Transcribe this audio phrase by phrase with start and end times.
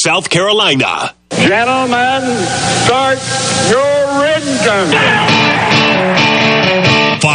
[0.00, 1.12] South Carolina.
[1.30, 2.22] Gentlemen,
[2.84, 3.18] start
[3.68, 5.77] your engine.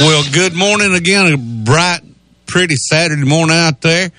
[0.00, 1.32] Well, good morning again.
[1.32, 2.00] A bright,
[2.46, 4.10] pretty Saturday morning out there.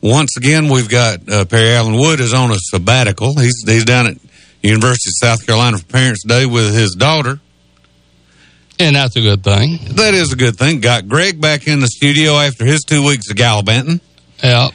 [0.00, 3.38] Once again, we've got uh, Perry Allen Wood is on a sabbatical.
[3.38, 4.16] He's he's down at
[4.62, 7.40] University of South Carolina for Parents Day with his daughter.
[8.80, 9.78] And that's a good thing.
[9.96, 10.80] That is a good thing.
[10.80, 14.00] Got Greg back in the studio after his two weeks of gallivanting.
[14.42, 14.68] Yeah.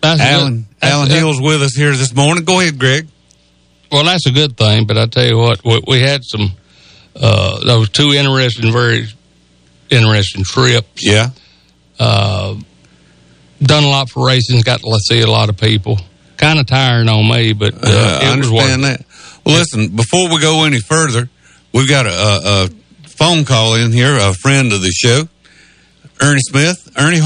[0.00, 0.88] That's Alan good.
[0.88, 2.44] Alan that- Hill's with us here this morning.
[2.44, 3.08] Go ahead, Greg.
[3.92, 6.52] Well, that's a good thing, but I tell you what, we, we had some,
[7.14, 9.06] uh, those two interesting, very
[9.90, 11.04] interesting trips.
[11.06, 11.28] Yeah.
[11.98, 12.56] Uh,
[13.62, 15.98] done a lot for racing, got to see a lot of people.
[16.38, 19.04] Kind of tiring on me, but uh, Uh, I it was worth understand that.
[19.46, 21.28] Well, listen, before we go any further,
[21.72, 22.68] we've got a, a, a
[23.16, 25.28] phone call in here, a friend of the show,
[26.20, 26.90] Ernie Smith.
[26.98, 27.20] Ernie,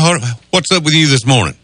[0.51, 1.55] what's up with you this morning?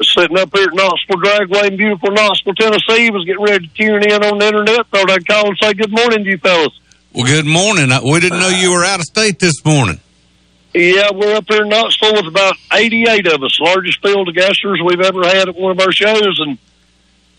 [0.00, 4.02] Sitting up here at Knoxville Dragway in beautiful Knoxville, Tennessee, was getting ready to tune
[4.02, 4.86] in on the internet.
[4.88, 6.78] Thought I'd call and say good morning to you fellas.
[7.14, 7.90] Well, good morning.
[8.10, 10.00] We didn't know you were out of state this morning.
[10.74, 14.78] Yeah, we're up here in Knoxville with about 88 of us, largest field of gassers
[14.84, 16.40] we've ever had at one of our shows.
[16.40, 16.56] And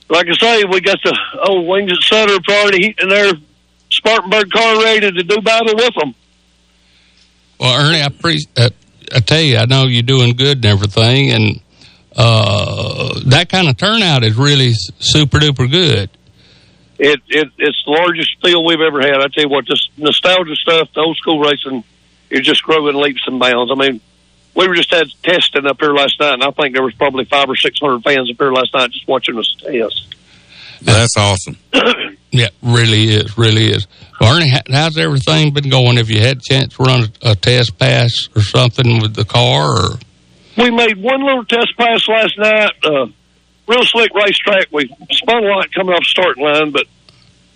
[0.09, 1.17] like I say, we got the
[1.47, 3.33] old Wings et cetera priority heat in their
[4.03, 6.13] Spartanburg car ready to do battle with them.
[7.59, 8.69] Well, Ernie, I, pre- uh,
[9.15, 11.61] I tell you, I know you're doing good and everything, and
[12.15, 16.09] uh, that kind of turnout is really super duper good.
[16.99, 19.15] It, it it's the largest field we've ever had.
[19.15, 21.83] I tell you what, this nostalgia stuff, the old school racing,
[22.29, 23.71] is just growing leaps and bounds.
[23.71, 24.01] I mean,
[24.55, 27.25] we were just had testing up here last night, and I think there was probably
[27.25, 30.15] five or six hundred fans up here last night just watching us test.
[30.85, 31.57] That's awesome.
[32.35, 33.85] Yeah, really is, really is.
[34.19, 35.97] Well, Ernie, how's everything been going?
[35.97, 39.23] Have you had a chance to run a, a test pass or something with the
[39.23, 39.69] car?
[39.69, 39.99] Or
[40.57, 42.71] We made one little test pass last night.
[42.83, 43.05] Uh,
[43.67, 44.69] real slick racetrack.
[44.71, 46.87] We spun a lot coming off the starting line, but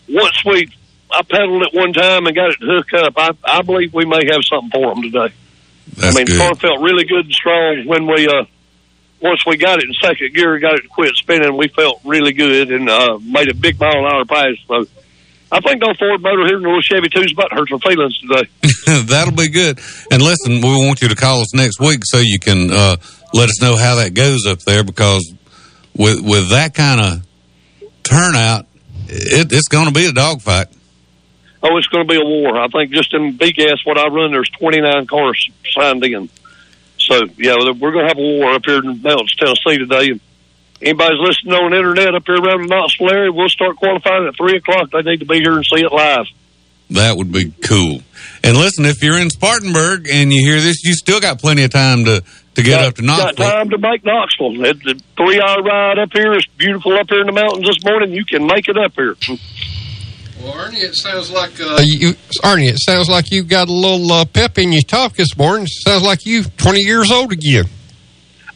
[0.07, 0.69] once we
[1.11, 4.25] I pedaled it one time and got it hooked up, I, I believe we may
[4.31, 5.33] have something for them today.
[5.95, 6.39] That's I mean, the good.
[6.39, 8.43] car felt really good and strong when we uh
[9.21, 11.57] once we got it in second gear, got it to quit spinning.
[11.57, 14.55] We felt really good and uh made a big mile an hour pass.
[14.67, 14.85] So
[15.51, 17.79] I think no Ford motor here in the little Chevy two's about to hurt our
[17.79, 18.49] feelings today.
[19.05, 19.79] That'll be good.
[20.11, 22.97] And listen, we want you to call us next week so you can uh,
[23.33, 25.33] let us know how that goes up there because
[25.95, 27.27] with with that kind of
[28.03, 28.65] turnout,
[29.07, 30.67] it, it's going to be a dogfight.
[31.63, 32.57] Oh, it's going to be a war.
[32.57, 36.29] I think just in big ass what I run, there's 29 cars signed in.
[37.07, 40.11] So, yeah, we're going to have a war up here in Mountains, Tennessee today.
[40.11, 40.21] And
[40.81, 44.35] anybody's listening on the internet up here around the Knoxville area, we'll start qualifying at
[44.35, 44.91] 3 o'clock.
[44.91, 46.27] They need to be here and see it live.
[46.91, 48.01] That would be cool.
[48.43, 51.71] And listen, if you're in Spartanburg and you hear this, you still got plenty of
[51.71, 52.23] time to,
[52.55, 53.45] to get got, up to Knoxville.
[53.45, 54.65] Got time to make Knoxville.
[54.65, 56.33] It's a three-hour ride up here.
[56.33, 58.11] It's beautiful up here in the mountains this morning.
[58.11, 59.15] You can make it up here.
[60.41, 62.67] Well, Ernie, it sounds like uh, you, Ernie.
[62.67, 65.63] It sounds like you've got a little uh, pep in your talk this morning.
[65.63, 67.65] It sounds like you 20 years old again.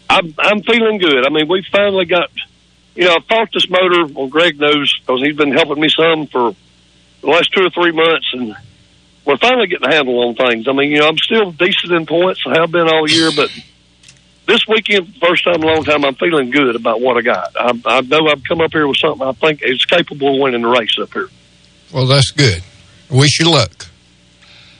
[0.09, 1.25] I'm I'm feeling good.
[1.25, 2.29] I mean, we finally got,
[2.95, 4.13] you know, I fought this motor.
[4.13, 6.53] Well, Greg knows because he's been helping me some for
[7.21, 8.55] the last two or three months, and
[9.25, 10.67] we're finally getting a handle on things.
[10.67, 12.43] I mean, you know, I'm still decent in points.
[12.45, 13.49] I have been all year, but
[14.47, 17.55] this weekend, first time in a long time, I'm feeling good about what I got.
[17.55, 20.61] I, I know I've come up here with something I think is capable of winning
[20.61, 21.29] the race up here.
[21.93, 22.63] Well, that's good.
[23.09, 23.87] Wish you luck.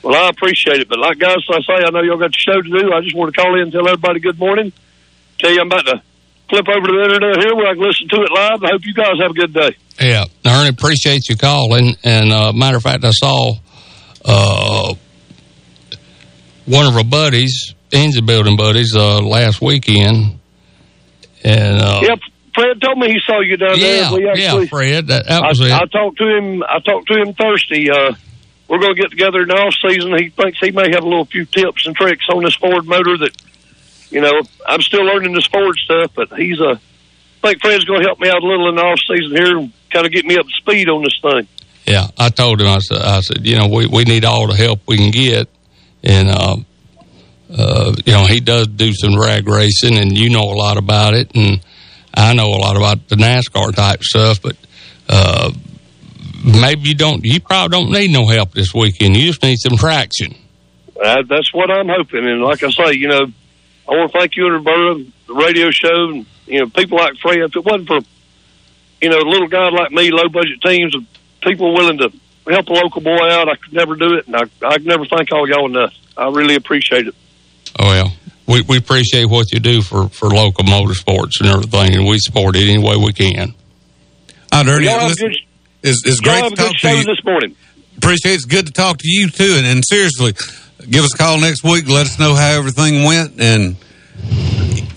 [0.03, 2.61] Well, I appreciate it, but like guys, I say, I know y'all got your show
[2.61, 2.91] to do.
[2.93, 4.73] I just want to call in and tell everybody good morning.
[5.37, 6.01] Tell you I'm about to
[6.49, 8.63] flip over to the internet here where I can listen to it live.
[8.63, 9.75] I hope you guys have a good day.
[9.99, 11.95] Yeah, Ernie, appreciate you calling.
[12.03, 13.53] And uh, matter of fact, I saw
[14.25, 14.93] uh,
[16.65, 20.39] one of our buddies, engine building buddies, uh, last weekend.
[21.43, 22.19] And uh, Yep,
[22.53, 24.19] Fred told me he saw you down yeah, there.
[24.19, 25.71] We actually, yeah, Fred, that, that was I, it.
[25.73, 26.63] I talked to him.
[26.63, 27.89] I talked to him Thursday.
[27.89, 28.13] Uh,
[28.67, 30.17] we're going to get together in the off season.
[30.17, 33.17] He thinks he may have a little few tips and tricks on this Ford motor
[33.17, 33.35] that,
[34.09, 36.79] you know, I'm still learning this Ford stuff, but he's a
[37.41, 39.73] think Fred's going to help me out a little in the off season here and
[39.89, 41.47] kind of get me up to speed on this thing.
[41.85, 42.67] Yeah, I told him.
[42.67, 45.49] I said, I said, you know, we we need all the help we can get,
[46.03, 46.57] and uh,
[47.57, 51.15] uh, you know, he does do some drag racing, and you know a lot about
[51.15, 51.59] it, and
[52.13, 54.55] I know a lot about the NASCAR type stuff, but.
[55.09, 55.51] Uh,
[56.43, 57.23] maybe you don't.
[57.23, 59.15] You probably don't need no help this weekend.
[59.15, 60.35] You just need some traction.
[61.01, 62.25] Uh, that's what I'm hoping.
[62.27, 63.25] And like I say, you know,
[63.87, 67.17] I want to thank you and Roberta, the radio show, and you know, people like
[67.17, 67.39] Fred.
[67.39, 67.99] If it wasn't for
[69.01, 71.03] you know, a little guy like me, low budget teams, of
[71.41, 72.11] people willing to
[72.47, 75.05] help a local boy out, I could never do it, and I I could never
[75.05, 75.93] thank all y'all enough.
[76.15, 77.15] I really appreciate it.
[77.79, 78.13] Oh well.
[78.47, 82.55] We, we appreciate what you do for, for local motorsports and everything, and we support
[82.55, 83.53] it any way we can.
[84.51, 85.37] I'd already Y'all have listen, good,
[85.83, 87.03] it's, it's y'all great have to talk good to you.
[87.05, 87.55] this morning.
[87.97, 88.35] Appreciate it.
[88.35, 89.53] It's good to talk to you too.
[89.57, 90.33] And, and seriously,
[90.89, 91.87] give us a call next week.
[91.87, 93.39] Let us know how everything went.
[93.39, 93.77] And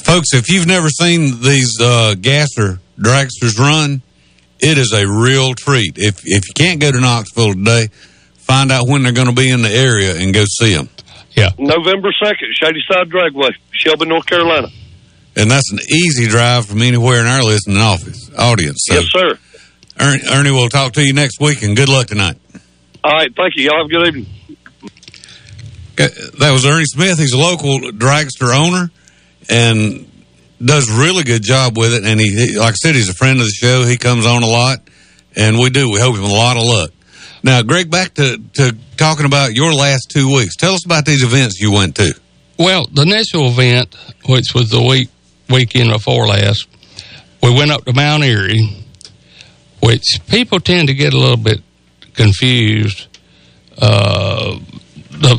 [0.00, 4.02] folks, if you've never seen these uh, gasser dragsters run,
[4.60, 5.98] it is a real treat.
[5.98, 7.88] If if you can't go to Knoxville today,
[8.38, 10.88] find out when they're going to be in the area and go see them.
[11.36, 11.50] Yeah.
[11.58, 14.68] November 2nd, Shady Side Dragway, Shelby, North Carolina.
[15.36, 18.84] And that's an easy drive from anywhere in our listening office audience.
[18.88, 19.38] So, Yes, sir.
[19.98, 22.36] Ernie, Ernie, we'll talk to you next week, and good luck tonight.
[23.02, 23.64] All right, thank you.
[23.64, 24.26] Y'all have a good evening.
[25.96, 26.08] Uh,
[26.40, 27.18] that was Ernie Smith.
[27.18, 28.90] He's a local dragster owner
[29.48, 30.10] and
[30.64, 32.04] does really good job with it.
[32.04, 33.84] And he, he- like I said, he's a friend of the show.
[33.84, 34.78] He comes on a lot,
[35.36, 35.90] and we do.
[35.90, 36.90] We hope him a lot of luck.
[37.44, 40.56] Now, Greg, back to, to talking about your last two weeks.
[40.56, 42.18] Tell us about these events you went to.
[42.58, 43.94] Well, the initial event,
[44.26, 45.10] which was the week
[45.50, 46.66] weekend before last,
[47.42, 48.56] we went up to Mount Airy,
[49.82, 51.60] which people tend to get a little bit
[52.14, 53.08] confused.
[53.76, 54.58] Uh,
[55.10, 55.38] the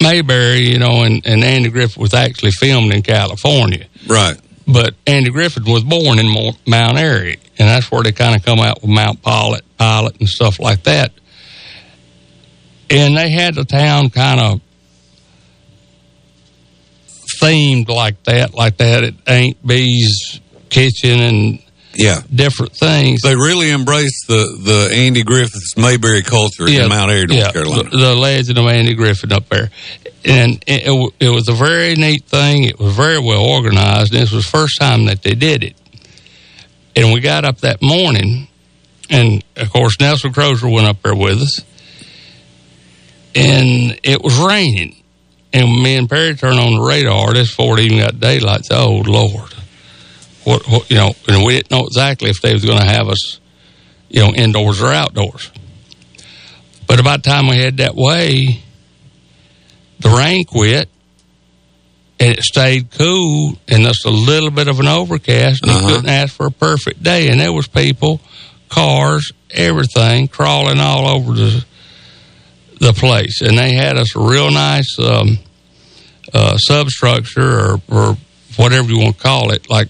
[0.00, 4.36] Mayberry, you know, and, and Andy Griffith was actually filmed in California, Right.
[4.66, 6.26] But Andy Griffith was born in
[6.66, 10.28] Mount Airy, and that's where they kind of come out with Mount Pilot, Pilot, and
[10.28, 11.12] stuff like that.
[12.90, 14.60] And they had the town kind of
[17.40, 21.62] themed like that, like that at Aunt Bee's kitchen and
[21.96, 22.20] Yeah.
[22.34, 23.22] different things.
[23.22, 27.90] They really embraced the, the Andy Griffith's Mayberry culture in Mount Airy, North yeah, Carolina.
[27.90, 29.70] The, the legend of Andy Griffith up there.
[30.24, 32.64] And it, it, it was a very neat thing.
[32.64, 34.12] It was very well organized.
[34.12, 35.76] And this was the first time that they did it.
[36.96, 38.48] And we got up that morning,
[39.10, 41.60] and of course, Nelson Crozier went up there with us.
[43.34, 44.96] And it was raining.
[45.52, 47.34] And me and Perry turned on the radar.
[47.34, 48.64] This before it even got daylight.
[48.64, 49.54] Said, Oh, Lord.
[50.46, 53.08] What, what, you know, and we didn't know exactly if they was going to have
[53.08, 53.40] us,
[54.08, 55.50] you know, indoors or outdoors.
[56.86, 58.62] But about the time we head that way,
[59.98, 60.88] the rain quit
[62.20, 65.62] and it stayed cool and just a little bit of an overcast.
[65.62, 65.80] And Uh-huh.
[65.80, 67.28] You couldn't ask for a perfect day.
[67.28, 68.20] And there was people,
[68.68, 71.64] cars, everything crawling all over the
[72.78, 73.40] the place.
[73.40, 75.38] And they had us a real nice um,
[76.32, 78.16] uh, substructure or, or
[78.56, 79.88] whatever you want to call it, like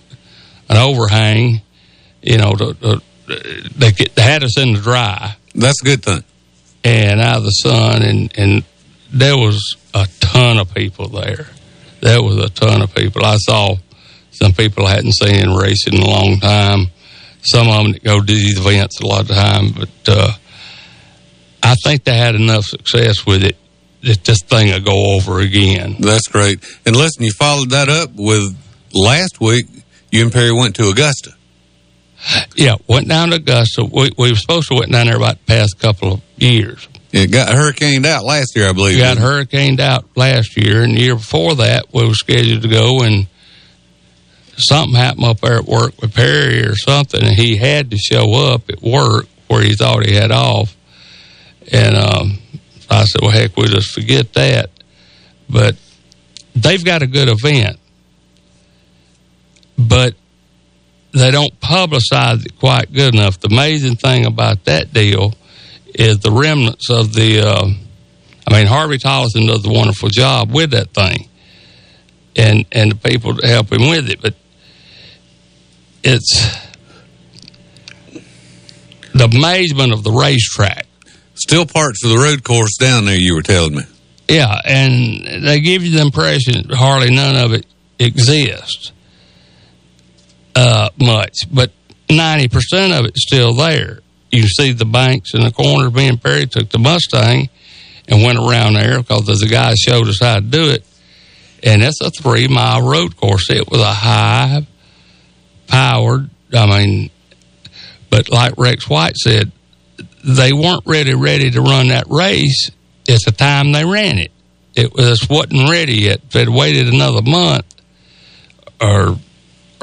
[0.68, 1.60] an overhang.
[2.22, 3.02] You know, to, to,
[3.76, 6.24] they, had us in the dry That's a good thing.
[6.82, 8.64] and out of the sun, and and
[9.12, 11.46] there was a ton of people there.
[12.00, 13.24] There was a ton of people.
[13.24, 13.76] I saw
[14.30, 16.86] some people I hadn't seen in racing in a long time.
[17.42, 20.32] Some of them that go to these events a lot of the time, but uh,
[21.62, 23.56] I think they had enough success with it
[24.02, 25.96] that this thing will go over again.
[25.98, 26.62] That's great.
[26.84, 28.56] And listen, you followed that up with
[28.92, 29.66] last week,
[30.10, 31.32] you and Perry went to Augusta.
[32.54, 33.84] Yeah, went down to Augusta.
[33.84, 36.88] We, we were supposed to went down there about the past couple of years.
[37.12, 38.98] It got hurricaned out last year, I believe.
[38.98, 43.02] Got hurricaned out last year, and the year before that, we were scheduled to go,
[43.02, 43.26] and
[44.56, 48.52] something happened up there at work with Perry or something, and he had to show
[48.52, 50.76] up at work where he thought he had off.
[51.72, 52.38] And um,
[52.90, 54.70] I said, well, heck, we'll just forget that.
[55.48, 55.76] But
[56.54, 57.78] they've got a good event,
[59.78, 60.14] but
[61.12, 63.40] they don't publicize it quite good enough.
[63.40, 65.34] The amazing thing about that deal
[65.94, 67.40] is the remnants of the.
[67.40, 67.70] Uh,
[68.48, 71.28] I mean, Harvey Tollison does a wonderful job with that thing,
[72.36, 74.20] and and the people that help him with it.
[74.20, 74.34] But
[76.04, 76.56] it's
[79.14, 80.86] the amazement of the racetrack.
[81.34, 83.82] Still parts of the road course down there, you were telling me.
[84.28, 87.66] Yeah, and they give you the impression hardly none of it
[87.98, 88.92] exists
[90.56, 91.70] uh, much, but
[92.10, 94.00] ninety percent of it's still there.
[94.32, 95.90] You see the banks in the corner.
[95.90, 97.48] Me and Perry took the Mustang
[98.08, 100.84] and went around there because the guy showed us how to do it.
[101.62, 103.50] And that's a three mile road course.
[103.50, 104.66] It was a high,
[105.68, 106.30] powered.
[106.52, 107.10] I mean,
[108.10, 109.52] but like Rex White said,
[110.24, 112.70] they weren't ready ready to run that race
[113.08, 114.32] at the time they ran it.
[114.74, 116.20] It was wasn't ready yet.
[116.24, 117.66] If they'd waited another month
[118.80, 119.18] or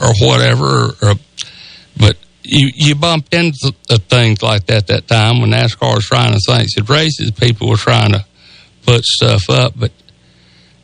[0.02, 1.14] or whatever, or,
[1.98, 3.74] but you you bumped into
[4.10, 7.32] things like that that time when NASCAR was trying to sanction races.
[7.32, 8.26] People were trying to
[8.86, 9.92] put stuff up, but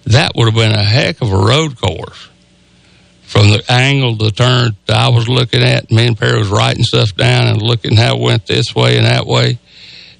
[0.06, 2.30] that would have been a heck of a road course
[3.30, 5.92] from the angle, the turn that I was looking at.
[5.92, 9.06] Me and Perry was writing stuff down and looking how it went this way and
[9.06, 9.60] that way.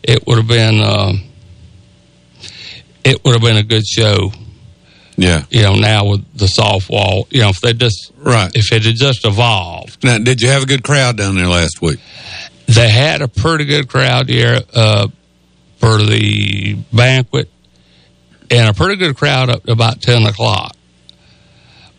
[0.04, 1.24] It would have been, um,
[3.04, 4.32] it would have been a good show.
[5.22, 5.44] Yeah.
[5.50, 8.52] You know, now with the soft wall, you know, if they just, Right.
[8.56, 10.04] if it had just evolved.
[10.04, 12.00] Now, did you have a good crowd down there last week?
[12.68, 15.08] They had a pretty good crowd here, uh,
[15.80, 17.50] for the banquet
[18.52, 20.76] and a pretty good crowd up to about 10 o'clock.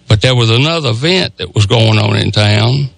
[0.08, 2.90] But there was another event that was going on in town.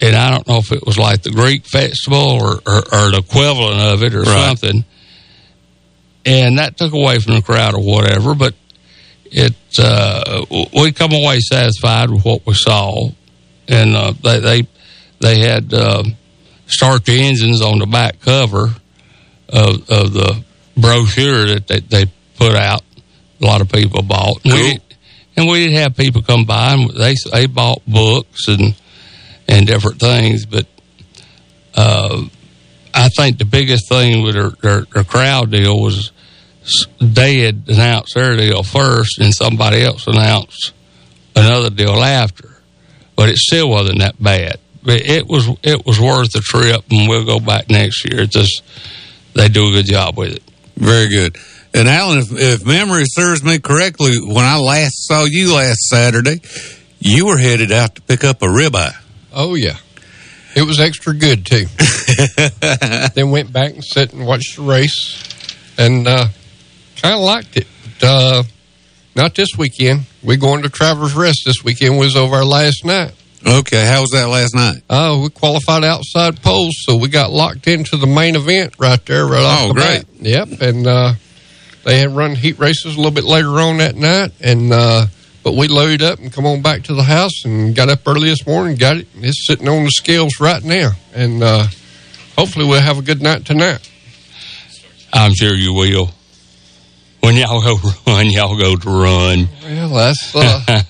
[0.00, 3.18] And I don't know if it was like the Greek festival or, or, or the
[3.26, 4.46] equivalent of it or Right.
[4.48, 4.84] something.
[6.24, 8.34] And that took away from the crowd or whatever.
[8.34, 8.54] But
[9.30, 10.44] it, uh,
[10.74, 13.10] we come away satisfied with what we saw.
[13.68, 14.68] And, uh, they, they,
[15.20, 16.04] they had, uh,
[16.66, 18.74] start the engines on the back cover
[19.48, 20.44] of, of the
[20.76, 22.04] brochure that they, they
[22.36, 22.82] put out.
[23.40, 24.44] A lot of people bought.
[24.44, 24.78] And, we, Cool.
[25.36, 28.74] and we did have people come by and they they bought books and
[29.46, 30.44] and different things.
[30.44, 30.66] But
[31.74, 32.24] uh,
[32.94, 36.10] I think the biggest thing with their, their, their crowd deal was
[37.00, 40.72] they had announced their deal first, and somebody else announced
[41.34, 42.50] another deal after.
[43.16, 44.58] But it still wasn't that bad.
[44.82, 48.22] But it was it was worth the trip, and we'll go back next year.
[48.22, 48.62] It's just
[49.34, 50.42] they do a good job with it.
[50.76, 51.36] Very good.
[51.74, 56.40] And Alan, if, if memory serves me correctly, when I last saw you last Saturday,
[56.98, 58.94] you were headed out to pick up a ribeye.
[59.32, 59.76] Oh yeah,
[60.54, 61.66] it was extra good too.
[63.14, 65.22] then went back and sat and watched the race,
[65.76, 66.28] and uh,
[67.02, 67.66] kind of liked it.
[68.00, 68.42] But, uh,
[69.16, 70.02] not this weekend.
[70.22, 71.98] We're going to Travelers Rest this weekend.
[71.98, 73.12] Was over our last night.
[73.46, 74.82] Okay, how was that last night?
[74.90, 79.26] Oh, we qualified outside poles, so we got locked into the main event right there,
[79.26, 79.84] right off Oh, the great.
[79.84, 80.06] bat.
[80.26, 81.12] Yep, and uh,
[81.84, 85.06] they had run heat races a little bit later on that night, and uh,
[85.44, 88.28] but we loaded up and come on back to the house and got up early
[88.28, 88.76] this morning.
[88.76, 89.06] Got it.
[89.16, 91.66] It's sitting on the scales right now, and uh,
[92.36, 93.88] hopefully we'll have a good night tonight.
[95.12, 96.10] I'm sure you will.
[97.20, 99.48] When y'all go run, y'all go to run.
[99.62, 100.82] Well, that's uh,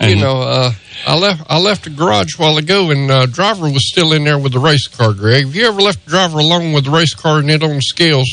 [0.02, 0.72] you know, uh,
[1.06, 4.24] I left I left the garage a while ago, and uh, driver was still in
[4.24, 5.14] there with the race car.
[5.14, 7.80] Greg, have you ever left the driver alone with the race car and it on
[7.80, 8.28] scales?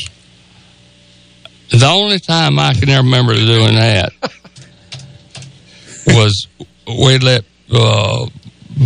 [1.70, 4.12] The only time I can ever remember doing that
[6.06, 6.46] was
[6.86, 8.26] we let uh,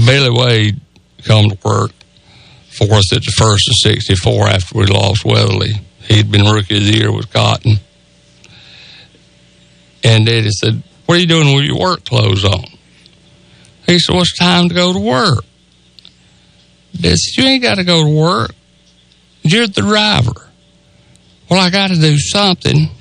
[0.07, 0.81] Billy Wade
[1.25, 1.93] come to work
[2.71, 5.73] for us at the first of 64 after we lost Weatherly.
[6.03, 7.77] He'd been rookie of the year with Cotton.
[10.05, 12.65] And Daddy said, What are you doing with your work clothes on?
[13.87, 15.45] He said, Well, it's time to go to work.
[16.99, 18.53] Dad said, You ain't got to go to work.
[19.43, 20.49] You're the driver.
[21.51, 22.89] Well, I got to do something.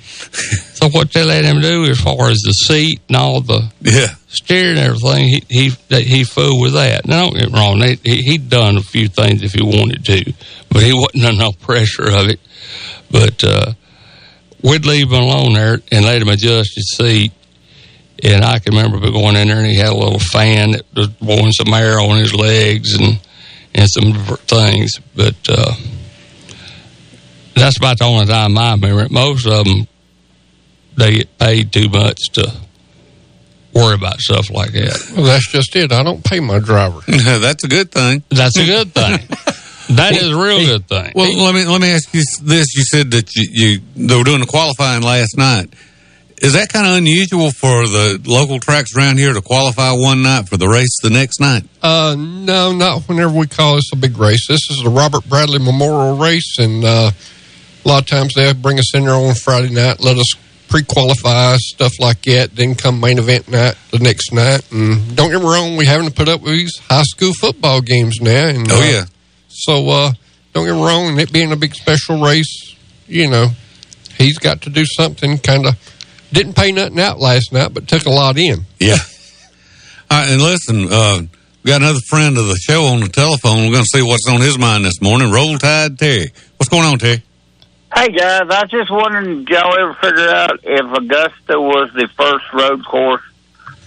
[0.74, 4.08] so what they let him do as far as the seat and all the Yeah.
[4.28, 7.06] steering and everything, he he that he fooled with that.
[7.06, 10.32] Now don't get me wrong, he he'd done a few things if he wanted to,
[10.68, 12.40] but he wasn't under no pressure of it.
[13.10, 13.72] But uh,
[14.62, 17.32] we'd leave him alone there and let him adjust his seat.
[18.22, 21.08] And I can remember going in there and he had a little fan that was
[21.08, 23.20] blowing some air on his legs and
[23.74, 24.98] and some different things.
[25.14, 25.74] But uh,
[27.54, 29.10] that's about the only time I remember it.
[29.10, 29.86] Most of them
[30.96, 32.52] they get paid too much to
[33.72, 35.12] worry about stuff like that.
[35.16, 35.92] Well, that's just it.
[35.92, 37.00] I don't pay my driver.
[37.06, 38.22] That's a good thing.
[38.28, 39.20] That's a good thing.
[39.96, 41.12] that is a real good thing.
[41.14, 44.24] Well, let me let me ask you this: You said that you, you they were
[44.24, 45.72] doing the qualifying last night.
[46.40, 50.48] Is that kind of unusual for the local tracks around here to qualify one night
[50.48, 51.64] for the race the next night?
[51.82, 54.46] Uh, no, not whenever we call this a big race.
[54.48, 57.10] This is the Robert Bradley Memorial Race, and uh,
[57.84, 60.34] a lot of times they bring us in there on Friday night, let us
[60.70, 64.62] pre-qualify stuff like that, then come main event night the next night.
[64.72, 67.80] And don't get me wrong, we having to put up with these high school football
[67.82, 68.48] games now.
[68.48, 69.04] And, Oh uh, yeah,
[69.50, 70.12] So uh,
[70.54, 72.74] don't get me wrong, it being a big special race,
[73.06, 73.48] you know,
[74.16, 75.38] he's got to do something.
[75.38, 75.74] Kind of
[76.32, 78.60] didn't pay nothing out last night, but took a lot in.
[78.78, 78.96] yeah.
[80.10, 81.22] All right, and listen, uh,
[81.62, 83.66] we got another friend of the show on the telephone.
[83.66, 85.30] We're going to see what's on his mind this morning.
[85.30, 87.22] Roll Tide Terry, what's going on, Terry?
[87.94, 92.08] Hey guys, I was just wondering, did y'all ever figure out if Augusta was the
[92.16, 93.22] first road course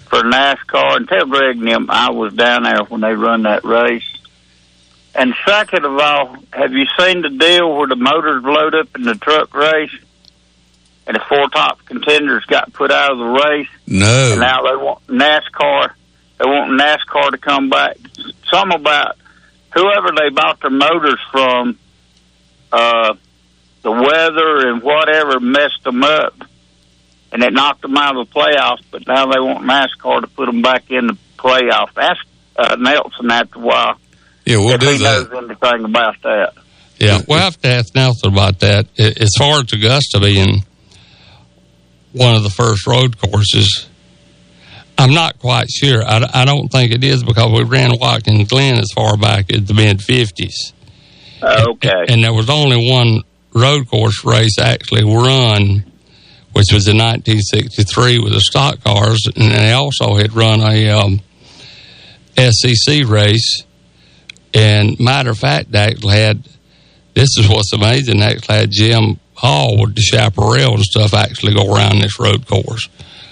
[0.09, 3.63] for NASCAR and tell Greg and them I was down there when they run that
[3.63, 4.03] race.
[5.15, 9.03] And second of all, have you seen the deal where the motors load up in
[9.03, 9.93] the truck race
[11.05, 13.67] and the four top contenders got put out of the race?
[13.85, 14.31] No.
[14.31, 15.93] And now they want NASCAR.
[16.39, 17.97] They want NASCAR to come back.
[18.49, 19.17] Some about
[19.73, 21.77] whoever they bought their motors from,
[22.71, 23.13] uh,
[23.83, 26.33] the weather and whatever messed them up,
[27.31, 28.81] and it knocked them out of the playoffs.
[28.89, 31.89] But now they want NASCAR to put them back in the playoff.
[31.97, 33.99] Ask uh, Nelson after a while
[34.45, 36.53] Yeah, we'll if do he knows anything about that.
[36.99, 38.87] Yeah, we'll have to ask Nelson about that.
[38.97, 40.63] As far as Augusta being
[42.11, 43.87] one of the first road courses,
[44.97, 46.03] I'm not quite sure.
[46.03, 49.65] I, I don't think it is because we ran Watkins Glen as far back as
[49.65, 50.73] the mid 50s.
[51.43, 52.05] Okay.
[52.07, 53.21] And there was only one
[53.53, 55.83] road course race actually run,
[56.53, 59.27] which was in 1963 with the stock cars.
[59.35, 61.21] And they also had run a um,
[62.37, 63.63] SEC race.
[64.53, 66.43] And matter of fact, they actually had
[67.15, 68.19] this is what's amazing.
[68.19, 72.45] They actually had Jim Hall with the chaparral and stuff actually go around this road
[72.47, 72.87] course.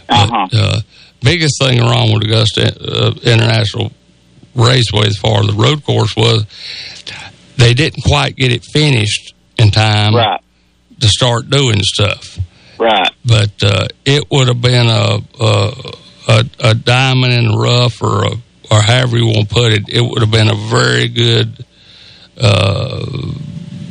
[0.09, 0.47] Uh-huh.
[0.51, 0.79] But, uh,
[1.21, 3.91] biggest thing wrong with Augusta uh, International
[4.55, 6.45] Raceway as far as the road course was
[7.57, 10.39] they didn't quite get it finished in time Right.
[10.99, 12.37] to start doing stuff.
[12.79, 13.09] Right.
[13.23, 15.73] But uh, it would have been a, a
[16.27, 18.31] a a diamond in the rough, or a,
[18.71, 19.89] or however you want to put it.
[19.89, 21.65] It would have been a very good
[22.39, 23.05] uh,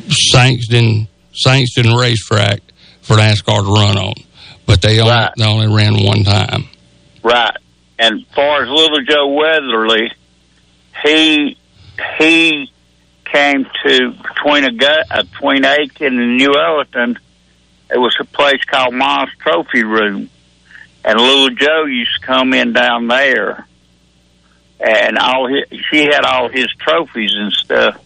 [0.09, 2.61] sanctioned sanctioned racetrack
[3.03, 4.15] for NASCAR to run on.
[4.67, 5.31] But they only Right.
[5.37, 6.69] they only ran one time.
[7.23, 7.55] Right.
[7.99, 10.11] And far as Little Joe Weatherly,
[11.05, 11.57] he
[12.19, 12.71] he
[13.31, 17.19] came to between a gut uh, between Aiken and New Ellenton.
[17.93, 20.31] It was a place called Mom's Trophy Room,
[21.05, 23.67] and Little Joe used to come in down there,
[24.81, 28.03] and all his, she had all his trophies and stuff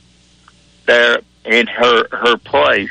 [0.87, 2.91] there in her her place.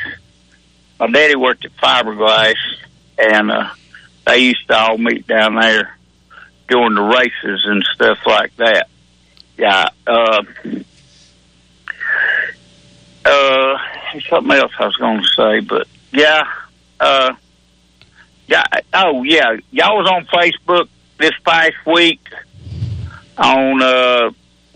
[1.00, 2.56] My daddy worked at Fiberglass,
[3.18, 3.70] and uh,
[4.26, 5.98] they used to all meet down there
[6.68, 8.88] during the races and stuff like that.
[9.58, 9.90] Yeah.
[10.08, 10.44] Uh,
[13.26, 13.78] uh,
[14.30, 16.44] something else I was going to say, but yeah.
[17.00, 17.34] Uh,
[18.48, 18.64] yeah.
[18.94, 19.58] Oh, yeah.
[19.72, 22.22] Y'all was on Facebook this past week
[23.38, 24.32] on uh,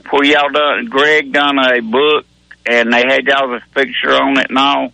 [0.10, 0.86] where y'all done.
[0.86, 2.26] Greg done a book,
[2.65, 4.91] and they had y'all's picture on it and all.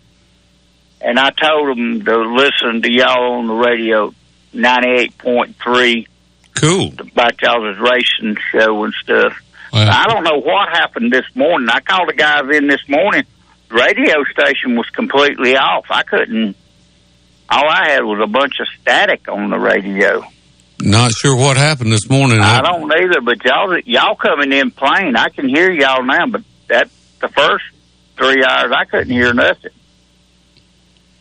[1.00, 4.14] And I told them to listen to y'all on the radio,
[4.52, 6.06] ninety-eight point three
[6.54, 6.92] Cool.
[6.98, 9.38] about y'all's racing show and stuff.
[9.72, 11.68] Well, I don't know what happened this morning.
[11.68, 13.24] I called the guys in this morning.
[13.70, 15.86] Radio station was completely off.
[15.90, 16.56] I couldn't.
[17.50, 20.22] All I had was a bunch of static on the radio.
[20.84, 22.40] Not sure what happened this morning.
[22.40, 25.16] I don't either, but y'all y'all coming in plain.
[25.16, 27.64] I can hear y'all now, but that the first
[28.18, 29.70] three hours I couldn't hear nothing.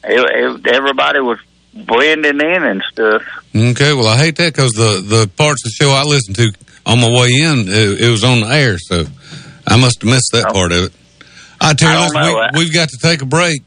[0.03, 0.19] It,
[0.65, 1.39] it, everybody was
[1.73, 3.21] blending in and stuff.
[3.55, 6.51] Okay, well, I hate that because the, the parts of the show I listened to
[6.85, 9.05] on my way in, it, it was on the air, so
[9.65, 10.53] I must have missed that Oh.
[10.53, 10.93] part of it.
[11.61, 13.63] All right, Terry, I listen, don't we, we've got to take a break.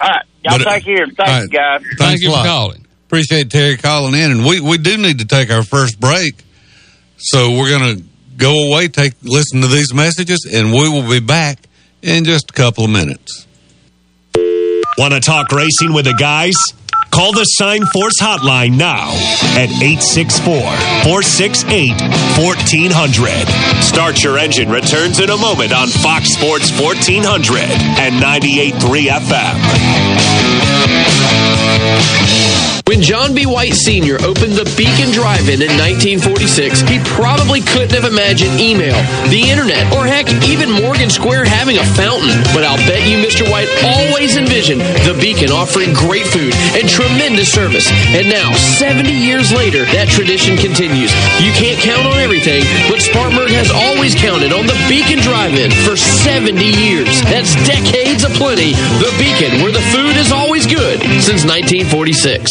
[0.00, 1.06] All right, y'all But, take care.
[1.06, 1.50] Thanks, right.
[1.50, 1.82] guys.
[1.82, 2.86] Thanks thank you for calling.
[3.08, 6.44] Appreciate Terry calling in, and we, we do need to take our first break.
[7.16, 8.02] So we're going to
[8.36, 11.70] go away, take listen to these messages, and we will be back
[12.02, 13.46] in just a couple of minutes.
[14.98, 16.54] Want to talk racing with the guys?
[17.10, 19.08] Call the Sign Force hotline now
[19.56, 20.60] at 864
[21.08, 21.92] 468
[22.36, 23.82] 1400.
[23.82, 27.62] Start Your Engine returns in a moment on Fox Sports 1400
[27.98, 29.56] and 98.3 FM.
[32.88, 33.44] When John B.
[33.44, 34.16] White Sr.
[34.24, 35.76] opened the Beacon Drive-In in
[36.24, 38.96] 1946, he probably couldn't have imagined email,
[39.28, 42.32] the internet, or heck, even Morgan Square having a fountain.
[42.56, 43.44] But I'll bet you Mr.
[43.44, 47.92] White always envisioned the Beacon offering great food and tremendous service.
[48.16, 51.12] And now, 70 years later, that tradition continues.
[51.44, 55.92] You can't count on everything, but Spartanburg has always counted on the Beacon Drive-In for
[55.92, 57.20] 70 years.
[57.28, 58.72] That's decades of plenty.
[58.96, 62.50] The Beacon, where the food is always good since 1946.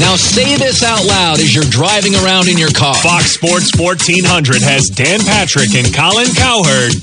[0.00, 2.94] Now say this out loud as you're driving around in your car.
[2.94, 6.94] Fox Sports 1400 has Dan Patrick and Colin Cowherd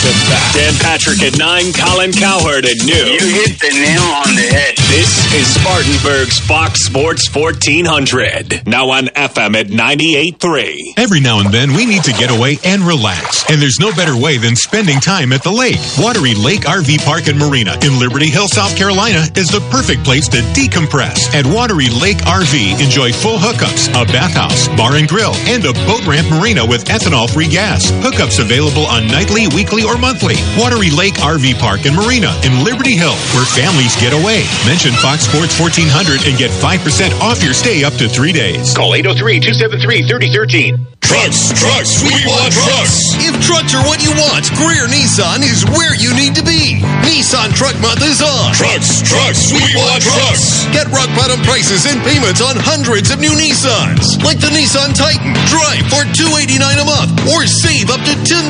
[0.00, 0.54] to back.
[0.54, 3.20] Dan Patrick at 9, Colin Cowherd at noon.
[3.20, 4.72] You hit the nail on the head.
[4.88, 8.66] This is Spartanburg's Fox Sports 1400.
[8.66, 10.96] Now on FM at 98.3.
[10.96, 13.44] Every now and then, we need to get away and relax.
[13.50, 15.76] And there's no better way than spending time at the lake.
[16.00, 20.28] Wateree Lake RV Park and Marina in Liberty Hill, South Carolina is the perfect place
[20.28, 21.28] to decompress.
[21.34, 26.06] At Wateree Lake RV, enjoy full hookups, a bathhouse, bar and grill, and a boat
[26.06, 27.90] ramp marina with ethanol free gas.
[28.00, 30.38] Hookups available on nightly, weekly, or monthly.
[30.54, 34.46] Wateree Lake RV Park and Marina in Liberty Hill, where families get away.
[34.62, 36.78] Mention Fox Sports 1400 and get 5%
[37.18, 38.72] off your stay up to three days.
[38.74, 40.86] Call 803 273 3013.
[41.10, 43.18] Trucks, trucks, we want trucks.
[43.18, 46.78] If trucks are what you want, Greer Nissan is where you need to be.
[47.02, 48.54] Nissan Truck Month is on.
[48.54, 50.70] Trucks, trucks, we want trucks.
[50.70, 55.34] Get rock bottom prices and payments on hundreds of new Nissans, like the Nissan Titan.
[55.50, 58.46] Drive for two eighty nine a month, or save up to ten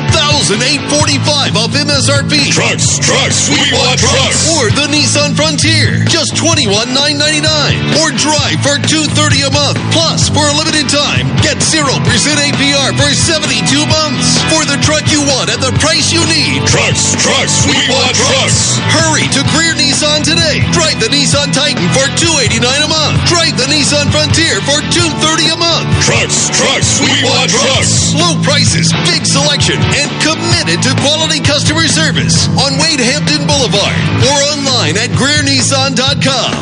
[1.31, 2.51] thousand eight forty five off MSRP.
[2.51, 4.51] Trucks, trucks, we want trucks.
[4.57, 7.79] Or the Nissan Frontier, just twenty one nine ninety nine.
[8.03, 9.79] Or drive for two thirty a month.
[9.95, 14.77] Plus, for a limited time, get zero percent APR for seventy two months for the
[14.83, 16.67] truck you want at the price you need.
[16.67, 18.79] Trucks, trucks, we want trucks.
[18.91, 20.59] Hurry to Greer Nissan today.
[20.75, 23.15] Drive the Nissan Titan for two eighty nine a month.
[23.27, 25.87] Drive the Nissan Frontier for two thirty a month.
[26.03, 28.13] Trucks, trucks, we want trucks.
[28.17, 33.93] Low prices, big selection, and committed to quality customer service on Wade Hampton Boulevard
[34.25, 36.53] or online at GreerNissan.com.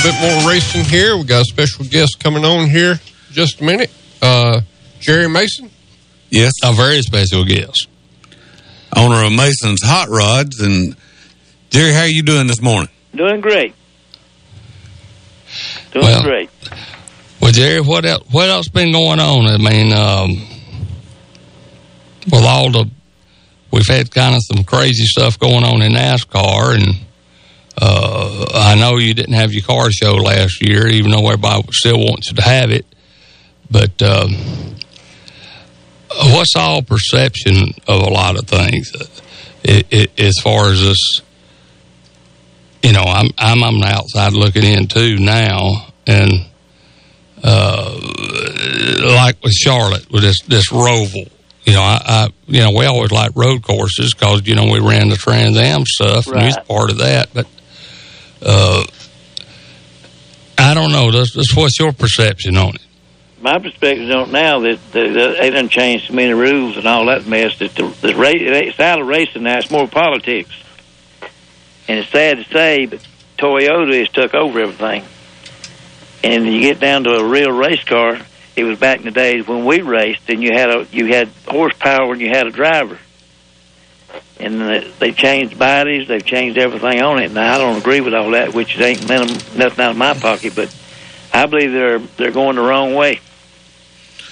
[0.02, 1.16] Little bit more racing here.
[1.16, 2.98] We got a special guest coming on here in
[3.30, 3.90] just a minute.
[4.20, 4.62] Uh,
[5.00, 5.70] Jerry Mason.
[6.30, 6.52] Yes.
[6.64, 7.88] A very special guest.
[8.96, 10.60] Owner of Mason's Hot Rods.
[10.60, 10.96] And
[11.70, 12.88] Jerry, how are you doing this morning?
[13.14, 13.74] Doing great.
[15.92, 16.50] Doing Well, great.
[17.40, 18.24] Well, Jerry, what else?
[18.30, 19.46] What else been going on?
[19.46, 20.30] I mean, um,
[22.26, 22.90] with all the
[23.70, 26.96] we've had kind of some crazy stuff going on in NASCAR, and
[27.80, 31.98] uh, I know you didn't have your car show last year, even though everybody still
[31.98, 32.86] wants you to have it.
[33.70, 34.34] But um,
[36.32, 38.92] what's all perception of a lot of things?
[39.64, 41.20] It, it, as far as this,
[42.82, 46.46] you know, I'm I'm on the outside looking in too now, and
[47.42, 47.98] uh,
[49.16, 51.30] like with Charlotte with this this Roval.
[51.64, 54.80] You know, I, I you know we always like road courses because you know we
[54.80, 57.28] ran the Trans Am stuff and he's part of that.
[57.32, 57.46] But
[58.44, 58.84] uh,
[60.58, 61.10] I don't know.
[61.10, 62.82] That's, that's what's your perception on it?
[63.40, 66.86] My perspective on it now that, that, that they done changed so many rules and
[66.86, 70.50] all that mess that the, the race, style of racing now it's more politics.
[71.88, 73.06] And it's sad to say, but
[73.38, 75.04] Toyota has took over everything.
[76.22, 78.18] And you get down to a real race car.
[78.54, 81.30] It was back in the days when we raced, and you had a you had
[81.48, 82.98] horsepower and you had a driver.
[84.42, 87.32] And they- they've changed bodies, they've changed everything on it.
[87.32, 90.54] Now I don't agree with all that, which ain't nothing nothing out of my pocket,
[90.56, 90.74] but
[91.32, 93.20] I believe they're they're going the wrong way.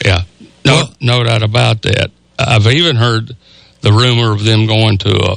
[0.05, 0.23] Yeah,
[0.65, 2.11] no, no doubt about that.
[2.39, 3.37] I've even heard
[3.83, 5.37] the rumor of them going to a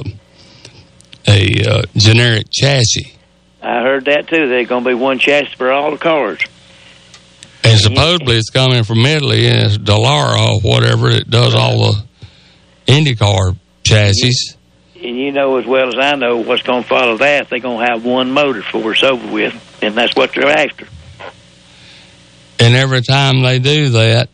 [1.26, 3.12] a uh, generic chassis.
[3.62, 4.46] I heard that too.
[4.48, 6.40] They're going to be one chassis for all the cars.
[7.62, 12.04] And supposedly it's coming from Italy, and it's Dallara or whatever that does all the
[12.86, 14.32] IndyCar chassis.
[15.04, 17.50] And you know as well as I know what's going to follow that.
[17.50, 20.86] They're going to have one motor before it's over with, and that's what they're after.
[22.58, 24.30] And every time they do that,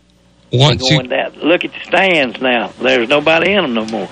[0.52, 1.36] once you that.
[1.38, 2.68] Look at the stands now.
[2.80, 4.08] There's nobody in them no more.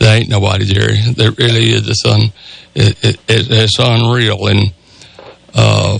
[0.00, 0.96] There ain't nobody, Jerry.
[1.12, 1.88] There really is.
[1.88, 2.32] It's, un,
[2.74, 4.46] it, it, it's unreal.
[4.48, 4.72] And,
[5.54, 5.98] uh,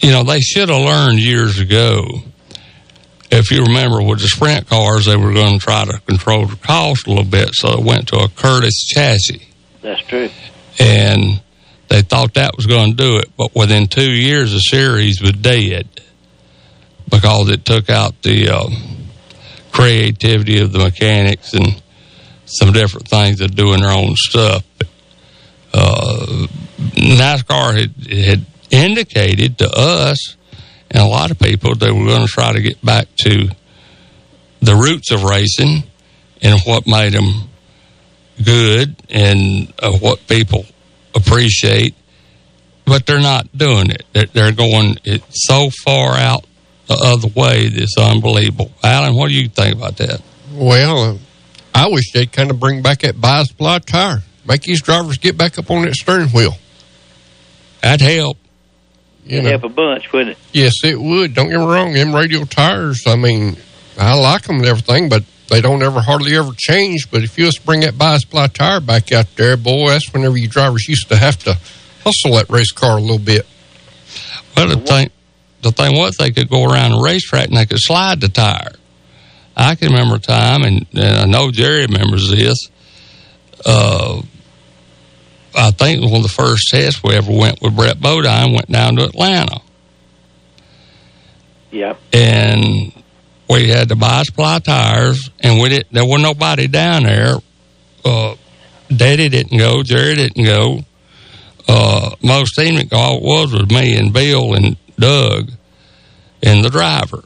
[0.00, 2.02] you know, they should have learned years ago.
[3.30, 6.56] If you remember with the sprint cars, they were going to try to control the
[6.56, 7.50] cost a little bit.
[7.54, 9.48] So it went to a Curtis chassis.
[9.82, 10.30] That's true.
[10.78, 11.40] And
[11.88, 13.30] they thought that was going to do it.
[13.36, 15.88] But within two years, the series was dead
[17.08, 18.68] because it took out the uh,
[19.72, 21.80] creativity of the mechanics and
[22.44, 24.64] some different things of doing their own stuff.
[25.72, 26.46] Uh,
[26.94, 30.36] NASCAR had, had indicated to us
[30.90, 33.48] and a lot of people they were going to try to get back to
[34.60, 35.84] the roots of racing
[36.42, 37.48] and what made them
[38.42, 40.64] good and uh, what people
[41.14, 41.94] appreciate.
[42.84, 44.04] But they're not doing it.
[44.12, 46.44] They're, they're going it so far out
[46.86, 48.70] the other way that's unbelievable.
[48.82, 50.22] Alan, what do you think about that?
[50.52, 51.18] Well, uh,
[51.74, 54.22] I wish they'd kind of bring back that bias ply tire.
[54.46, 56.56] Make these drivers get back up on that steering wheel.
[57.82, 58.38] That'd help.
[59.26, 59.50] You It'd know.
[59.50, 60.38] help a bunch, wouldn't it?
[60.52, 61.34] Yes, it would.
[61.34, 61.92] Don't get me wrong.
[61.92, 63.56] Them radial tires, I mean,
[63.98, 67.10] I like them and everything, but they don't ever hardly ever change.
[67.10, 70.36] But if you just bring that bias ply tire back out there, boy, that's whenever
[70.36, 71.58] you drivers used to have to
[72.04, 73.46] hustle that race car a little bit.
[74.56, 75.10] Well, the thing,
[75.62, 78.72] the thing was, they could go around a racetrack and they could slide the tire.
[79.56, 82.68] I can remember a time, and, and I know Jerry remembers this.
[83.64, 84.22] Uh,
[85.56, 88.70] I think was one of the first tests we ever went with Brett Bodine, went
[88.70, 89.60] down to Atlanta.
[91.72, 91.98] Yep.
[92.12, 92.92] and
[93.50, 97.36] we had to bias ply tires, and we didn't, There was nobody down there.
[98.04, 98.34] Uh,
[98.94, 99.82] Daddy didn't go.
[99.82, 100.80] Jerry didn't go.
[101.68, 105.50] Uh, most team that all it was was me and Bill and Doug
[106.42, 107.24] and the driver,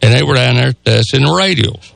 [0.00, 1.92] and they were down there testing the radials.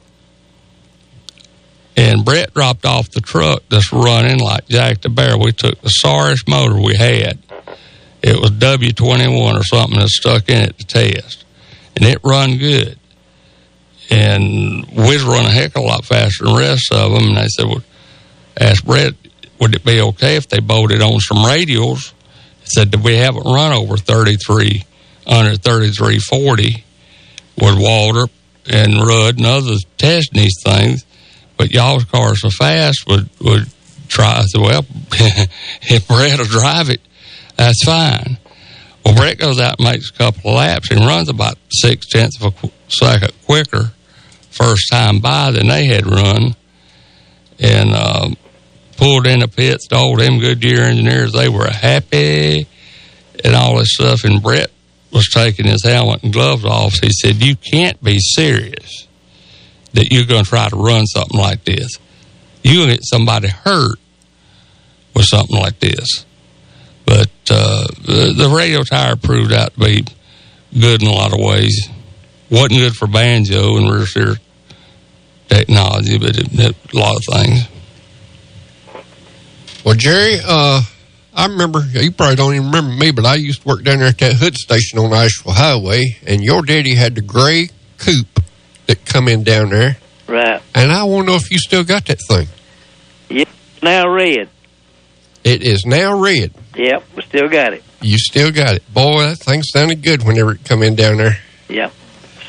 [1.97, 5.39] And Brett dropped off the truck that's running like Jack the Bear.
[5.39, 7.39] We took the sorriest motor we had.
[8.23, 11.45] It was W21 or something that stuck in it to test.
[11.95, 12.99] And it run good.
[14.11, 17.29] And we'd run a heck of a lot faster than the rest of them.
[17.29, 17.85] And they said, well,
[18.59, 19.15] asked Brett,
[19.61, 22.13] would it be okay if they bolted on some radials?
[22.61, 24.83] He said, that we haven't run over 33,
[25.27, 26.85] under 3340
[27.61, 28.27] with Walter
[28.71, 31.05] and Rudd and others testing these things.
[31.57, 33.67] But y'all's cars so fast would, would
[34.09, 34.45] try.
[34.55, 34.85] Well,
[35.83, 37.01] if Brett will drive it,
[37.57, 38.38] that's fine.
[39.05, 42.40] Well, Brett goes out and makes a couple of laps and runs about six tenths
[42.43, 43.93] of a second quicker
[44.51, 46.57] first time by than they had run.
[47.61, 48.37] And um,
[48.97, 52.67] pulled in the pits, told them Goodyear engineers they were happy
[53.45, 54.25] and all this stuff.
[54.25, 54.71] And Brett
[55.12, 56.95] was taking his helmet and gloves off.
[57.01, 59.07] He said, You can't be serious
[59.95, 61.99] that you're going to try to run something like this.
[62.63, 63.99] You're get somebody hurt
[65.15, 66.27] with something like this.
[67.07, 70.05] But uh, the, the radial tire proved out to be
[70.79, 71.89] good in a lot of ways.
[72.51, 74.37] Wasn't good for banjo and rear steer
[75.49, 77.69] technology, but it, it, a lot of things.
[79.85, 80.83] Well, Jerry, uh,
[81.35, 84.09] I remember, you probably don't even remember me, but I used to work down there
[84.09, 88.41] at that hood station on Asheville Highway, and your daddy had the gray coupe
[88.87, 89.97] that come in down there.
[90.27, 90.61] Right.
[90.75, 92.49] And I want to know if you still got that thing.
[93.29, 93.49] Yep.
[93.83, 94.49] Now red.
[95.44, 96.53] It is now red.
[96.75, 97.05] Yep.
[97.16, 97.83] We still got it.
[98.01, 98.94] You still got it.
[98.94, 101.38] Boy, that thing sounded good whenever it come in down there.
[101.68, 101.92] Yep.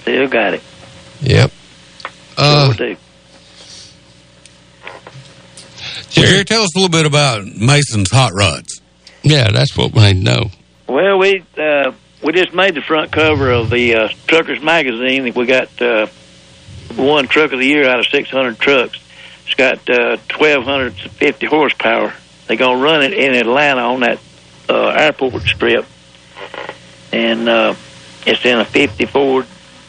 [0.02, 0.62] Still got it.
[1.22, 1.52] Yep.
[2.38, 2.98] Uh, Sure do.
[6.10, 8.82] Jerry, tell us a little bit about Mason's hot rods.
[9.24, 10.50] Yeah, that's what we know.
[10.88, 11.92] Well, we uh,
[12.24, 15.34] we just made the front cover of the uh, Truckers magazine.
[15.36, 16.08] We got uh,
[16.98, 19.00] one truck of the year out of 600 trucks.
[19.46, 22.14] It's got uh, 1,250 horsepower.
[22.48, 24.20] They're gonna run it in Atlanta on that
[24.70, 25.86] uh, airport strip,
[27.12, 27.76] and uh,
[28.26, 29.46] it's in a 50 Ford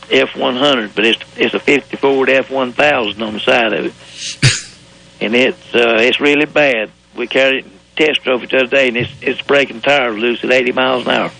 [0.08, 5.74] F100, but it's it's a 50 Ford F1000 on the side of it, and it's
[5.74, 6.90] uh, it's really bad.
[7.14, 10.44] We carried it test drove it the other day, and it's it's breaking tires loose
[10.44, 11.30] at 80 miles an hour.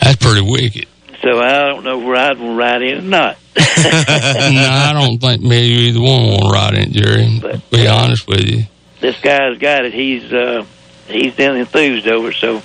[0.00, 0.88] That's pretty wicked.
[1.22, 3.36] So I don't know where I'd want to ride in or not.
[3.56, 7.38] no, I don't think me either one want to ride in, Jerry.
[7.40, 8.64] But- be honest with you.
[9.00, 9.92] this guy's got it.
[9.92, 10.64] He's uh,
[11.06, 12.62] he's been enthused over it, so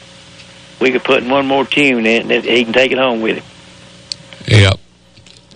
[0.80, 3.38] we could put in one more tune in and he can take it home with
[3.38, 3.44] him.
[4.48, 4.80] Yep.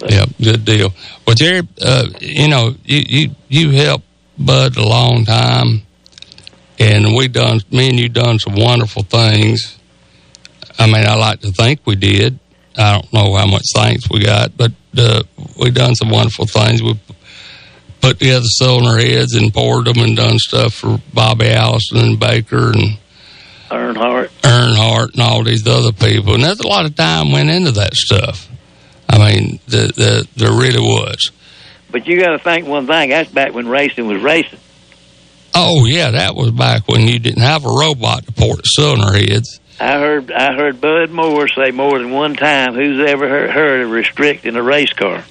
[0.10, 0.30] Yep.
[0.42, 0.94] Good deal.
[1.26, 4.06] Well, Jerry, uh, you know, you, you, you helped
[4.38, 5.84] Bud a long time
[6.80, 9.78] and we done, me and you done some wonderful things.
[10.78, 12.40] I mean, I like to think we did.
[12.80, 15.24] I don't know how much thanks we got, but, uh,
[15.60, 16.82] we done some wonderful things.
[16.82, 16.98] We
[18.02, 22.72] put together cylinder heads and poured them and done stuff for Bobby Allison and Baker
[22.72, 22.98] and
[23.70, 24.30] Earnhardt.
[24.42, 26.34] Earnhardt and all these other people.
[26.36, 28.50] And there's a lot of time went into that stuff.
[29.08, 31.32] I mean, the, the, there really was.
[31.92, 33.10] But you got to think one thing.
[33.10, 34.60] That's back when racing was racing.
[35.56, 39.12] Oh yeah, that was back when you didn't have a robot to port the cylinder
[39.14, 39.60] heads.
[39.80, 43.82] I heard I heard Bud Moore say more than one time, "Who's ever heard, heard
[43.82, 45.24] of restricting a race car?"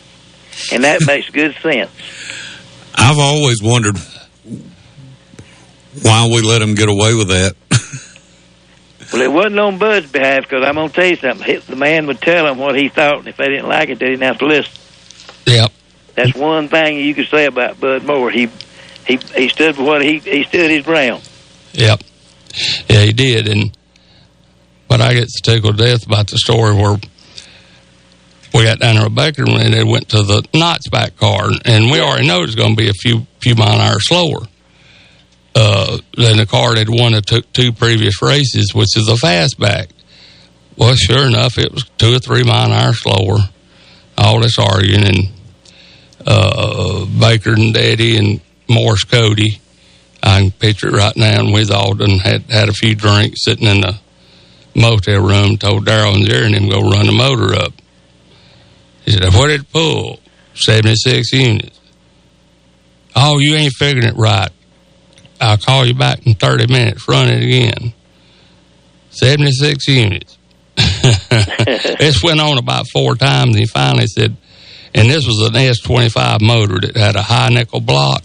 [0.73, 1.91] And that makes good sense.
[2.95, 3.97] I've always wondered
[6.03, 7.55] why we let him get away with that.
[9.11, 11.63] Well, it wasn't on Bud's behalf because I'm gonna tell you something.
[11.67, 14.05] The man would tell him what he thought, and if they didn't like it, they
[14.05, 14.71] didn't have to listen.
[15.47, 15.73] Yep.
[16.15, 18.31] That's one thing you could say about Bud Moore.
[18.31, 18.51] He
[19.07, 21.27] he he stood for what he he stood his ground.
[21.73, 22.03] Yep.
[22.91, 23.49] Yeah, he did.
[23.49, 23.75] And
[24.88, 26.98] but I get tickled to death about the story where
[28.55, 32.01] we got down there at Baker and they went to the notchback car, and we
[32.01, 34.40] already know it's going to be a few few mile an hour slower
[35.55, 39.90] uh, than the car that won the two, two previous races, which is a fastback.
[40.77, 43.38] Well, sure enough, it was two or three mile an hour slower.
[44.16, 45.29] All this arguing and
[46.27, 49.61] uh, Baker and Daddy and Morris Cody.
[50.22, 53.44] I can picture it right now, and we've all done had, had a few drinks
[53.44, 53.98] sitting in the
[54.79, 57.73] motel room, told Darrell and Jerry and him go run the motor up.
[59.05, 60.21] He said, what did it pull?
[60.55, 61.81] 76 units.
[63.14, 64.51] Oh, you ain't figuring it right.
[65.41, 67.09] I'll call you back in 30 minutes.
[67.09, 67.93] Run it again.
[69.11, 70.37] 76 units.
[70.77, 73.51] this went on about four times.
[73.51, 74.37] And he finally said,
[74.95, 78.25] and this was an S25 motor that had a high nickel block.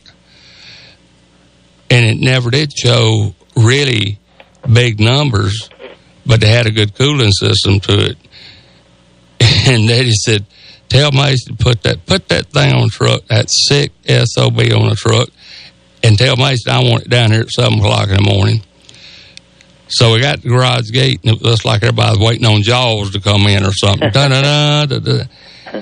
[1.89, 4.19] And it never did show really
[4.71, 5.69] big numbers,
[6.25, 8.17] but they had a good cooling system to it.
[9.65, 10.45] And Daddy said,
[10.89, 14.89] tell Mace to put that put that thing on the truck, that sick SOB on
[14.89, 15.29] the truck,
[16.03, 18.61] and tell Mason I want it down here at seven o'clock in the morning.
[19.87, 23.19] So we got the garage gate, and it looks like everybody's waiting on Jaws to
[23.19, 24.09] come in or something.
[24.11, 25.23] da, da, da.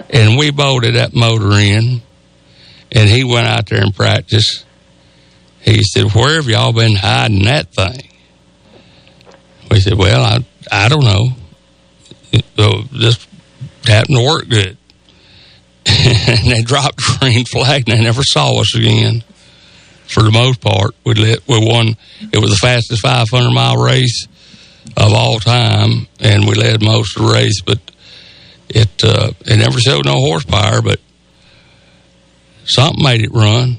[0.10, 2.02] And we bolted that motor in,
[2.92, 4.66] and he went out there and practiced.
[5.62, 8.10] He said, "Where have y'all been hiding that thing?"
[9.82, 11.30] We said, "Well, I I don't know.
[12.32, 13.28] It, uh, this
[13.86, 14.78] happened to work good."
[15.86, 19.24] and they dropped the green flag, and they never saw us again
[20.06, 20.92] for the most part.
[21.04, 21.96] We let we won.
[22.32, 24.28] It was the fastest 500 mile race
[24.96, 27.62] of all time, and we led most of the race.
[27.66, 27.80] But
[28.70, 31.00] it uh, it never showed no horsepower, but
[32.66, 33.78] something made it run.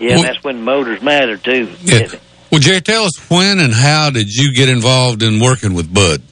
[0.00, 1.72] Yeah, and that's when motors matter too.
[1.82, 2.08] Yeah.
[2.50, 6.22] Well, Jerry, tell us when and how did you get involved in working with Bud?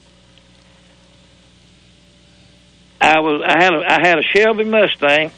[3.01, 5.33] I was I had a I had a Shelby Mustang,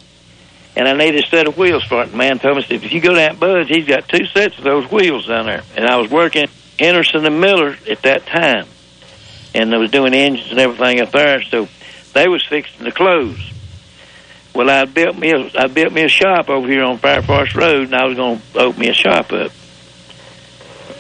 [0.77, 2.11] and I needed a set of wheels for it.
[2.13, 4.65] The man told me, said, if you go down Bud's, he's got two sets of
[4.65, 5.63] those wheels down there.
[5.77, 6.47] And I was working
[6.79, 8.67] Henderson and Miller at that time,
[9.55, 11.43] and I was doing engines and everything up there.
[11.43, 11.69] So
[12.13, 13.51] they was fixing the clothes.
[14.55, 17.57] Well, I built me a I built me a shop over here on Fire Forest
[17.57, 19.53] Road, and I was going to open me a shop up.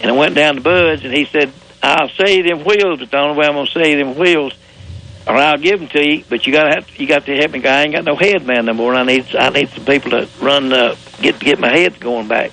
[0.06, 3.10] And I went down to Bud's, and he said, "I'll sell you them wheels, but
[3.10, 4.52] the only way I'm going to sell you them wheels."
[5.26, 7.64] or I'll give them to you, but you gotta have you got to help me.
[7.66, 8.94] I ain't got no head man no more.
[8.94, 12.28] And I need I need some people to run uh, get get my head going
[12.28, 12.52] back.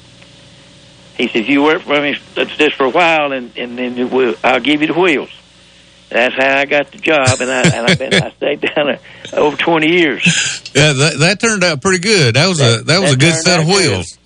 [1.15, 4.59] He says you work for me just for a while, and and then we'll, I'll
[4.59, 5.29] give you the wheels.
[6.09, 8.99] That's how I got the job, and I and I've been I stayed down there
[9.33, 10.59] over twenty years.
[10.73, 12.33] Yeah, that, that turned out pretty good.
[12.33, 13.89] That was a that was a good set of out good.
[13.89, 14.17] wheels.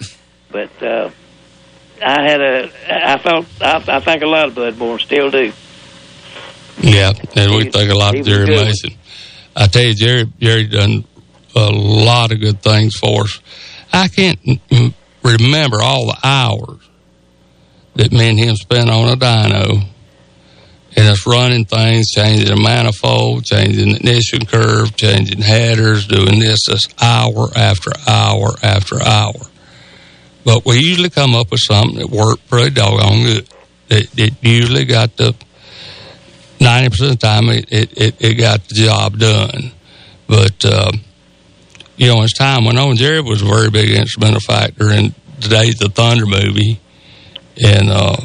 [0.50, 1.10] But uh,
[2.02, 5.52] I had a I felt I, I think a lot of Moore still do.
[6.80, 8.48] Yeah, and we think a lot of Jerry.
[8.48, 8.92] Mason.
[9.56, 11.06] I tell you, Jerry Jerry done
[11.56, 13.40] a lot of good things for us.
[13.92, 14.40] I can't
[15.24, 16.88] remember all the hours
[17.96, 19.88] that me and him spent on a dyno
[20.96, 26.60] and us running things, changing the manifold, changing the ignition curve, changing headers, doing this
[26.68, 29.34] this hour after hour after hour.
[30.48, 33.50] But we usually come up with something that worked pretty doggone good.
[33.90, 35.36] It, it usually got the
[36.62, 39.74] ninety percent of the time it, it, it, it got the job done.
[40.26, 40.92] But uh,
[41.98, 45.82] you know, as time went on, Jerry was a very big instrumental factor in Days
[45.82, 46.80] of Thunder movie,
[47.62, 48.16] and uh,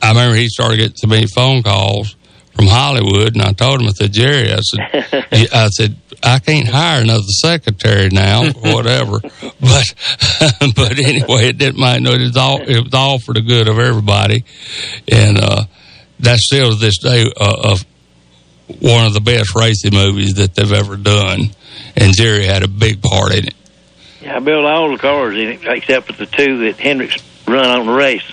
[0.00, 2.14] I remember he started getting so many phone calls
[2.54, 6.68] from Hollywood, and I told him, I said, Jerry, I said, I said, I can't
[6.68, 9.20] hire another secretary now, or whatever.
[9.20, 9.60] but
[10.76, 12.00] but anyway, it didn't matter.
[12.00, 14.44] No, it was all it was all for the good of everybody,
[15.10, 15.64] and uh,
[16.18, 17.84] that's still to this day uh, of
[18.80, 21.50] one of the best racing movies that they've ever done,
[21.96, 23.54] and Jerry had a big part in it.
[24.22, 27.64] Yeah, I built all the cars in it except for the two that Hendricks run
[27.64, 28.24] on the race.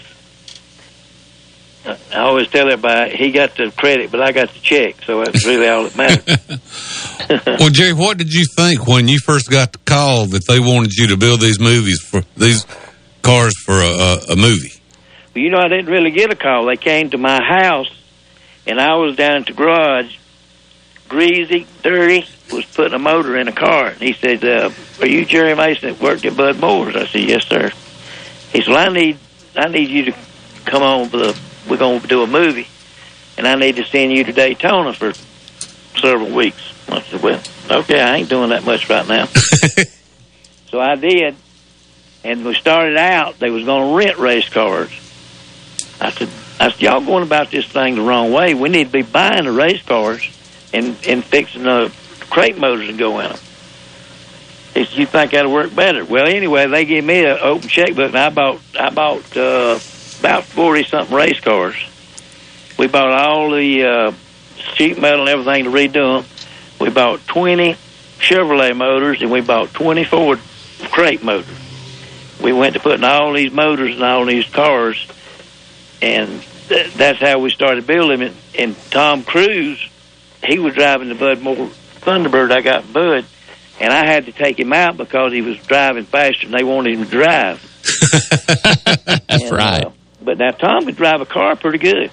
[1.86, 5.45] I always tell everybody he got the credit, but I got the check, so that's
[5.45, 7.49] really all that matters.
[7.59, 10.93] well, Jerry, what did you think when you first got the call that they wanted
[10.93, 12.65] you to build these movies for these
[13.21, 14.73] cars for a, a, a movie?
[15.36, 16.65] Well, you know, I didn't really get a call.
[16.65, 17.91] They came to my house,
[18.65, 20.15] and I was down at the garage,
[21.09, 23.88] greasy, dirty, was putting a motor in a car.
[23.88, 24.69] And he said, uh,
[25.01, 27.71] "Are you Jerry Mason that worked at Bud Moore's?" I said, "Yes, sir."
[28.51, 29.17] He said, well, "I need,
[29.55, 30.15] I need you to
[30.65, 32.68] come on for the we're going to do a movie,
[33.38, 35.14] and I need to send you to Daytona for
[35.99, 36.74] several weeks.
[36.89, 39.26] I said, well, okay, I ain't doing that much right now.
[40.70, 41.36] so I did,
[42.24, 44.91] and we started out, they was going to rent race cars.
[45.99, 48.53] I said, I said, y'all going about this thing the wrong way.
[48.53, 50.28] We need to be buying the race cars
[50.74, 51.93] and, and fixing the
[52.30, 53.39] crate motors and go in them.
[54.74, 56.03] He said, you think that'll work better?
[56.03, 59.80] Well, anyway, they gave me an open checkbook, and I bought, I bought, uh,
[60.24, 61.76] about 40 something race cars.
[62.80, 64.11] We bought all the uh,
[64.76, 66.30] sheet metal and everything to redo them.
[66.80, 67.76] We bought 20
[68.19, 70.38] Chevrolet motors and we bought 24
[70.91, 71.59] crate motors.
[72.41, 75.05] We went to putting all these motors in all these cars,
[76.01, 78.34] and th- that's how we started building it.
[78.57, 79.80] And Tom Cruise,
[80.45, 81.69] he was driving the Bud Moore
[82.01, 83.26] Thunderbird I got Bud,
[83.80, 86.95] and I had to take him out because he was driving faster than they wanted
[86.97, 87.61] him to drive.
[89.28, 89.86] That's And, right.
[89.86, 89.91] uh,
[90.24, 92.11] but now Tom could drive a car pretty good.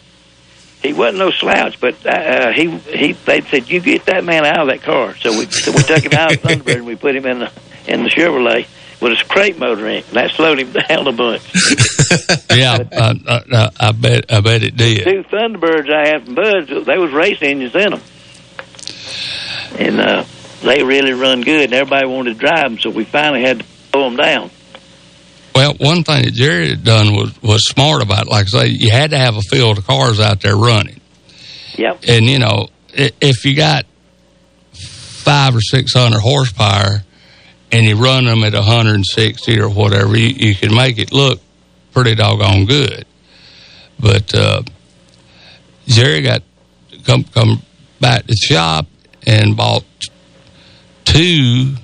[0.83, 4.61] He wasn't no slouch, but uh, he he they said you get that man out
[4.61, 5.15] of that car.
[5.17, 7.53] So we so we took him out of Thunderbird and we put him in the
[7.87, 8.67] in the Chevrolet
[9.01, 10.09] with his crate motor in it.
[10.09, 11.43] And that slowed him down a bunch.
[12.55, 15.05] yeah, I, I, I bet I bet it did.
[15.05, 18.01] Two Thunderbirds I had from Bud's, they was race engines in them,
[19.79, 20.25] and uh,
[20.63, 21.65] they really run good.
[21.65, 24.51] And everybody wanted to drive them, so we finally had to pull them down.
[25.61, 28.23] Well, one thing that Jerry had done was was smart about.
[28.23, 28.31] It.
[28.31, 31.03] Like I say, you had to have a field of cars out there running.
[31.77, 32.05] Yep.
[32.09, 33.85] And you know, if you got
[34.73, 37.03] five or six hundred horsepower,
[37.71, 41.41] and you run them at 160 or whatever, you, you can make it look
[41.93, 43.05] pretty doggone good.
[43.99, 44.63] But uh,
[45.87, 46.43] Jerry got
[47.05, 47.61] come come
[48.01, 48.87] back to the shop
[49.27, 49.85] and bought
[51.05, 51.75] two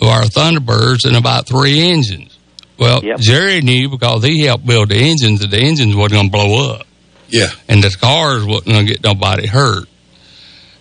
[0.00, 2.29] of our Thunderbirds and about three engines.
[2.80, 6.32] Well, Jerry knew because he helped build the engines that the engines wasn't going to
[6.32, 6.86] blow up.
[7.28, 7.50] Yeah.
[7.68, 9.86] And the cars wasn't going to get nobody hurt.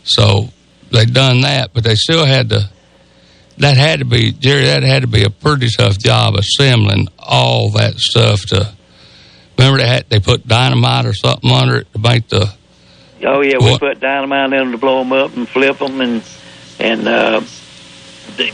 [0.04, 0.47] So
[0.91, 2.70] they done that, but they still had to.
[3.58, 4.64] That had to be Jerry.
[4.64, 8.45] That had to be a pretty tough job assembling all that stuff.
[8.47, 8.74] To
[9.58, 12.50] remember they had they put dynamite or something under it to make the.
[13.26, 16.24] Oh yeah, we put dynamite in them to blow them up and flip them, and
[16.80, 17.41] and uh,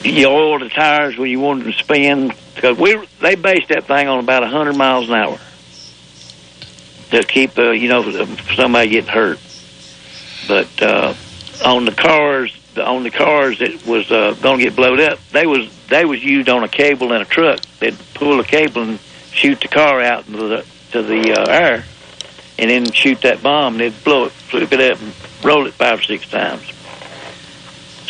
[0.04, 3.86] you oil the tires when you wanted them to spin because we they based that
[3.86, 5.38] thing on about a hundred miles an hour
[7.12, 8.12] to keep uh, you know
[8.56, 9.40] somebody getting hurt.
[10.48, 11.14] But uh,
[11.64, 15.46] on the cars, on the cars that was uh, going to get blowed up, they
[15.46, 17.60] was they was used on a cable in a truck.
[17.80, 19.00] They'd pull a cable and
[19.32, 21.86] shoot the car out into the to the uh, air
[22.58, 25.74] and then shoot that bomb and they'd blow it, flip it up and roll it
[25.74, 26.64] five or six times.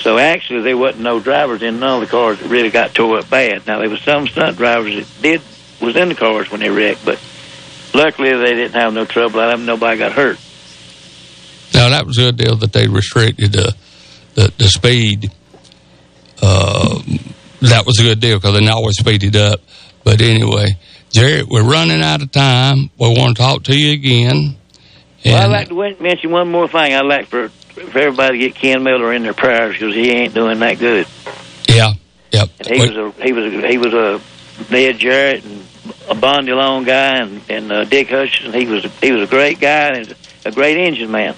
[0.06, 3.18] So actually there wasn't no drivers in none of the cars that really got tore
[3.18, 3.66] up bad.
[3.66, 5.42] Now there was some stunt drivers that did
[5.82, 7.20] was in the cars when they wrecked, but
[7.92, 10.38] luckily they didn't have no trouble out of them, nobody got hurt.
[11.74, 13.76] Now that was a good deal that they restricted the
[14.36, 15.32] the, the speed.
[16.40, 17.02] Uh,
[17.62, 19.60] that was a good deal because they always speeded up.
[20.04, 20.78] But anyway,
[21.10, 22.92] Jerry, we're running out of time.
[23.00, 24.56] We want to talk to you again.
[25.26, 26.94] well, I'd like to mention one more thing.
[26.94, 30.34] I'd like for, for everybody to get Ken Miller in their prayers because he ain't
[30.34, 31.08] doing that good.
[31.70, 31.94] yeah,
[32.32, 32.50] yep.
[32.60, 34.22] And he was a he was a, he was a
[34.72, 35.66] Ned Jarrett and
[36.10, 38.54] a Bondy Long guy and and uh, Dick Hutcherson.
[38.54, 40.16] He was a, he was a great guy and
[40.46, 41.36] a great engine man.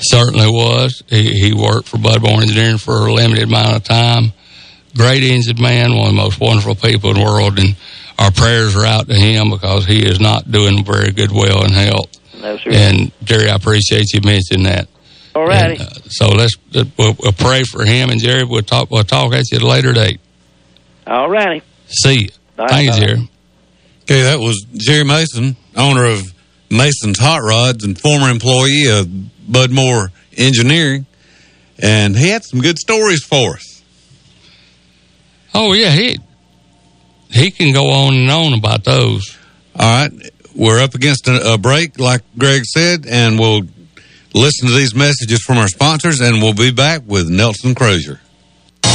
[0.00, 1.02] certainly was.
[1.08, 4.32] He, he worked for Bud Moore Engineering for a limited amount of time.
[4.96, 7.74] Great engine man, one of the most wonderful people in the world, and
[8.18, 11.72] our prayers are out to him because he is not doing very good well in
[11.72, 12.10] health.
[12.40, 12.56] No.
[12.66, 14.86] And Jerry, I appreciate you mentioning that.
[15.34, 15.74] All righty.
[15.74, 18.44] And, uh, so let's we'll, we'll pray for him and Jerry.
[18.44, 18.90] We'll talk.
[18.90, 20.20] We'll talk at you at a later date.
[21.06, 21.62] All righty.
[21.86, 22.28] See you.
[22.56, 22.96] Bye, Thank bye.
[22.96, 23.28] you, Jerry.
[24.02, 26.32] Okay, that was Jerry Mason, owner of
[26.70, 29.08] Mason's Hot Rods and former employee of
[29.50, 31.06] Bud Moore Engineering.
[31.78, 33.82] And he had some good stories for us.
[35.54, 36.18] Oh yeah, he
[37.30, 39.36] he can go on and on about those.
[39.78, 40.30] All right.
[40.54, 43.62] We're up against a, a break, like Greg said, and we'll
[44.34, 48.20] listen to these messages from our sponsors, and we'll be back with Nelson Crozier.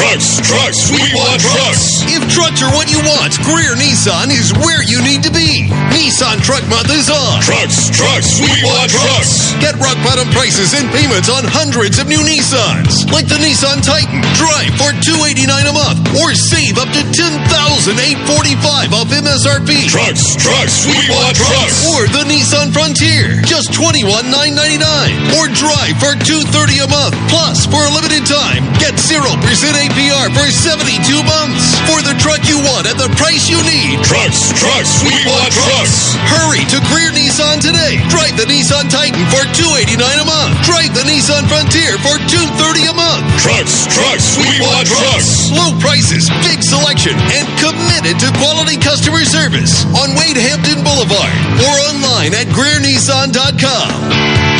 [0.00, 2.00] Trucks, trucks, we want trucks.
[2.08, 5.68] If trucks are what you want, Greer Nissan is where you need to be.
[5.92, 7.44] Nissan Truck Month is on.
[7.44, 9.52] Trucks, trucks, we want trucks.
[9.60, 13.12] Get rock bottom prices and payments on hundreds of new Nissans.
[13.12, 14.24] Like the Nissan Titan.
[14.40, 19.84] Drive for 289 a month or save up to $10,845 off MSRP.
[19.92, 21.76] Trucks, trucks, we want trucks.
[21.92, 23.44] Or the Nissan Frontier.
[23.44, 25.36] Just $21,999.
[25.36, 27.12] Or drive for 230 a month.
[27.28, 31.74] Plus, for a limited time, get 0% APR for 72 months.
[31.88, 33.98] For the truck you want at the price you need.
[34.06, 36.14] Trucks, trucks, we want trucks.
[36.30, 37.98] Hurry to Greer Nissan today.
[38.12, 40.54] Drive the Nissan Titan for 289 a month.
[40.62, 43.24] Drive the Nissan Frontier for 230 a month.
[43.42, 45.50] Trucks, trucks, we want trucks.
[45.50, 51.34] Low prices, big selection, and committed to quality customer service on Wade Hampton Boulevard
[51.66, 53.90] or online at GreerNissan.com.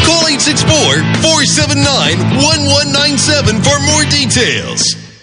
[0.04, 0.24] Call
[1.22, 4.82] 864-479-1197 for more details.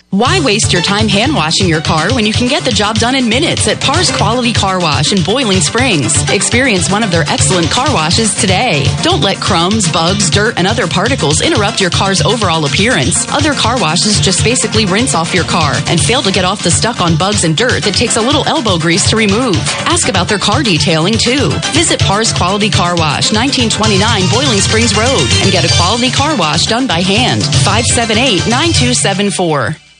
[0.10, 3.14] Why waste your time hand washing your car when you can get the job done
[3.14, 6.16] in minutes at Pars Quality Car Wash in Boiling Springs?
[6.32, 8.86] Experience one of their excellent car washes today.
[9.04, 13.28] Don't let crumbs, bugs, dirt, and other particles interrupt your car's overall appearance.
[13.34, 16.72] Other car washes just basically rinse off your car and fail to get off the
[16.72, 19.60] stuck on bugs and dirt that takes a little elbow grease to remove.
[19.92, 21.52] Ask about their car detailing too.
[21.76, 24.00] Visit Pars Quality Car Wash, 1929
[24.32, 27.44] Boiling Springs Road, and get a quality car wash done by hand.
[27.44, 29.87] 578 9274.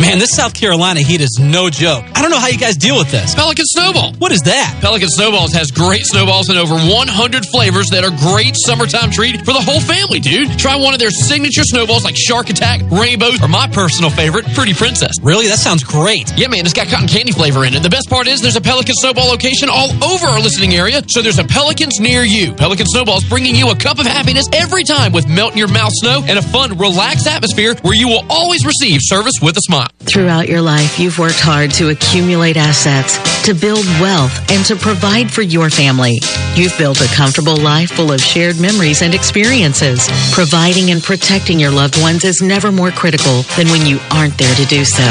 [0.00, 2.02] Man, this South Carolina heat is no joke.
[2.16, 3.34] I don't know how you guys deal with this.
[3.34, 4.14] Pelican Snowball.
[4.14, 4.78] What is that?
[4.80, 9.52] Pelican Snowballs has great snowballs in over 100 flavors that are great summertime treat for
[9.52, 10.58] the whole family, dude.
[10.58, 14.72] Try one of their signature snowballs like Shark Attack, Rainbow, or my personal favorite, Pretty
[14.72, 15.20] Princess.
[15.20, 15.48] Really?
[15.48, 16.32] That sounds great.
[16.32, 17.82] Yeah, man, it's got cotton candy flavor in it.
[17.82, 21.20] The best part is there's a Pelican Snowball location all over our listening area, so
[21.20, 22.54] there's a Pelicans near you.
[22.54, 25.92] Pelican Snowballs bringing you a cup of happiness every time with melt in your mouth
[25.92, 29.89] snow and a fun, relaxed atmosphere where you will always receive service with a smile.
[29.98, 35.30] Throughout your life, you've worked hard to accumulate assets, to build wealth, and to provide
[35.30, 36.18] for your family.
[36.54, 40.08] You've built a comfortable life full of shared memories and experiences.
[40.32, 44.54] Providing and protecting your loved ones is never more critical than when you aren't there
[44.54, 45.04] to do so.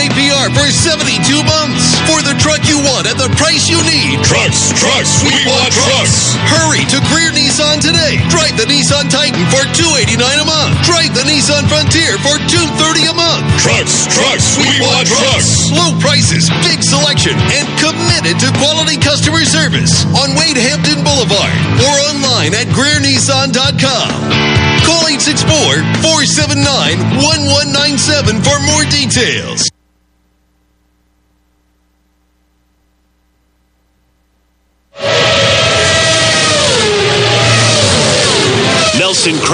[0.00, 1.12] APR for 72
[1.44, 2.00] months.
[2.08, 4.16] For the truck you want at the price you need.
[4.24, 6.32] Trucks, trucks, we want trucks.
[6.48, 8.16] Hurry to Greer Nissan today.
[8.32, 10.72] Drive the Nissan Titan for 289 a month.
[10.88, 13.44] Drive the Nissan Frontier for 230 a month.
[13.60, 15.68] Trucks, trucks, we want trucks.
[15.76, 21.52] Low prices, big selection, and committed to quality customer service on Wade Hampton Boulevard
[21.84, 24.08] or online at GreerNissan.com.
[24.88, 25.04] Call
[26.00, 29.68] 864-479-1197 for more details.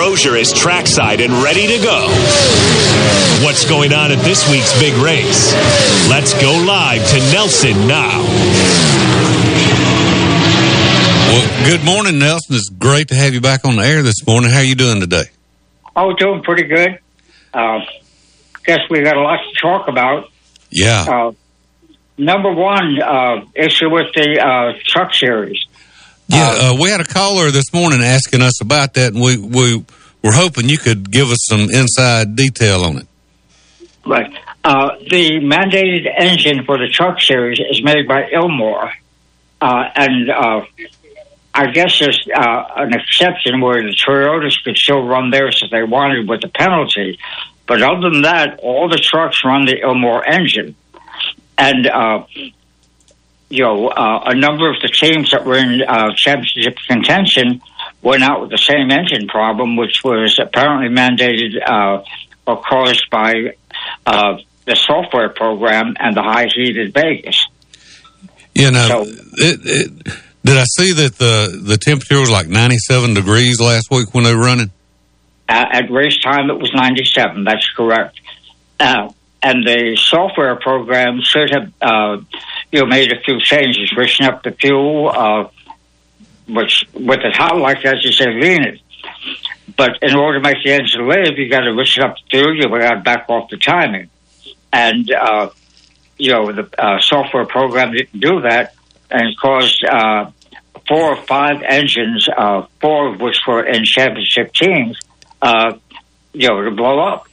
[0.06, 2.06] Nelson Crozier is trackside and ready to go.
[3.44, 5.52] What's going on at this week's big race?
[6.08, 8.22] Let's go live to Nelson now.
[11.28, 12.54] Well, good morning, Nelson.
[12.54, 14.50] It's great to have you back on the air this morning.
[14.50, 15.24] How are you doing today?
[15.96, 17.00] Oh, doing pretty good.
[17.52, 17.80] Uh,
[18.64, 20.30] guess we got a lot to talk about.
[20.70, 21.04] Yeah.
[21.08, 21.32] Uh,
[22.16, 25.66] number one uh, issue with the uh, truck series.
[26.28, 29.84] Yeah, uh, we had a caller this morning asking us about that, and we we
[30.22, 33.06] were hoping you could give us some inside detail on it.
[34.04, 34.32] Right.
[34.64, 38.90] Uh, the mandated engine for the truck series is made by Ilmor,
[39.60, 40.64] uh, and uh,
[41.54, 45.84] I guess there's uh, an exception where the Toyotas could still run theirs if they
[45.84, 47.18] wanted with the penalty.
[47.66, 50.74] But other than that, all the trucks run the Ilmor engine.
[51.56, 52.26] And, uh,
[53.48, 57.62] you know, uh, a number of the teams that were in uh, championship contention
[58.02, 62.02] went out with the same engine problem, which was apparently mandated uh,
[62.46, 63.54] or caused by
[64.04, 67.38] uh, the software program and the high heat in Vegas.
[68.54, 70.04] You know, it, it,
[70.44, 74.24] did I see that the the temperature was like ninety seven degrees last week when
[74.24, 74.70] they were running?
[75.48, 77.44] Uh, at race time, it was 97.
[77.44, 78.20] That's correct.
[78.80, 82.16] Uh, and the software program should have, uh,
[82.72, 85.48] you know, made a few changes, switching up the fuel, uh,
[86.48, 88.80] which with it hot like that, you say lean it.
[89.76, 92.56] But in order to make the engine live, you got to switch up the fuel.
[92.56, 94.10] You got to back off the timing,
[94.72, 95.50] and uh,
[96.18, 98.74] you know the uh, software program didn't do that,
[99.10, 100.30] and caused uh,
[100.88, 104.98] four or five engines, uh, four of which were in championship teams,
[105.42, 105.76] uh,
[106.32, 107.28] you know, to blow up.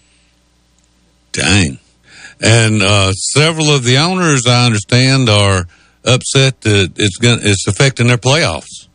[1.32, 1.80] Dang.
[2.44, 5.66] And uh, several of the owners, I understand, are
[6.06, 8.88] upset that it's going it's affecting their playoffs.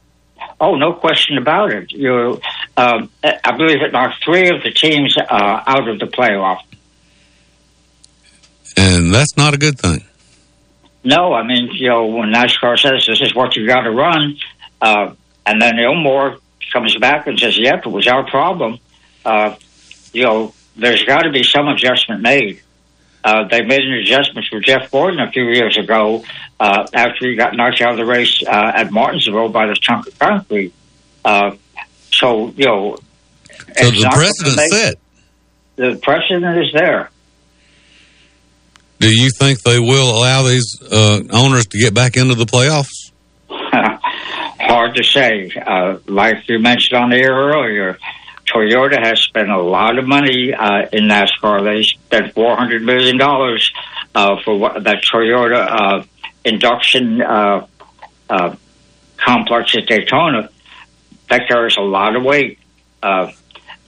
[0.60, 1.92] Oh, no question about it.
[1.92, 2.40] You,
[2.76, 6.58] um, I believe it knocked three of the teams uh, out of the playoff.
[8.76, 10.04] And that's not a good thing.
[11.04, 14.36] No, I mean, you know, when NASCAR says this is what you got to run,
[14.82, 15.14] uh,
[15.46, 16.38] and then Ilmor
[16.72, 18.78] comes back and says, "Yep, it was our problem."
[19.24, 19.54] Uh,
[20.12, 22.60] you know, there's got to be some adjustment made.
[23.24, 26.24] Uh, they made an adjustment for Jeff Gordon a few years ago
[26.60, 30.06] uh, after he got knocked out of the race uh, at Martinsville by this chunk
[30.06, 30.72] of concrete.
[31.24, 31.56] Uh,
[32.12, 32.96] so, you know,
[33.76, 34.98] So the gonna set.
[35.76, 37.10] The precedent is there.
[39.00, 43.12] Do you think they will allow these uh, owners to get back into the playoffs?
[43.48, 45.52] Hard to say.
[45.54, 47.98] Uh, like you mentioned on the air earlier,
[48.52, 51.64] Toyota has spent a lot of money uh, in NASCAR.
[51.64, 53.70] They spent four hundred million dollars
[54.14, 56.04] uh, for what, that Toyota uh,
[56.44, 57.66] induction uh,
[58.30, 58.56] uh,
[59.16, 60.48] complex at Daytona.
[61.28, 62.58] That carries a lot of weight,
[63.02, 63.30] uh,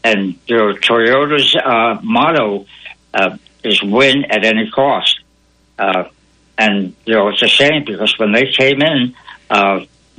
[0.04, 1.56] and you know, Toyota's
[2.02, 2.66] motto
[3.64, 5.20] is "win at any cost."
[6.58, 9.14] And you know, it's a shame because when they came in,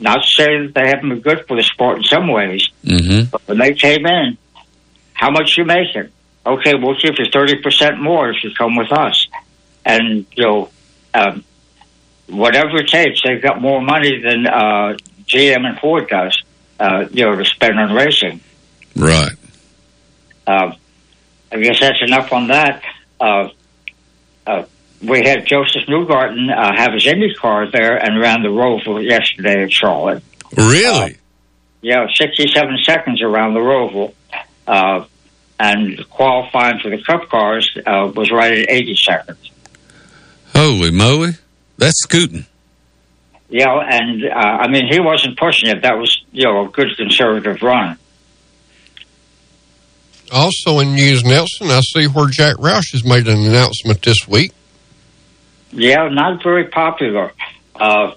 [0.02, 3.30] not to say that they haven't been good for the sport in some ways, Mm-hmm.
[3.32, 4.38] but when they came in,
[5.14, 6.10] how much you making?
[6.46, 9.28] Okay, we'll give you thirty percent more if you come with us.
[9.86, 10.70] And you know,
[11.14, 11.44] um,
[12.28, 16.42] whatever it takes, they've got more money than uh, GM and Ford does.
[16.80, 18.42] Uh, you know, to spend on racing.
[18.96, 19.34] Right.
[20.48, 20.72] Uh,
[21.52, 22.82] I guess that's enough on that.
[25.02, 28.50] Uh, uh, we had Josef Newgarden uh, have his Indy car there and ran the
[28.50, 30.24] Roval yesterday at Charlotte.
[30.56, 31.18] Really?
[31.82, 34.14] Yeah, 67 seconds around the Roval.
[34.68, 35.06] Uh,
[35.60, 39.52] and qualifying for the Cup cars uh, was right at 80 seconds.
[40.56, 41.34] Holy moly,
[41.78, 42.46] that's scooting.
[43.50, 45.82] Yeah, and uh, I mean he wasn't pushing it.
[45.82, 47.98] That was you know a good conservative run.
[50.32, 54.54] Also in news, Nelson, I see where Jack Roush has made an announcement this week.
[55.72, 57.32] Yeah, not very popular.
[57.76, 58.14] Uh,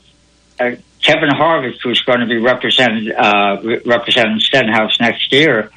[0.59, 0.71] uh,
[1.03, 5.71] Kevin Harvick, who's going to be represented uh, re- representing Stenhouse next year,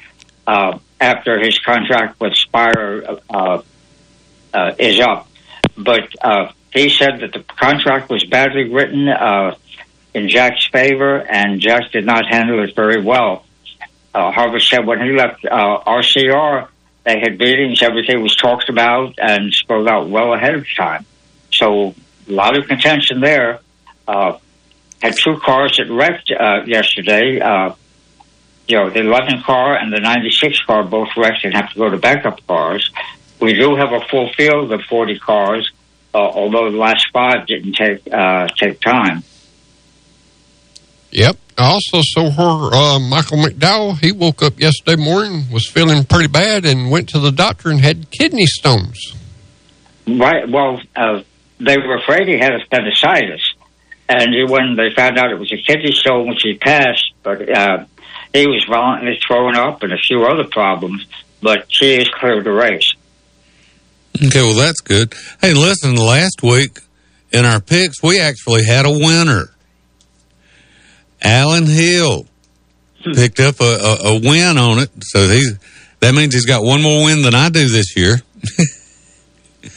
[0.46, 3.62] uh, after his contract with Spire uh,
[4.52, 5.28] uh, is up,
[5.76, 9.54] but uh, he said that the contract was badly written uh,
[10.14, 13.44] in Jack's favor, and Jack did not handle it very well.
[14.14, 16.68] Uh, Harvick said when he left uh, RCR,
[17.04, 21.04] they had meetings, everything was talked about and spelled out well ahead of time.
[21.52, 21.94] So
[22.28, 23.60] a lot of contention there.
[24.06, 24.38] Uh,
[25.00, 27.40] had two cars that wrecked uh, yesterday.
[27.40, 27.74] Uh,
[28.66, 31.88] you know, the 11 car and the 96 car both wrecked and have to go
[31.88, 32.90] to backup cars.
[33.40, 35.70] We do have a full field of 40 cars,
[36.12, 39.22] uh, although the last five didn't take uh, take time.
[41.10, 41.36] Yep.
[41.56, 46.28] I also saw her, uh, Michael McDowell, he woke up yesterday morning, was feeling pretty
[46.28, 49.14] bad, and went to the doctor and had kidney stones.
[50.06, 50.48] Right.
[50.48, 51.22] Well, uh,
[51.60, 53.54] they were afraid he had appendicitis,
[54.08, 57.84] and when they found out it was a kidney stone, which he passed, but uh,
[58.32, 61.06] he was violently thrown up and a few other problems.
[61.40, 62.94] But she is cleared the race.
[64.16, 65.14] Okay, well that's good.
[65.40, 66.80] Hey, listen, last week
[67.32, 69.50] in our picks, we actually had a winner.
[71.22, 72.26] Alan Hill
[73.14, 75.42] picked up a, a, a win on it, so he
[76.00, 78.16] that means he's got one more win than I do this year.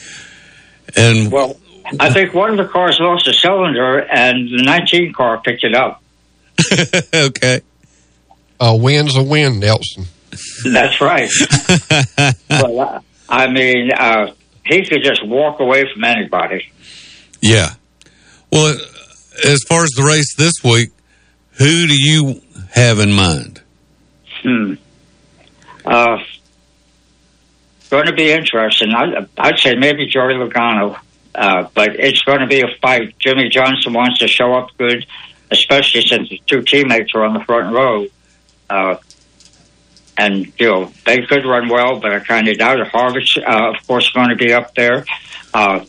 [0.95, 1.57] and Well,
[1.99, 5.75] I think one of the cars lost a cylinder, and the 19 car picked it
[5.75, 6.01] up.
[7.13, 7.61] okay,
[8.59, 10.05] A win's a win, Nelson.
[10.65, 11.29] That's right.
[12.49, 14.33] well, I mean, uh,
[14.65, 16.71] he could just walk away from anybody.
[17.41, 17.73] yeah.
[18.51, 18.75] Well,
[19.45, 20.89] as far as the race this week,
[21.53, 23.61] who do you have in mind?
[24.43, 24.73] Hmm.
[25.85, 26.17] Uh,
[27.89, 28.93] going to be interesting.
[28.93, 30.99] I, I'd say maybe Joey Logano,
[31.33, 33.17] uh, but it's going to be a fight.
[33.19, 35.05] Jimmie Johnson wants to show up good,
[35.49, 38.07] especially since his two teammates are on the front row.
[38.69, 38.95] Uh,
[40.17, 42.87] and, you know, they could run well, but I kind of doubt it.
[42.87, 45.05] Harvick's, uh, of course, going to be up there.
[45.53, 45.85] Uh,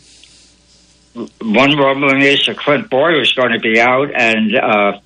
[1.14, 4.99] one rumbling is that Clint Bowyer is going to be out, and, uh,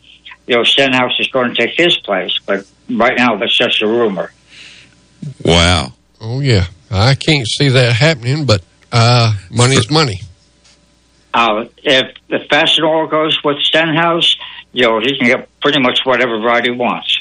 [0.47, 2.39] you know, Stenhouse is going to take his place.
[2.47, 4.33] But right now, that's just a rumor.
[5.45, 5.93] Wow.
[6.21, 6.67] Oh, yeah.
[6.91, 8.63] I can't see that happening, but
[8.93, 10.21] uh, money is money.
[11.35, 14.29] Uh, if the Fastenal goes with Stenhouse,
[14.73, 17.19] you know, he can get pretty much whatever ride he wants.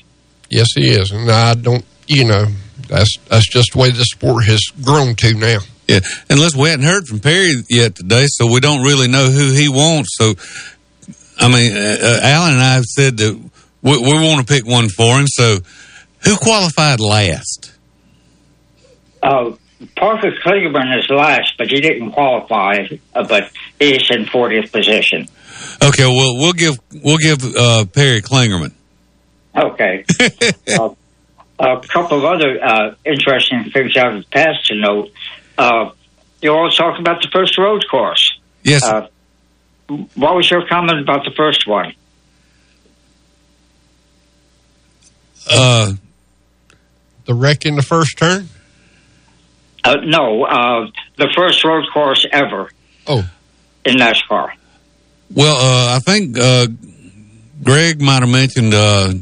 [0.50, 1.12] Yes, he is.
[1.12, 2.46] And I don't, you know,
[2.88, 5.58] that's that's just the way the sport has grown to now.
[5.88, 6.00] Yeah,
[6.30, 9.52] and listen, we hadn't heard from Perry yet today, so we don't really know who
[9.52, 10.10] he wants.
[10.14, 10.34] So,
[11.38, 13.34] I mean, uh, uh, Alan and I have said that
[13.82, 15.28] we, we want to pick one for him.
[15.28, 15.60] So,
[16.24, 17.74] who qualified last?
[19.22, 19.52] Uh,
[19.96, 25.28] Parker Kligerman is last, but he didn't qualify, uh, but he's in 40th position.
[25.84, 28.72] Okay, well, we'll give we'll give uh, Perry Klingerman.
[29.56, 30.06] Okay.
[30.68, 30.90] uh,
[31.60, 35.12] a couple of other uh, interesting things out of the past to note.
[35.58, 35.92] Uh,
[36.42, 38.40] you all talk about the first road course.
[38.64, 38.84] Yes.
[38.84, 39.08] Uh,
[39.88, 41.94] what was your comment about the first one?
[45.50, 45.94] Uh,
[47.26, 48.50] the wreck in the first turn?
[49.86, 52.72] Uh, no, uh, the first road course ever.
[53.06, 53.24] Oh.
[53.86, 54.50] In NASCAR.
[55.34, 56.68] Well, uh, I think uh,
[57.64, 59.14] Greg might have mentioned uh,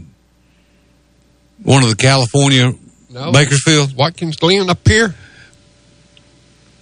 [1.64, 2.74] one of the California
[3.10, 3.32] No.
[3.34, 3.96] Bakersfield.
[3.96, 5.14] Watkins Glen up here?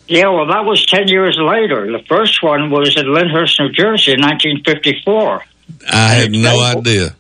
[0.08, 1.92] Yeah, well, that was 10 years later.
[1.92, 5.44] The first one was in Lyndhurst, New Jersey in 1954.
[5.92, 7.16] I had no idea.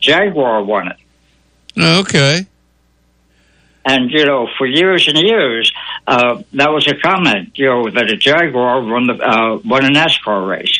[0.00, 0.96] Jaguar won it.
[1.76, 2.46] Okay.
[3.90, 5.72] And, you know, for years and years,
[6.06, 9.88] uh, that was a comment, you know, that a Jaguar won, the, uh, won a
[9.88, 10.78] NASCAR race.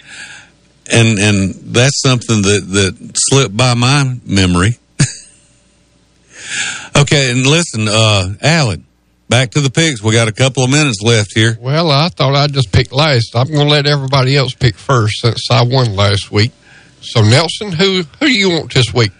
[0.91, 4.77] and and that's something that that slipped by my memory.
[6.97, 8.85] okay, and listen, uh, Alan,
[9.29, 10.03] back to the picks.
[10.03, 11.57] We got a couple of minutes left here.
[11.61, 13.35] Well, I thought I'd just pick last.
[13.35, 16.53] I'm going to let everybody else pick first since I won last week.
[17.01, 19.13] So, Nelson, who who do you want this week?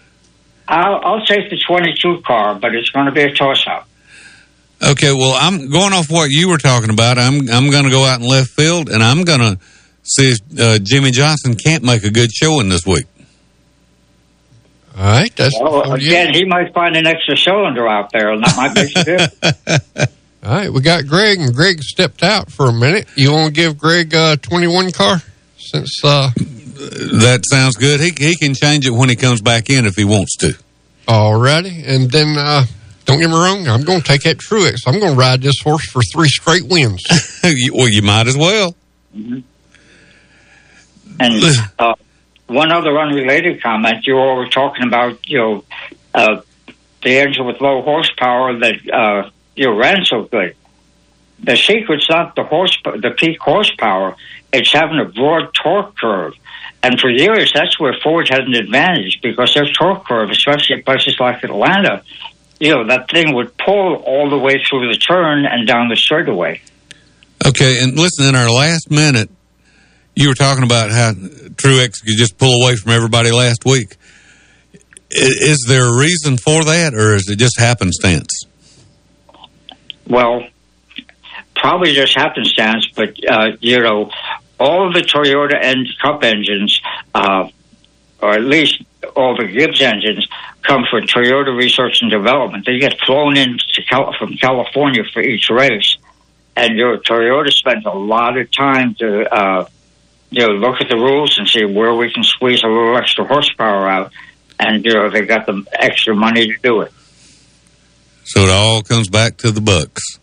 [0.69, 3.87] I'll, I'll take the 22 car, but it's going to be a toss-up.
[4.81, 7.17] Okay, well, I'm going off what you were talking about.
[7.17, 9.59] I'm I'm going to go out in left field, and I'm going to
[10.03, 13.05] see if uh, Jimmie Johnson can't make a good showing this week.
[14.95, 18.55] All right, that's Well, again, he might find an extra cylinder out there, and that
[18.55, 20.13] might make a difference.
[20.43, 23.07] All right, we got Greg, and Greg stepped out for a minute.
[23.15, 25.21] You want to give Greg a 21 car?
[25.57, 26.31] Since uh,
[26.79, 27.99] that sounds good.
[27.99, 30.57] He he can change it when he comes back in if he wants to.
[31.07, 32.65] Alrighty, and then uh,
[33.05, 34.81] don't get me wrong, I'm going to take that Truex.
[34.85, 37.03] I'm going to ride this horse for three straight wins.
[37.43, 38.75] well, you might as well.
[39.13, 39.43] And
[41.79, 41.95] uh,
[42.45, 45.63] one other unrelated comment: you were talking about, you know,
[46.13, 46.41] uh,
[47.01, 50.55] the engine with low horsepower that uh, you ran so good.
[51.41, 54.15] The secret's not the horse, the peak horsepower.
[54.53, 56.33] It's having a broad torque curve.
[56.81, 60.85] And for years, that's where Ford had an advantage because their torque curve, especially at
[60.85, 62.03] places like Atlanta,
[62.59, 65.95] you know, that thing would pull all the way through the turn and down the
[65.95, 66.61] straightaway.
[67.45, 69.29] Okay, and listen, in our last minute,
[70.15, 73.95] you were talking about how Truex could just pull away from everybody last week.
[75.09, 78.43] Is there a reason for that, or is it just happenstance?
[80.07, 80.43] Well,
[81.55, 84.11] probably just happenstance, but uh, you know,
[84.59, 86.79] all the Toyota and Cup engines,
[87.15, 87.47] uh,
[88.21, 88.83] or at least
[89.15, 90.27] all the Gibbs engines,
[90.63, 92.65] come from Toyota Research and Development.
[92.65, 93.57] They get flown in
[93.89, 95.95] Cal- from California for each race,
[96.55, 99.65] and Toyota spends a lot of time to uh,
[100.29, 103.25] you know look at the rules and see where we can squeeze a little extra
[103.25, 104.11] horsepower out,
[104.59, 106.91] and you know they got the extra money to do it.
[108.25, 110.18] So it all comes back to the bucks.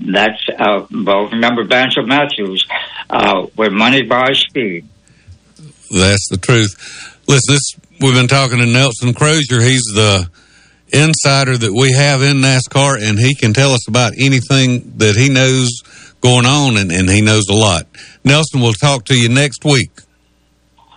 [0.00, 1.28] That's uh, well.
[1.28, 2.66] Remember Banjo Matthews,
[3.10, 4.86] uh, where money buys speed.
[5.90, 7.18] That's the truth.
[7.28, 9.60] Listen, this we've been talking to Nelson Crozier.
[9.60, 10.30] He's the
[10.92, 15.28] insider that we have in NASCAR, and he can tell us about anything that he
[15.28, 15.68] knows
[16.20, 17.86] going on, and, and he knows a lot.
[18.24, 19.90] Nelson, we'll talk to you next week.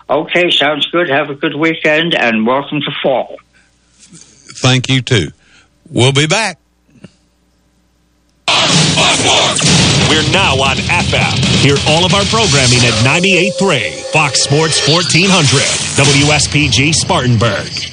[0.09, 1.09] Okay, sounds good.
[1.09, 3.37] Have a good weekend, and welcome to fall.
[4.61, 5.29] Thank you too.
[5.89, 6.59] We'll be back.
[10.09, 11.37] We're now on FM.
[11.63, 15.61] Hear all of our programming at 98.3 Fox Sports 1400
[15.97, 17.92] WSPG Spartanburg.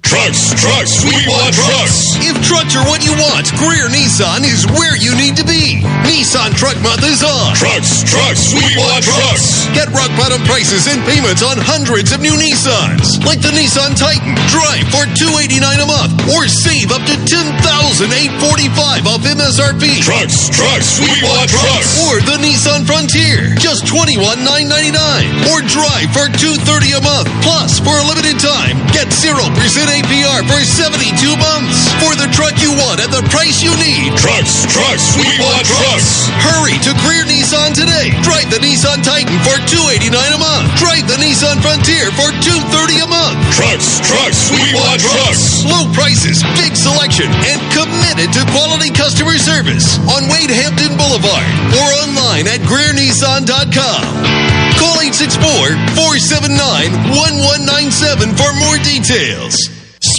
[0.00, 2.16] Trucks, trucks, we want trucks.
[2.24, 5.84] If trucks are what you want, Greer Nissan is where you need to be.
[6.08, 7.52] Nissan Truck Month is on.
[7.52, 9.68] Trucks, trucks, we want trucks.
[9.76, 14.32] Get rock bottom prices and payments on hundreds of new Nissans, like the Nissan Titan.
[14.48, 20.00] Drive for $289 a month or save up to $10,845 off MSRP.
[20.00, 22.00] Trucks, trucks, we want trucks.
[22.08, 25.52] Or the Nissan Frontier, just $21,999.
[25.52, 27.28] Or drive for $230 a month.
[27.44, 31.10] Plus, for a limited time, get 0% good APR for 72
[31.42, 31.90] months.
[31.98, 34.14] For the truck you want at the price you need.
[34.14, 36.30] Trucks, trucks, we, we want trucks.
[36.30, 36.46] trucks.
[36.46, 38.14] Hurry to Greer Nissan today.
[38.22, 40.70] Drive the Nissan Titan for 289 a month.
[40.78, 43.38] Drive the Nissan Frontier for 230 a month.
[43.58, 45.66] Trucks, trucks, we, we want trucks.
[45.66, 45.66] trucks.
[45.66, 51.86] Low prices, big selection, and committed to quality customer service on Wade Hampton Boulevard or
[52.06, 54.02] online at GreerNissan.com.
[54.78, 56.54] Call 864 479
[57.10, 59.71] 1197 for more details.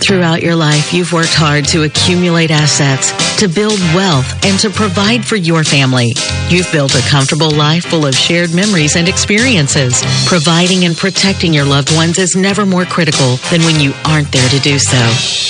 [0.00, 5.24] Throughout your life, you've worked hard to accumulate assets to build wealth, and to provide
[5.24, 6.12] for your family.
[6.48, 10.02] You've built a comfortable life full of shared memories and experiences.
[10.26, 14.48] Providing and protecting your loved ones is never more critical than when you aren't there
[14.48, 14.98] to do so.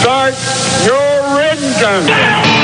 [0.00, 0.34] start
[0.86, 2.63] your engine.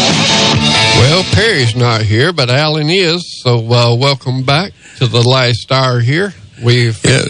[0.97, 3.41] Well, Perry's not here, but Alan is.
[3.43, 6.33] So, uh, welcome back to the last hour here.
[6.63, 7.23] We've yeah,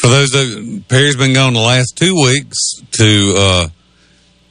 [0.00, 2.56] for those of Perry's been gone the last two weeks
[2.92, 3.68] to uh,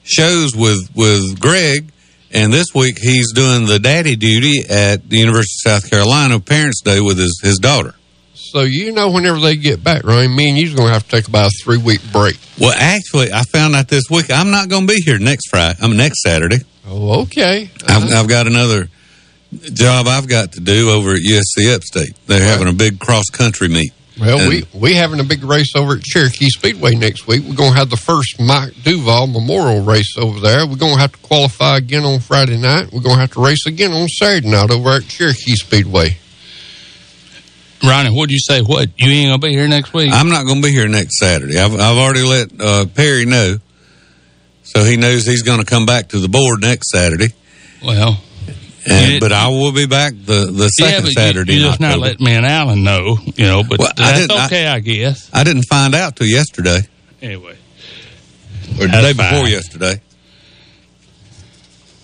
[0.03, 1.91] shows with with Greg,
[2.31, 6.81] and this week he's doing the daddy duty at the University of South Carolina Parents
[6.81, 7.95] Day with his his daughter.
[8.33, 11.09] So you know, whenever they get back, Ryan, me and you's going to have to
[11.09, 12.37] take about a three week break.
[12.59, 15.77] Well, actually, I found out this week I'm not going to be here next Friday.
[15.81, 16.57] I'm next Saturday.
[16.89, 17.69] Oh, okay.
[17.87, 18.87] I've, I've got another
[19.73, 22.15] job I've got to do over at USC Upstate.
[22.27, 23.93] They're having a big cross country meet.
[24.19, 27.43] Well, And- we we having a big race over at Cherokee Speedway next week.
[27.47, 30.67] We're going to have the first Mike Duval Memorial race over there.
[30.67, 32.91] We're going to have to qualify again on Friday night.
[32.91, 36.17] We're going to have to race again on Saturday night over at Cherokee Speedway.
[37.81, 38.61] Ronnie, what'd you say?
[38.61, 38.89] What?
[38.97, 40.11] You ain't going to be here next week?
[40.11, 41.57] I'm not going to be here next Saturday.
[41.57, 43.57] I've, I've already let uh, Perry know,
[44.74, 47.34] so he knows he's going to come back to the board next Saturday.
[47.84, 48.20] Well,
[48.89, 51.53] and, you- but I will be back the the second but Saturday.
[51.53, 54.11] you, you in just not let me and Alan know, you know, but Well, I
[54.11, 55.30] that's didn't- I- okay, I, guess.
[55.34, 56.80] I didn't find out till yesterday,
[57.22, 57.57] Anyway.
[58.80, 59.51] or the That's day before fine.
[59.51, 60.01] yesterday.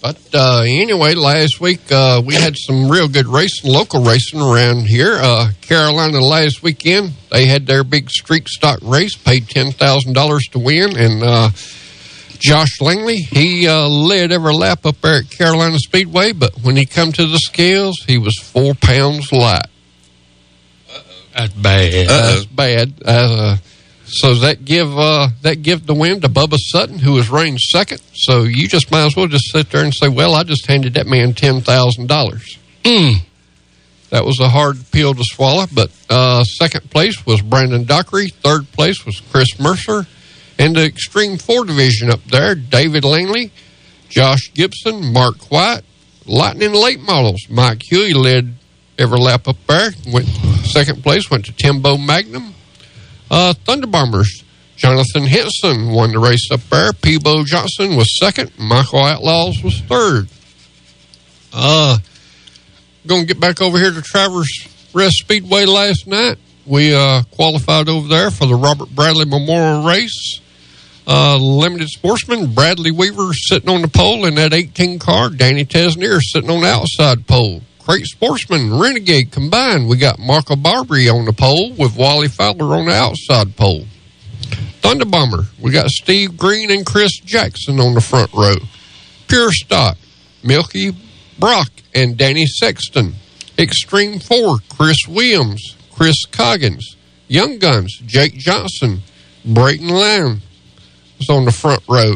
[0.02, 4.86] But uh, anyway, last week uh, we had some real good racing, local racing around
[4.88, 5.18] here.
[5.20, 10.44] Uh, Carolina last weekend they had their big street stock race, paid ten thousand dollars
[10.52, 11.50] to win, and uh,
[12.40, 16.32] Josh Langley he uh, led every lap up there at Carolina Speedway.
[16.32, 19.68] But when he come to the scales, he was four pounds light.
[21.36, 22.08] That's bad.
[22.08, 22.94] That's bad.
[23.04, 23.58] Uh,
[24.06, 28.02] so that give uh, that give the win to Bubba Sutton, who was ranked second.
[28.14, 30.94] So you just might as well just sit there and say, "Well, I just handed
[30.94, 33.16] that man ten thousand dollars." Mm.
[34.12, 35.66] That was a hard pill to swallow.
[35.74, 38.28] But uh, second place was Brandon Dockery.
[38.30, 40.06] Third place was Chris Mercer.
[40.58, 43.52] In the Extreme Four division up there, David Langley,
[44.10, 45.82] Josh Gibson, Mark White,
[46.26, 47.50] Lightning Late Models.
[47.50, 48.56] Mike Huey led
[48.98, 49.92] every lap up there.
[50.12, 50.28] Went
[50.66, 52.54] second place went to Timbo Magnum.
[53.30, 54.44] Uh, Thunder Bombers.
[54.78, 56.92] Jonathan Henson won the race up there.
[56.92, 58.52] Peebo Johnson was second.
[58.58, 60.28] Michael Outlaws was third.
[61.54, 61.98] Uh,
[63.08, 66.38] going to get back over here to Travelers Rest Speedway last night.
[66.66, 70.42] We uh, qualified over there for the Robert Bradley Memorial Race.
[71.08, 75.30] Uh, limited sportsman Bradley Weaver sitting on the pole in that 18 car.
[75.30, 77.62] Danny Tesnier sitting on the outside pole.
[77.86, 79.88] Great sportsman Renegade combined.
[79.88, 83.86] We got Marco Barbary on the pole with Wally Fowler on the outside pole.
[84.82, 85.46] Thunder Bomber.
[85.62, 88.56] We got Steve Green and Chris Jackson on the front row.
[89.28, 89.98] Pure Stock.
[90.44, 90.96] Milky
[91.38, 93.14] Brock and Danny Sexton.
[93.58, 96.96] Extreme Four, Chris Williams, Chris Coggins.
[97.28, 99.02] Young Guns, Jake Johnson,
[99.44, 100.42] Brayton Lamb
[101.18, 102.16] was on the front row.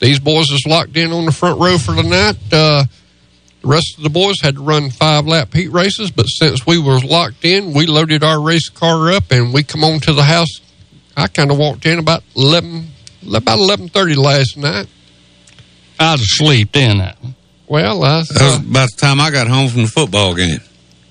[0.00, 2.36] These boys is locked in on the front row for the night.
[2.52, 2.84] Uh,
[3.62, 6.78] the rest of the boys had to run five lap heat races, but since we
[6.78, 10.22] were locked in, we loaded our race car up and we come on to the
[10.22, 10.60] house.
[11.16, 12.92] I kind of walked in about eleven,
[13.26, 14.86] about eleven thirty last night.
[15.98, 16.98] I was asleep then.
[16.98, 17.18] That
[17.66, 20.60] Well, I That was about the time I got home from the football game.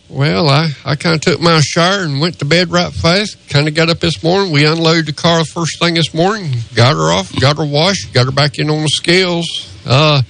[0.09, 3.37] Well, I, I kind of took my shower and went to bed right fast.
[3.49, 4.53] Kind of got up this morning.
[4.53, 6.49] We unloaded the car first thing this morning.
[6.73, 9.45] Got her off, got her washed, got her back in on the scales.
[9.85, 10.21] Uh,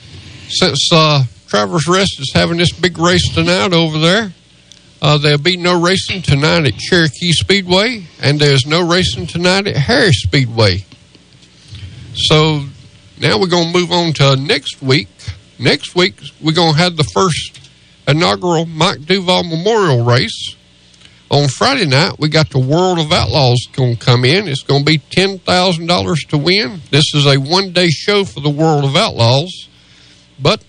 [0.49, 4.33] since uh, Travelers Rest is having this big race tonight over there,
[4.99, 9.75] uh, there'll be no racing tonight at Cherokee Speedway, and there's no racing tonight at
[9.75, 10.85] Harris Speedway.
[12.15, 12.63] So
[13.21, 15.09] now we're going to move on to next week.
[15.59, 17.66] Next week, we're going to have the first
[18.07, 20.55] inaugural Mike Duval Memorial Race.
[21.29, 24.47] On Friday night, we got the World of Outlaws going to come in.
[24.47, 26.81] It's going to be $10,000 to win.
[26.89, 29.67] This is a one day show for the World of Outlaws,
[30.39, 30.63] but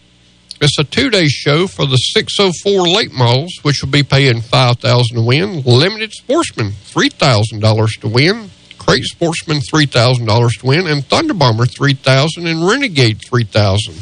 [0.61, 5.17] it's a two day show for the 604 late models, which will be paying 5000
[5.17, 5.63] to win.
[5.63, 8.51] Limited Sportsman, $3,000 to win.
[8.79, 10.89] Crate Sportsman, $3,000 to win.
[10.89, 13.95] And Thunder Bomber, 3000 And Renegade, 3000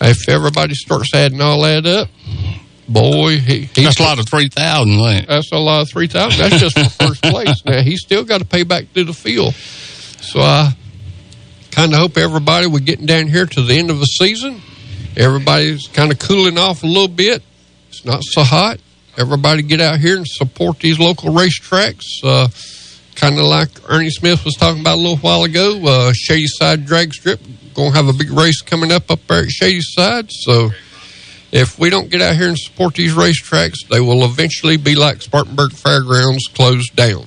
[0.00, 2.08] if everybody starts adding all that up,
[2.88, 4.98] boy, he, he's That's a lot of three thousand.
[5.26, 6.50] That's a lot of three thousand.
[6.50, 7.62] That's just for first place.
[7.64, 9.54] Now he's still got to pay back to the field.
[9.54, 10.76] So I
[11.70, 14.60] kind of hope everybody we're getting down here to the end of the season.
[15.16, 17.42] Everybody's kind of cooling off a little bit.
[17.88, 18.78] It's not so hot.
[19.16, 22.04] Everybody get out here and support these local racetracks.
[22.22, 22.48] Uh,
[23.16, 25.80] kind of like Ernie Smith was talking about a little while ago.
[25.84, 27.40] Uh, Shady Side Drag Strip
[27.78, 30.32] going to have a big race coming up up there at Shady Side.
[30.32, 30.70] So
[31.52, 35.22] if we don't get out here and support these racetracks, they will eventually be like
[35.22, 37.26] Spartanburg Fairgrounds closed down.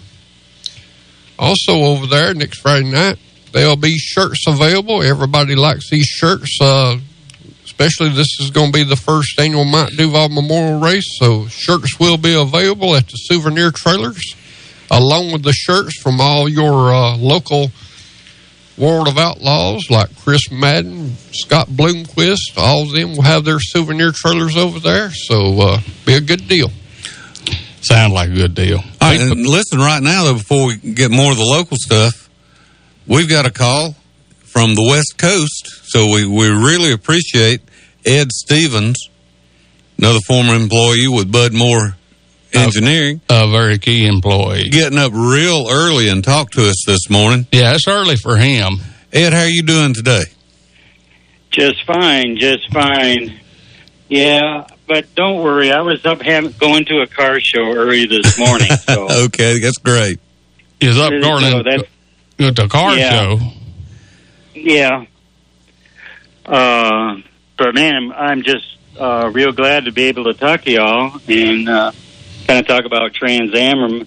[1.39, 3.17] Also over there next Friday night,
[3.53, 5.01] there'll be shirts available.
[5.01, 6.59] Everybody likes these shirts.
[6.61, 6.97] Uh,
[7.63, 11.97] especially this is going to be the first annual Mount Duval Memorial Race, so shirts
[11.97, 14.35] will be available at the souvenir trailers,
[14.91, 17.71] along with the shirts from all your uh, local
[18.77, 22.57] World of Outlaws like Chris Madden, Scott Bloomquist.
[22.57, 26.47] All of them will have their souvenir trailers over there, so uh, be a good
[26.47, 26.71] deal.
[27.81, 28.77] Sound like a good deal.
[28.77, 32.29] All right, and listen right now, though, before we get more of the local stuff,
[33.07, 33.95] we've got a call
[34.43, 35.89] from the West Coast.
[35.91, 37.61] So we, we really appreciate
[38.05, 39.09] Ed Stevens,
[39.97, 41.95] another former employee with Bud Moore
[42.53, 43.21] Engineering.
[43.29, 44.69] A very key employee.
[44.69, 47.47] Getting up real early and talk to us this morning.
[47.51, 48.79] Yeah, it's early for him.
[49.13, 50.23] Ed, how are you doing today?
[51.49, 53.39] Just fine, just fine.
[54.07, 55.71] Yeah, but don't worry.
[55.71, 58.67] I was up having, going to a car show early this morning.
[58.67, 60.19] So okay, that's great.
[60.79, 61.85] Is up So going to
[62.53, 63.09] the car Yeah.
[63.09, 63.39] show.
[64.55, 65.05] yeah.
[66.45, 67.17] Uh,
[67.57, 68.65] but man, I'm, I'm just
[68.99, 71.91] uh, real glad to be able to talk to y'all and uh,
[72.51, 74.05] kind of talk about Trans Am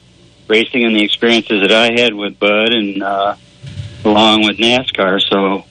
[0.48, 3.36] racing and the experiences that I had with Bud and uh,
[4.04, 5.18] along with NASCAR.
[5.22, 5.64] So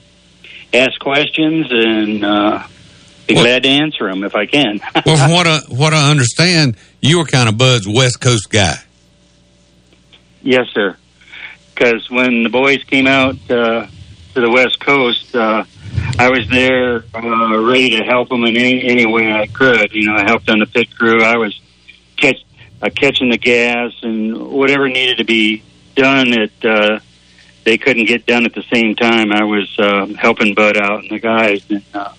[0.74, 2.66] ask questions and uh,
[3.28, 4.80] be glad to answer them if I can.
[5.06, 8.78] well, from what I, what I understand, you were kind of Bud's West Coast guy.
[10.42, 10.98] Yes, sir.
[11.76, 13.86] Because when the boys came out uh,
[14.34, 15.64] to the West Coast, uh,
[16.18, 19.94] I was there uh, ready to help them in any, any way I could.
[19.94, 21.22] You know, I helped on the pit crew.
[21.22, 21.60] I was
[22.18, 22.38] catch,
[22.84, 25.64] uh, catching the gas and whatever needed to be
[25.96, 27.00] done that uh,
[27.64, 29.32] they couldn't get done at the same time.
[29.32, 32.14] I was uh, helping Bud out and the guys, and uh,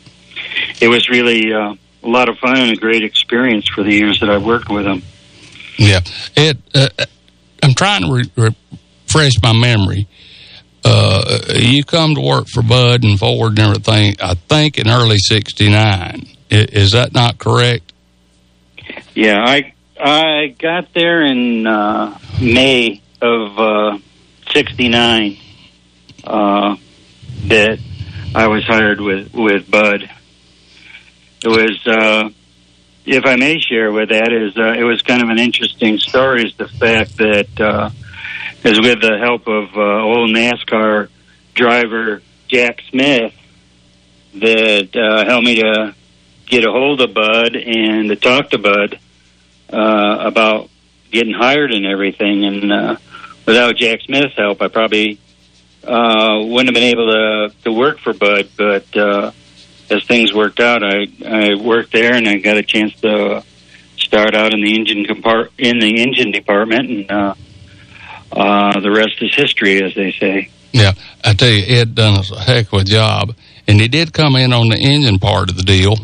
[0.81, 4.21] it was really uh, a lot of fun and a great experience for the years
[4.21, 5.03] that I worked with them.
[5.77, 6.01] Yeah,
[6.35, 6.57] it.
[6.75, 6.89] Uh,
[7.63, 8.53] I'm trying to re-
[9.07, 10.07] refresh my memory.
[10.85, 14.17] Uh, you come to work for Bud and Ford and everything.
[14.21, 16.29] I think in early '69.
[16.51, 17.93] Is that not correct?
[19.15, 19.74] Yeah, I
[20.07, 23.99] I got there in uh, May of uh,
[24.53, 25.39] '69.
[26.23, 26.77] Uh,
[27.47, 27.79] that
[28.35, 30.11] I was hired with with Bud.
[31.43, 32.29] It was, uh,
[33.07, 36.45] if I may share with that, is uh, it was kind of an interesting story.
[36.45, 37.89] Is the fact that uh,
[38.63, 41.09] is with the help of uh, old NASCAR
[41.55, 43.33] driver Jack Smith
[44.35, 45.95] that uh, helped me to
[46.45, 48.99] get a hold of Bud and to talk to Bud
[49.75, 50.71] uh, about
[51.11, 52.45] getting hired and everything.
[52.45, 52.97] And uh,
[53.47, 55.19] without Jack Smith's help, I probably
[55.83, 58.49] uh, wouldn't have been able to to work for Bud.
[58.57, 59.33] But uh,
[59.91, 63.45] as things worked out, I I worked there and I got a chance to
[63.97, 67.11] start out in the engine compart in the engine department and.
[67.11, 67.35] Uh,
[68.33, 70.51] uh, the rest is history, as they say.
[70.73, 70.93] Yeah,
[71.23, 73.37] I tell you, Ed done a heck of a job,
[73.69, 75.95] and he did come in on the engine part of the deal.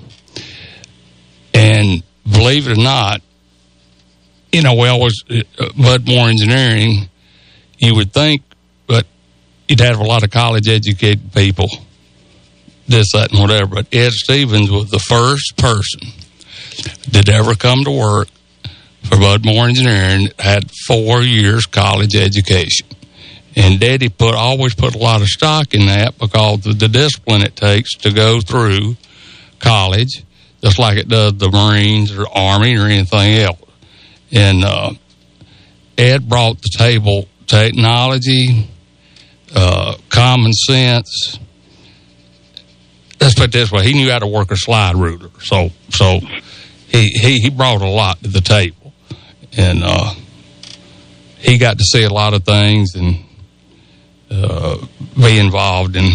[1.52, 3.20] And believe it or not,
[4.52, 7.08] you know, we always uh, Bud Moore Engineering.
[7.78, 8.42] You would think,
[8.86, 9.06] but
[9.68, 11.68] you'd have a lot of college educated people,
[12.86, 13.76] this, that, and whatever.
[13.76, 16.00] But Ed Stevens was the first person
[17.10, 18.28] that ever come to work
[19.04, 22.88] for Bud Budmore Engineering had four years college education.
[23.56, 27.42] And Daddy put always put a lot of stock in that because of the discipline
[27.42, 28.96] it takes to go through
[29.58, 30.22] college,
[30.62, 33.69] just like it does the Marines or Army or anything else.
[34.32, 34.92] And uh,
[35.98, 38.68] Ed brought the table technology,
[39.54, 41.38] uh, common sense.
[43.20, 46.20] Let's put it this way: he knew how to work a slide ruler, so so
[46.88, 48.94] he he he brought a lot to the table,
[49.56, 50.14] and uh,
[51.38, 53.24] he got to see a lot of things and
[54.30, 54.78] uh,
[55.16, 56.06] be involved in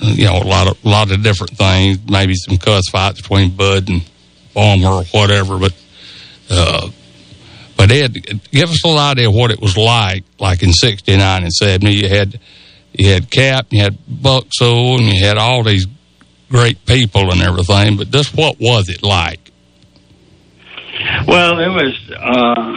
[0.00, 1.98] you know a lot of a lot of different things.
[2.08, 4.02] Maybe some cuss fights between Bud and
[4.52, 5.72] Palmer or whatever, but
[6.54, 6.88] uh,
[7.76, 8.14] but Ed,
[8.50, 11.92] give us a little idea of what it was like, like in '69 and '70.
[11.92, 12.40] You had
[12.92, 13.98] you had Cap, you had
[14.52, 15.86] Sewell, and you had all these
[16.48, 17.96] great people and everything.
[17.96, 19.50] But just what was it like?
[21.26, 22.76] Well, it was uh,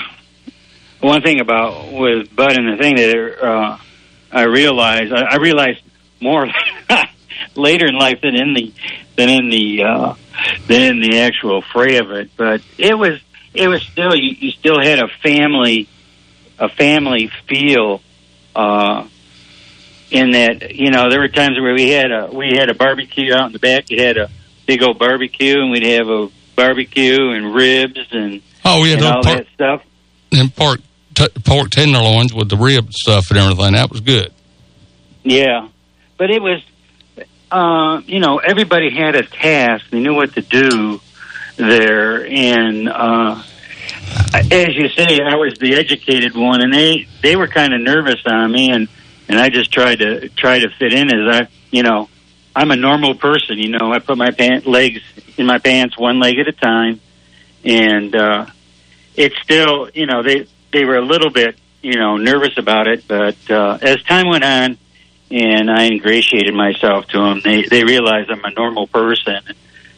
[1.02, 3.78] one thing about with Bud and the thing that uh,
[4.32, 5.14] I realized.
[5.14, 5.82] I, I realized
[6.20, 6.48] more
[7.56, 8.74] later in life than in the
[9.16, 10.16] than in the uh,
[10.68, 12.32] than in the actual fray of it.
[12.36, 13.22] But it was
[13.58, 15.88] it was still you, you still had a family
[16.60, 18.02] a family feel
[18.56, 19.08] uh
[20.10, 23.34] in that you know there were times where we had a we had a barbecue
[23.34, 24.30] out in the back you had a
[24.66, 29.24] big old barbecue and we'd have a barbecue and ribs and Oh yeah, and all
[29.24, 29.84] pork, that stuff
[30.32, 30.82] and pork
[31.18, 33.74] t- pork tenderloins with the rib stuff and everything.
[33.74, 34.32] That was good.
[35.24, 35.68] Yeah,
[36.18, 36.62] but it was,
[37.52, 39.90] uh, you know, everybody had a task.
[39.90, 41.02] They knew what to do
[41.58, 43.42] there, and uh,
[44.34, 48.22] as you say, I was the educated one, and they they were kind of nervous
[48.26, 48.88] on me, and
[49.28, 52.10] and I just tried to try to fit in as I, you know,
[52.56, 53.58] I'm a normal person.
[53.58, 55.02] You know, I put my pant legs
[55.38, 57.02] in my pants one leg at a time,
[57.64, 58.46] and uh,
[59.16, 63.08] it's still, you know, they they were a little bit, you know, nervous about it,
[63.08, 64.78] but uh, as time went on
[65.30, 67.42] and I ingratiated myself to them.
[67.44, 69.42] They they realized I'm a normal person.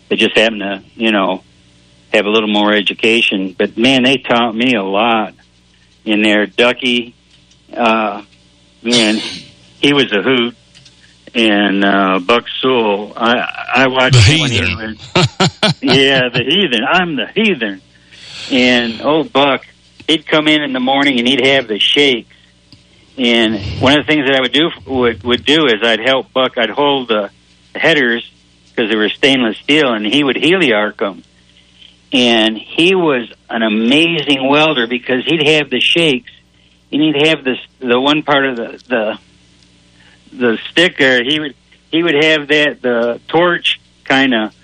[0.07, 1.44] They just happen to, you know,
[2.14, 3.56] have a little more education.
[3.57, 5.34] But man, they taught me a lot
[6.06, 6.45] in there.
[6.45, 7.15] Ducky,
[7.76, 8.23] uh,
[8.81, 10.56] man, he was a hoot.
[11.36, 14.52] And uh, Buck Sewell, I I watched The him when
[15.81, 16.84] yeah, the heathen.
[16.84, 17.81] I'm the heathen.
[18.52, 19.68] And old Buck,
[20.07, 22.36] he'd come in in the morning and he'd have the shakes.
[23.15, 26.34] And one of the things that I would do would would do is I'd help
[26.34, 26.57] Buck.
[26.57, 27.30] I'd hold the
[27.76, 28.30] headers
[28.69, 31.23] because they were stainless steel, and he would heliarc them.
[32.11, 36.31] And he was an amazing welder because he'd have the shakes,
[36.91, 39.19] and he'd have this the one part of the the
[40.34, 41.23] the sticker.
[41.23, 41.56] He would
[41.91, 44.56] he would have that the torch kind of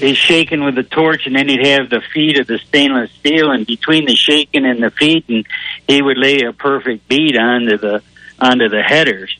[0.00, 3.50] is shaking with the torch, and then he'd have the feet of the stainless steel,
[3.50, 5.46] and between the shaking and the feet, and
[5.88, 8.02] he would lay a perfect bead onto the
[8.38, 9.36] onto the headers.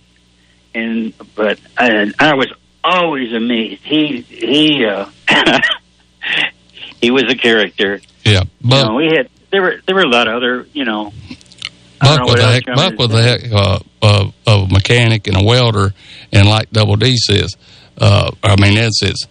[0.74, 2.52] And but I, I was
[2.82, 3.82] always amazed.
[3.82, 5.10] He he uh,
[7.02, 8.00] he was a character.
[8.24, 11.12] Yeah, you know, we had there were there were a lot of other you know.
[12.00, 14.70] Buck know was a heck, you want me Buck was a heck uh, of, of
[14.70, 15.92] a mechanic and a welder,
[16.32, 17.54] and like Double D says,
[17.98, 19.26] uh, I mean Ed says,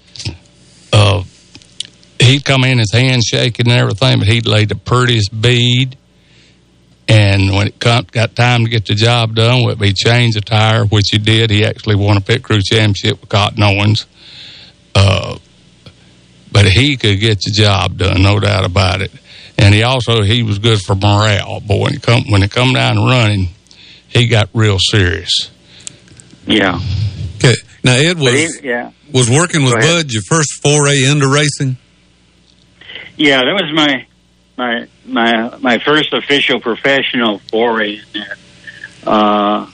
[0.93, 1.23] uh,
[2.19, 5.97] he'd come in his hands shaking and everything, but he'd lay the prettiest bead.
[7.07, 10.41] And when it come, got time to get the job done, whether he changed a
[10.41, 14.05] tire, which he did, he actually won a pit crew championship with Cotton Owens.
[14.95, 15.37] Uh,
[16.51, 19.11] but he could get the job done, no doubt about it.
[19.57, 21.61] And he also he was good for morale.
[21.65, 23.49] But when it come when it come down to running,
[24.07, 25.51] he got real serious.
[26.45, 26.79] Yeah.
[27.37, 27.53] Okay.
[27.83, 28.91] Now Ed was he- yeah.
[29.13, 31.77] was working with Bud your first foray into racing.
[33.17, 34.05] Yeah, that was my
[34.57, 38.35] my my my first official professional foray in there.
[39.05, 39.69] Uh,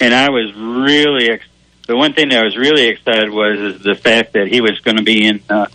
[0.00, 1.44] and I was really ex-
[1.86, 4.78] the one thing that I was really excited was is the fact that he was
[4.80, 5.66] going to be in uh,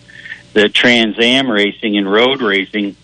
[0.54, 2.96] the Trans Am racing and road racing.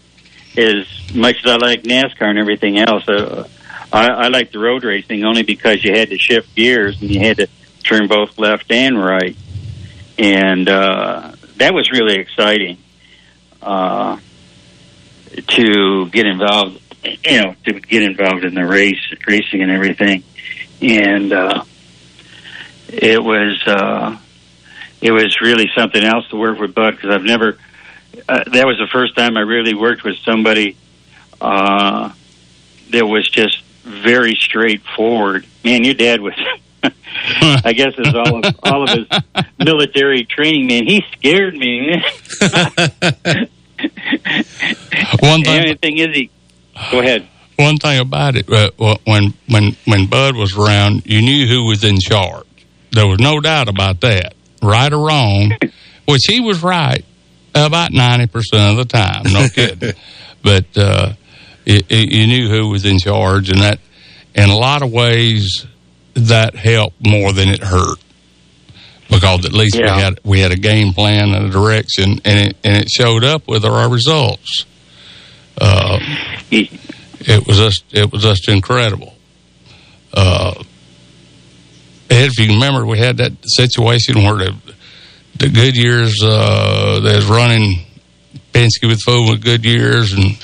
[0.58, 3.48] As much as I like NASCAR and everything else, uh,
[3.94, 7.20] I, I like the road racing only because you had to shift gears and you
[7.20, 7.48] had to
[7.84, 9.38] turn both left and right,
[10.18, 12.78] and uh, that was really exciting
[13.62, 14.18] uh,
[15.48, 20.24] to get involved you know, to get involved in the race, racing and everything.
[20.82, 21.64] And, uh,
[22.90, 24.18] it was, uh,
[25.02, 27.58] it was really something else to work with Bud because I've never,
[28.28, 30.76] uh, that was the first time I really worked with somebody,
[31.40, 32.12] uh,
[32.92, 35.46] that was just very straightforward.
[35.64, 36.34] Man, your dad was,
[36.84, 39.08] I guess, is all of, all of his
[39.58, 40.68] military training.
[40.68, 42.02] Man, he scared me.
[45.22, 46.30] One thing, the thing is, he
[46.92, 47.28] go ahead.
[47.58, 48.70] one thing about it, uh,
[49.06, 52.46] when when when Bud was around, you knew who was in charge.
[52.92, 55.54] There was no doubt about that, right or wrong.
[56.06, 57.06] which he was right
[57.54, 59.24] about ninety percent of the time.
[59.32, 59.94] No kidding.
[60.44, 61.14] but uh,
[61.66, 63.80] it, it, you knew who was in charge, and that,
[64.34, 65.66] in a lot of ways,
[66.16, 68.00] that helped more than it hurt
[69.10, 69.96] because at least Yeah.
[69.96, 73.24] we had we had a game plan and a direction, and it and it showed
[73.24, 74.66] up with our results.
[75.62, 76.00] Uh,
[76.52, 79.14] it was just it was just incredible.
[80.14, 80.64] Uh,
[82.10, 84.56] if you remember, we had that situation where the
[85.38, 87.86] the Goodyears uh, that was running
[88.52, 90.38] Penske with full with Goodyears, and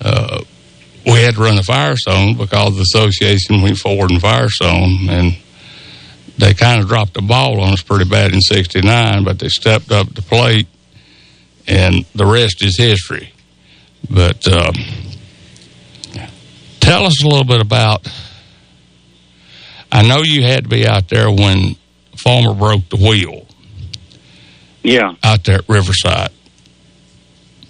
[0.00, 0.42] uh,
[1.06, 5.38] we had to run the Firestone because the association between Ford and Firestone, and
[6.36, 9.92] they kind of dropped the ball on us pretty bad in '69, but they stepped
[9.92, 10.66] up the plate,
[11.66, 13.32] and the rest is history.
[14.10, 14.74] But um,
[16.80, 18.06] tell us a little bit about.
[19.90, 21.76] I know you had to be out there when
[22.16, 23.46] Follmer broke the wheel
[24.82, 26.30] Yeah, out there at Riverside.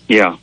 [0.08, 0.36] yeah.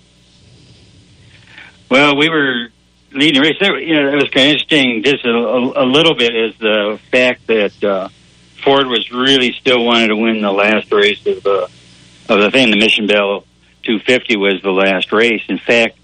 [1.90, 2.68] Well, we were
[3.12, 3.58] leading the race.
[3.60, 5.04] There, you know, it was kind of interesting.
[5.04, 8.10] Just a, a, a little bit is the fact that uh,
[8.64, 11.70] Ford was really still wanted to win the last race of the
[12.28, 12.72] of the thing.
[12.72, 13.42] The Mission Bell
[13.84, 15.44] 250 was the last race.
[15.48, 15.98] In fact,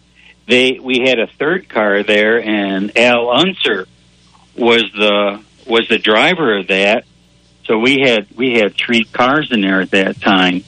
[0.48, 3.88] they we had a third car there, and Al Unser
[4.56, 7.06] was the was the driver of that.
[7.66, 10.64] So we had we had three cars in there at that time,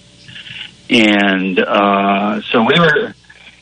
[0.89, 3.13] and uh, so we were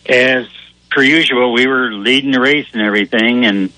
[0.07, 0.47] as
[0.89, 1.53] per usual.
[1.53, 3.71] We were leading the race and everything, and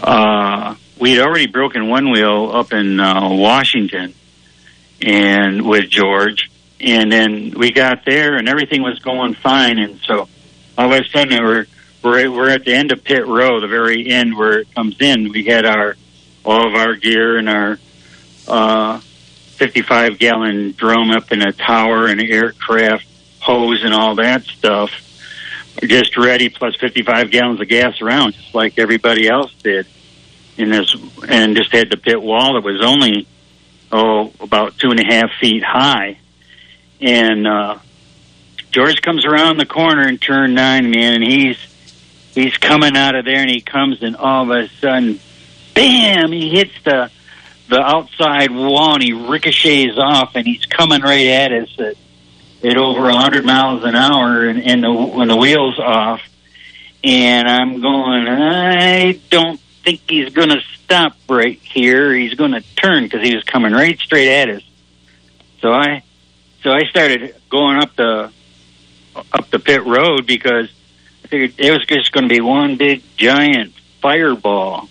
[0.00, 4.14] uh, we'd already broken one wheel up in uh, Washington,
[5.02, 6.50] and with George,
[6.80, 10.28] and then we got there, and everything was going fine, and so
[10.78, 11.66] all of a sudden we're
[12.02, 15.30] we're we're at the end of pit row, the very end where it comes in.
[15.30, 15.96] We had our
[16.44, 17.78] all of our gear and our
[18.46, 19.00] uh,
[19.58, 23.06] 55 gallon drum up in a tower and aircraft
[23.40, 24.90] hose and all that stuff.
[25.82, 29.86] Just ready, plus 55 gallons of gas around, just like everybody else did.
[30.56, 30.92] In this,
[31.28, 33.28] and just had the pit wall that was only
[33.92, 36.18] oh about two and a half feet high,
[37.00, 37.78] and uh,
[38.72, 41.58] George comes around the corner in turn nine, man, and he's
[42.34, 45.20] he's coming out of there, and he comes, and all of a sudden,
[45.78, 46.32] bam!
[46.32, 47.10] He hits the
[47.68, 51.96] the outside wall, and he ricochets off, and he's coming right at us at,
[52.64, 56.22] at over a hundred miles an hour, and, and the, when the wheels off,
[57.04, 62.14] and I'm going, I don't think he's going to stop right here.
[62.14, 64.62] He's going to turn because he was coming right straight at us.
[65.60, 66.02] So I,
[66.62, 68.32] so I started going up the
[69.14, 70.70] up the pit road because
[71.24, 74.88] I figured it was just going to be one big giant fireball.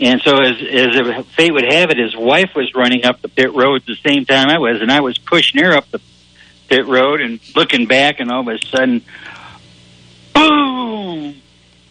[0.00, 3.52] And so, as as fate would have it, his wife was running up the pit
[3.52, 6.00] road at the same time I was, and I was pushing her up the
[6.68, 9.02] pit road and looking back, and all of a sudden,
[10.34, 11.42] boom!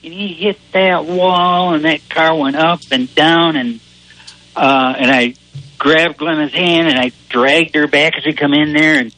[0.03, 3.79] And he hit that wall, and that car went up and down, and
[4.55, 5.35] uh, and I
[5.79, 9.15] grabbed Glenna's hand and I dragged her back as we come in there, and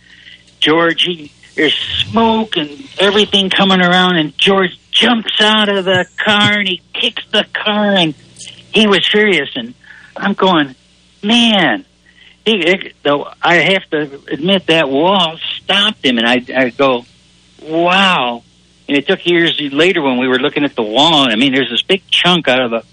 [0.59, 2.69] George, he, there's smoke and
[2.99, 7.95] everything coming around, and George jumps out of the car and he kicks the car,
[7.95, 8.13] and
[8.73, 9.73] he was furious, and
[10.15, 10.75] I'm going,
[11.23, 11.85] man.
[12.45, 17.05] He, it, though I have to admit that wall stopped him, and I, I go,
[17.61, 18.43] wow.
[18.87, 21.29] And it took years later when we were looking at the wall.
[21.29, 22.85] I mean, there's this big chunk out of the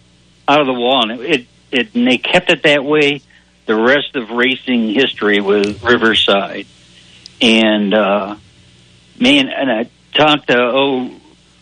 [0.46, 3.22] out of the wall, and it, it, it and they kept it that way.
[3.66, 6.66] The rest of racing history with Riverside,
[7.40, 8.36] and uh,
[9.18, 11.10] man, and I talked to oh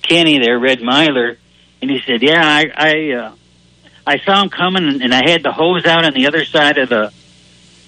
[0.03, 1.37] Kenny there, Red Myler,
[1.83, 3.33] and he said, yeah, I I, uh,
[4.07, 6.89] I saw him coming, and I had the hose out on the other side of
[6.89, 7.13] the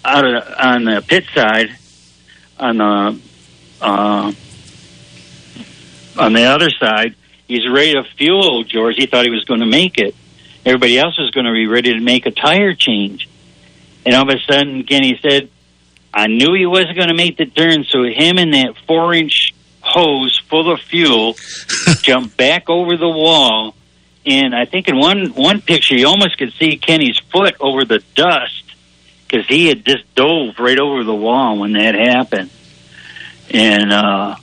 [0.04, 1.76] out of the, on the pit side
[2.58, 3.20] on the.
[3.80, 4.32] Uh,
[6.18, 7.14] on the other side,
[7.46, 8.96] he's ready to fuel George.
[8.96, 10.14] He thought he was going to make it.
[10.66, 13.28] Everybody else was going to be ready to make a tire change.
[14.04, 15.48] And all of a sudden, Kenny said,
[16.12, 19.54] I knew he wasn't going to make the turn, so him and that four inch
[19.80, 21.36] hose full of fuel,
[22.02, 23.74] jumped back over the wall,
[24.26, 28.02] and I think in one one picture you almost could see Kenny's foot over the
[28.14, 28.64] dust
[29.26, 32.50] because he had just dove right over the wall when that happened.
[33.50, 34.36] And uh,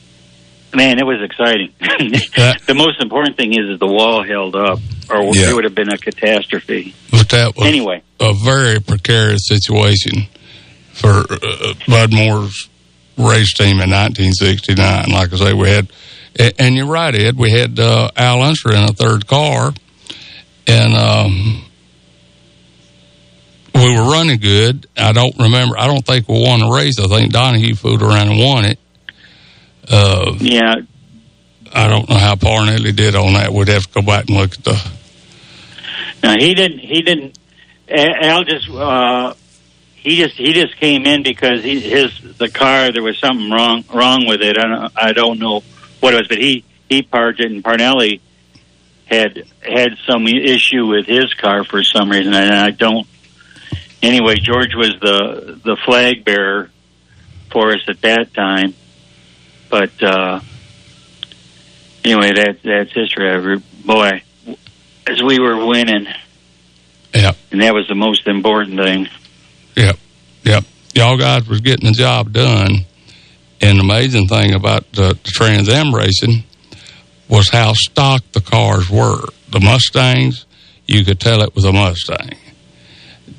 [0.74, 1.72] man, it was exciting.
[1.80, 4.80] the most important thing is that the wall held up,
[5.10, 5.50] or Yeah.
[5.52, 6.94] it would have been a catastrophe.
[7.12, 8.02] But that was Anyway.
[8.20, 10.28] a very precarious situation
[10.94, 12.70] for uh, Bud Moore's
[13.18, 15.10] race team in 1969.
[15.12, 15.88] Like I say, we had,
[16.38, 19.74] and you're right, Ed, we had uh, Al Unser in a third car,
[20.68, 21.64] and um,
[23.74, 24.88] we were running good.
[24.98, 25.78] I don't remember.
[25.78, 27.00] I don't think we won the race.
[27.00, 28.80] I think Donohue fooled around and won it.
[29.90, 30.76] Uh, yeah.
[31.74, 33.52] I don't know how Parnelli did on that.
[33.52, 34.92] We'd have to go back and look at the.
[36.24, 36.80] No, he didn't.
[36.80, 37.38] He didn't.
[37.90, 38.70] Al just.
[38.70, 39.34] Uh,
[40.06, 43.84] he just he just came in because he, his the car there was something wrong
[43.92, 44.56] wrong with it.
[44.56, 45.64] I don't I don't know
[46.00, 48.22] what it was, but he he parked it and Parnelli
[49.06, 53.08] had had some issue with his car for some reason, and I don't.
[54.02, 56.70] Anyway, George was the the flag bearer
[57.52, 58.74] for us at that time,
[59.70, 60.40] but uh,
[62.04, 63.62] anyway, that that's history.
[63.86, 64.24] Boy,
[65.08, 66.08] as we were winning,
[67.14, 69.08] yeah, and that was the most important thing.
[69.76, 69.98] Yep,
[70.44, 70.64] yep.
[70.94, 72.86] Y'all guys was getting the job done.
[73.66, 76.44] And the amazing thing about the, the Trans Am racing
[77.28, 79.22] was how stock the cars were.
[79.50, 80.46] The Mustangs,
[80.86, 82.38] you could tell it was a Mustang.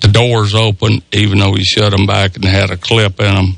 [0.01, 3.55] The doors open, even though you shut them back and had a clip in them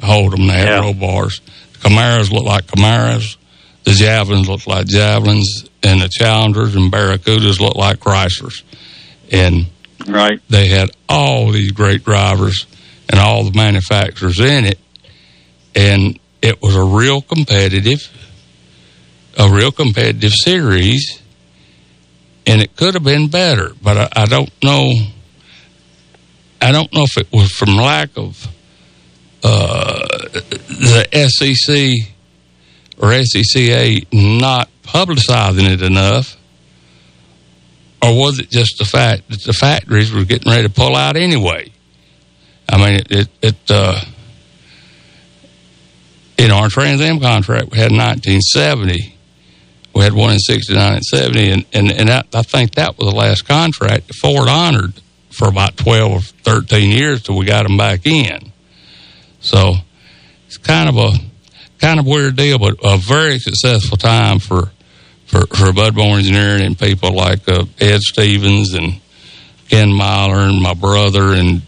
[0.00, 0.48] to hold them.
[0.48, 1.40] They had roll bars.
[1.74, 3.36] The Camaros looked like Camaros.
[3.84, 5.68] The Javelins looked like Javelins.
[5.84, 8.64] And the Challengers and Barracudas looked like Chryslers.
[9.30, 9.66] And
[10.04, 10.40] Right.
[10.50, 12.66] they had all these great drivers
[13.08, 14.78] and all the manufacturers in it.
[15.78, 18.10] And it was a real competitive,
[19.38, 21.22] a real competitive series.
[22.46, 24.90] And it could have been better, but I, I don't know.
[26.60, 28.48] I don't know if it was from lack of
[29.44, 32.10] uh, the SEC
[32.98, 36.38] or SCCA not publicizing it enough
[38.02, 41.16] or was it just the fact that the factories were getting ready to pull out
[41.16, 41.70] anyway?
[42.68, 44.00] I mean, it, it, it uh,
[46.38, 49.14] in our Trans Am contract, we had 1970.
[49.94, 53.10] We had one in 69 and 70, and, and, and that, I think that was
[53.10, 54.94] the last contract Ford honored
[55.30, 58.52] for about 12 or 13 years till we got them back in.
[59.40, 59.74] So
[60.46, 61.10] it's kind of a
[61.78, 64.70] kind of weird deal, but a very successful time for
[65.26, 68.98] for, for Bud Moore Engineering and people like uh, Ed Stevens and
[69.68, 71.60] Ken Myler and my brother and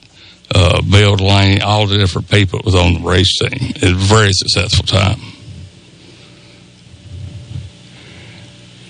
[0.54, 3.72] uh, Bill Delaney, all the different people that was on the race team.
[3.76, 5.20] It was a very successful time.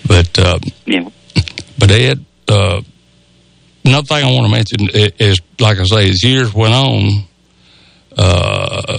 [0.07, 0.59] But uh,
[1.79, 2.81] but Ed, uh,
[3.85, 4.89] another thing I want to mention
[5.19, 7.23] is, like I say, as years went on,
[8.17, 8.97] uh,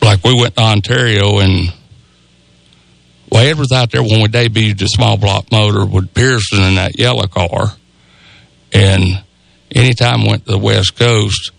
[0.00, 1.72] like we went to Ontario and
[3.30, 6.76] well, Ed was out there when we debuted the small block motor with Pearson in
[6.76, 7.72] that yellow car.
[8.72, 9.22] And
[9.74, 11.52] anytime we went to the West Coast,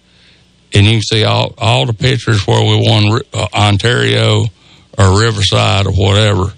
[0.73, 4.45] and you can see all, all the pictures where we won uh, Ontario
[4.97, 6.53] or Riverside or whatever,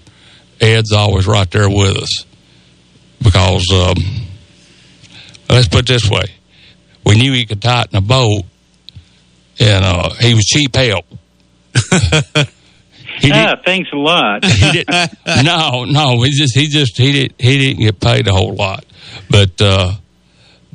[0.60, 2.24] Ed's always right there with us.
[3.22, 3.94] Because, um,
[5.48, 6.24] let's put it this way
[7.04, 8.42] we knew he could tighten a boat,
[9.58, 11.06] and uh, he was cheap help.
[13.18, 14.42] He ah, thanks a lot.
[15.44, 16.22] No, no.
[16.22, 18.84] He just he just he didn't he didn't get paid a whole lot,
[19.30, 19.92] but uh,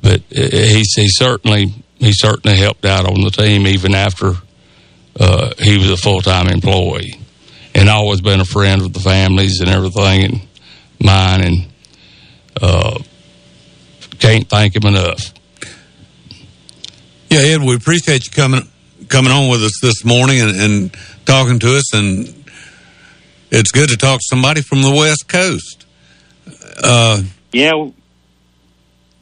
[0.01, 4.33] but he he certainly he certainly helped out on the team even after
[5.19, 7.19] uh, he was a full time employee,
[7.73, 10.47] and always been a friend of the families and everything, and
[11.01, 11.65] mine, and
[12.61, 12.99] uh,
[14.19, 15.33] can't thank him enough.
[17.29, 18.61] Yeah, Ed, we appreciate you coming
[19.09, 22.45] coming on with us this morning and, and talking to us, and
[23.51, 25.85] it's good to talk to somebody from the West Coast.
[26.81, 27.71] Uh, Yeah,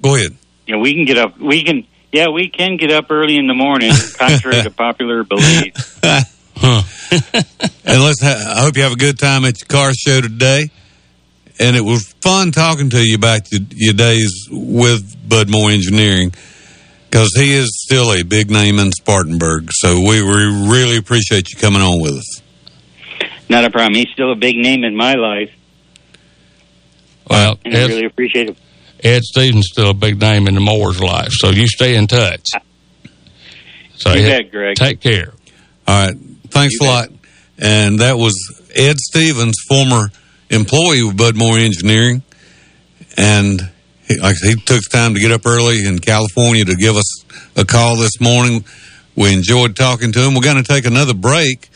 [0.01, 0.35] go ahead.
[0.67, 1.39] Yeah, we can get up.
[1.39, 1.87] We can.
[2.11, 5.73] Yeah, we can get up early in the morning, contrary to popular belief.
[6.03, 6.23] and
[8.03, 8.21] let's.
[8.21, 10.69] Ha- I hope you have a good time at your car show today.
[11.59, 16.33] And it was fun talking to you about your, your days with Bud Moore Engineering
[17.09, 19.69] because he is still a big name in Spartanburg.
[19.71, 22.41] So we, we really appreciate you coming on with us.
[23.49, 23.95] Not a problem.
[23.95, 25.51] He's still a big name in my life,
[27.29, 28.57] Well, and I really appreciate it.
[29.05, 32.47] Ed Stevens still a big name in the Moore's life, so you stay in touch.
[33.93, 34.75] So You bet, Greg.
[34.75, 35.31] Take care.
[35.87, 36.15] All right.
[36.49, 37.09] Thanks a lot.
[37.59, 38.33] and that was
[38.75, 40.09] Ed Stevens, former
[40.49, 42.23] employee with Bud Moore Engineering,
[43.15, 43.61] and
[44.07, 47.23] he, like he took time to get up early in California to give us
[47.55, 48.65] a call this morning.
[49.15, 50.33] We enjoyed talking to him.
[50.33, 51.69] We're going to take another break,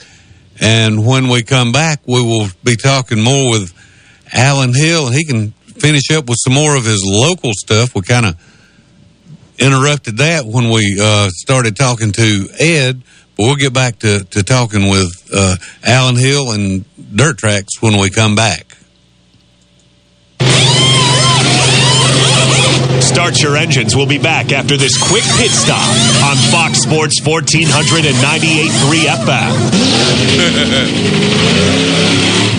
[0.60, 3.72] and when we come back, we will be talking more with
[4.34, 7.95] Alan Hill, he can finish up with some more of his local stuff.
[7.95, 8.35] We kind of
[9.57, 13.01] interrupted that when we uh, started talking to Ed,
[13.35, 16.85] but we'll get back to, to talking with uh, Alan Hill and
[17.15, 18.76] Dirt Tracks when we come back.
[23.01, 23.95] Start your engines.
[23.95, 25.88] We'll be back after this quick pit stop
[26.23, 29.07] on Fox Sports 1498.3
[32.49, 32.56] FM.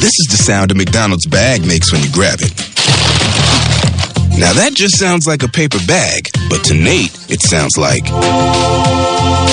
[0.00, 2.52] This is the sound a McDonald's bag makes when you grab it.
[4.38, 8.04] Now that just sounds like a paper bag, but to Nate, it sounds like.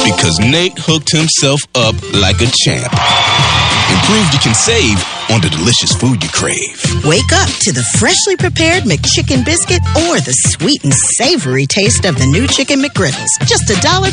[0.03, 4.97] Because Nate hooked himself up like a champ and proved you can save
[5.31, 6.75] on the delicious food you crave.
[7.07, 12.17] Wake up to the freshly prepared McChicken biscuit or the sweet and savory taste of
[12.17, 13.31] the new Chicken McGriddles.
[13.47, 14.11] Just $1.59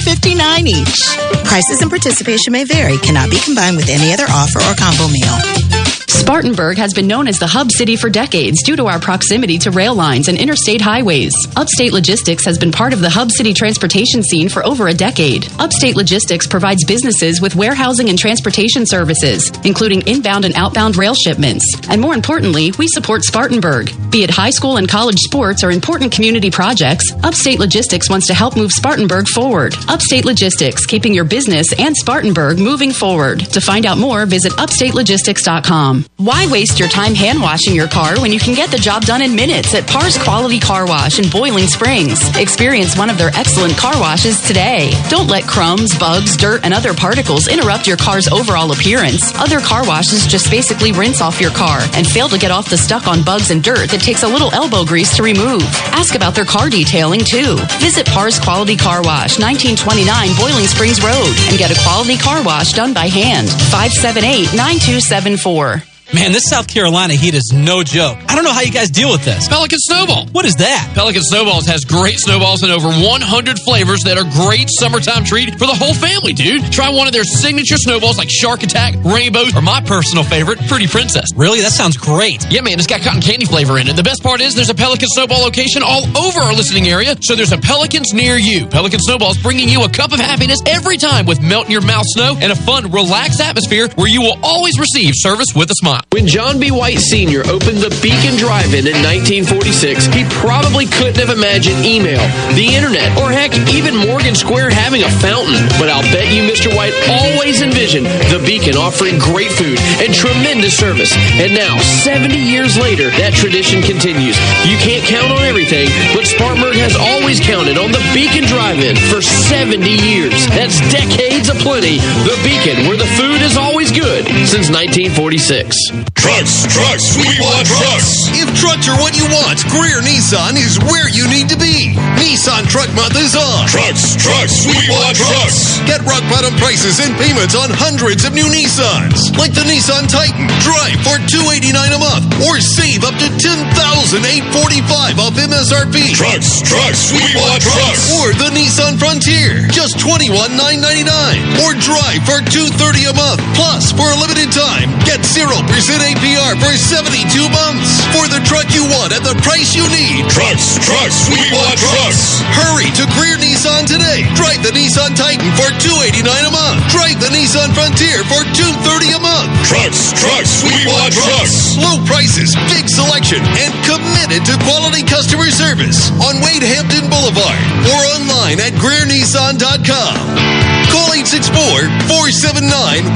[0.66, 1.44] each.
[1.44, 5.78] Prices and participation may vary, cannot be combined with any other offer or combo meal.
[6.18, 9.70] Spartanburg has been known as the hub city for decades due to our proximity to
[9.70, 11.32] rail lines and interstate highways.
[11.56, 15.48] Upstate Logistics has been part of the hub city transportation scene for over a decade.
[15.58, 21.64] Upstate Logistics provides businesses with warehousing and transportation services, including inbound and outbound rail shipments.
[21.88, 23.92] And more importantly, we support Spartanburg.
[24.10, 28.34] Be it high school and college sports or important community projects, Upstate Logistics wants to
[28.34, 29.74] help move Spartanburg forward.
[29.88, 33.40] Upstate Logistics, keeping your business and Spartanburg moving forward.
[33.52, 36.06] To find out more, visit upstatelogistics.com.
[36.16, 39.22] Why waste your time hand washing your car when you can get the job done
[39.22, 42.20] in minutes at Pars Quality Car Wash in Boiling Springs?
[42.36, 44.92] Experience one of their excellent car washes today.
[45.08, 49.34] Don't let crumbs, bugs, dirt, and other particles interrupt your car's overall appearance.
[49.36, 52.78] Other car washes just basically rinse off your car and fail to get off the
[52.78, 55.62] stuck on bugs and dirt that takes a little elbow grease to remove.
[55.92, 57.56] Ask about their car detailing too.
[57.80, 62.72] Visit Pars Quality Car Wash, 1929 Boiling Springs Road, and get a quality car wash
[62.72, 63.48] done by hand.
[63.70, 65.97] 578 9274.
[66.14, 68.16] Man, this South Carolina heat is no joke.
[68.28, 69.46] I don't know how you guys deal with this.
[69.46, 70.24] Pelican Snowball.
[70.32, 70.92] What is that?
[70.94, 75.68] Pelican Snowballs has great snowballs in over 100 flavors that are great summertime treat for
[75.68, 76.72] the whole family, dude.
[76.72, 80.86] Try one of their signature snowballs like Shark Attack, Rainbow, or my personal favorite, Pretty
[80.88, 81.28] Princess.
[81.36, 81.60] Really?
[81.60, 82.40] That sounds great.
[82.48, 83.92] Yeah, man, it's got cotton candy flavor in it.
[83.92, 87.36] The best part is there's a Pelican Snowball location all over our listening area, so
[87.36, 88.64] there's a Pelicans near you.
[88.64, 92.08] Pelican Snowballs bringing you a cup of happiness every time with melt in your mouth
[92.08, 95.97] snow and a fun, relaxed atmosphere where you will always receive service with a smile.
[96.10, 96.70] When John B.
[96.70, 97.44] White Sr.
[97.46, 102.22] opened the Beacon Drive-In in 1946, he probably couldn't have imagined email,
[102.56, 105.60] the internet, or heck, even Morgan Square having a fountain.
[105.76, 106.72] But I'll bet you Mr.
[106.72, 111.12] White always envisioned the Beacon offering great food and tremendous service.
[111.38, 114.38] And now, 70 years later, that tradition continues.
[114.64, 119.20] You can't count on everything, but Spartanburg has always counted on the Beacon Drive-In for
[119.20, 120.46] 70 years.
[120.56, 122.00] That's decades aplenty.
[122.24, 125.76] The Beacon, where the food is always good since 1946.
[126.16, 128.28] Trucks, trucks, we want trucks.
[128.36, 131.94] If trucks are what you want, Greer Nissan is where you need to be.
[132.20, 133.68] Nissan Truck Month is on.
[133.68, 135.80] Trucks, trucks, we want trucks.
[135.88, 140.48] Get rock bottom prices and payments on hundreds of new Nissans, like the Nissan Titan.
[140.60, 144.82] Drive for two eighty nine a month, or save up to ten thousand eight forty
[144.84, 146.12] five off MSRP.
[146.18, 148.10] Trucks, trucks, we want trucks.
[148.20, 151.40] Or the Nissan Frontier, just twenty one nine ninety nine.
[151.64, 153.40] Or drive for two thirty a month.
[153.54, 158.66] Plus, for a limited time, get zero percent APR for 72 months for the truck
[158.74, 160.26] you want at the price you need.
[160.34, 162.42] Trucks, trucks, we want trucks.
[162.58, 164.26] Hurry to Greer Nissan today.
[164.34, 166.82] Drive the Nissan Titan for 289 a month.
[166.90, 169.46] Drive the Nissan Frontier for 230 a month.
[169.70, 171.78] Trucks, trucks, we want trucks.
[171.78, 177.62] Low prices, big selection, and committed to quality customer service on Wade Hampton Boulevard
[177.94, 180.67] or online at GreerNissan.com.
[180.90, 182.64] Call 864 479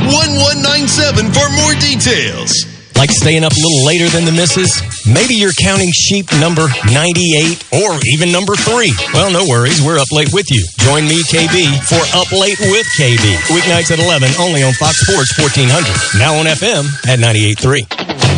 [0.09, 2.67] 1197 for more details.
[2.97, 4.79] Like staying up a little later than the missus?
[5.07, 8.95] Maybe you're counting sheep number 98 or even number 3.
[9.13, 9.83] Well, no worries.
[9.83, 10.63] We're up late with you.
[10.79, 13.27] Join me, KB, for Up Late with KB.
[13.51, 16.21] Weeknights at 11 only on Fox Sports 1400.
[16.21, 18.32] Now on FM at 98.3.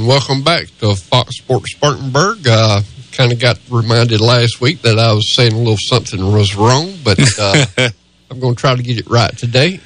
[0.00, 2.48] And welcome back to Fox Sports Spartanburg.
[2.48, 2.80] Uh,
[3.12, 6.94] kind of got reminded last week that I was saying a little something was wrong,
[7.04, 7.66] but uh,
[8.30, 9.78] I'm going to try to get it right today.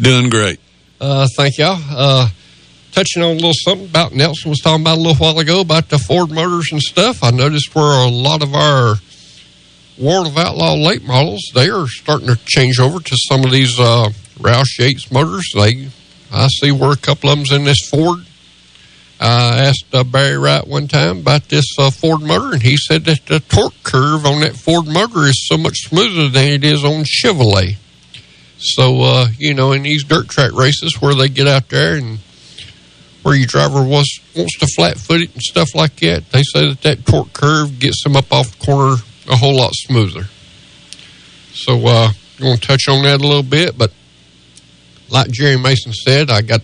[0.00, 0.58] Doing great.
[0.98, 1.78] Uh, thank y'all.
[1.90, 2.30] Uh,
[2.92, 5.90] touching on a little something about Nelson was talking about a little while ago about
[5.90, 7.22] the Ford motors and stuff.
[7.22, 8.94] I noticed where a lot of our
[9.98, 13.78] World of Outlaw late models they are starting to change over to some of these
[13.78, 14.08] uh,
[14.38, 15.46] Roush Yates motors.
[15.54, 15.88] They,
[16.32, 18.24] I see where a couple of them's in this Ford.
[19.20, 23.04] I asked uh, Barry Wright one time about this uh, Ford motor, and he said
[23.06, 26.84] that the torque curve on that Ford motor is so much smoother than it is
[26.84, 27.76] on Chevrolet.
[28.58, 32.18] So, uh, you know, in these dirt track races where they get out there and
[33.22, 36.68] where your driver wants, wants to flat foot it and stuff like that, they say
[36.68, 38.96] that that torque curve gets them up off the corner
[39.28, 40.24] a whole lot smoother.
[41.52, 43.92] So, uh, I'm going to touch on that a little bit, but
[45.10, 46.60] like Jerry Mason said, I got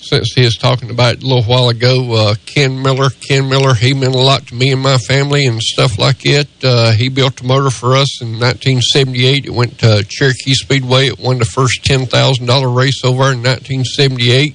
[0.00, 3.10] since he was talking about it a little while ago, uh, Ken Miller.
[3.10, 6.48] Ken Miller, he meant a lot to me and my family and stuff like it.
[6.62, 9.46] Uh, he built a motor for us in 1978.
[9.46, 11.08] It went to Cherokee Speedway.
[11.08, 14.54] It won the first $10,000 race over in 1978.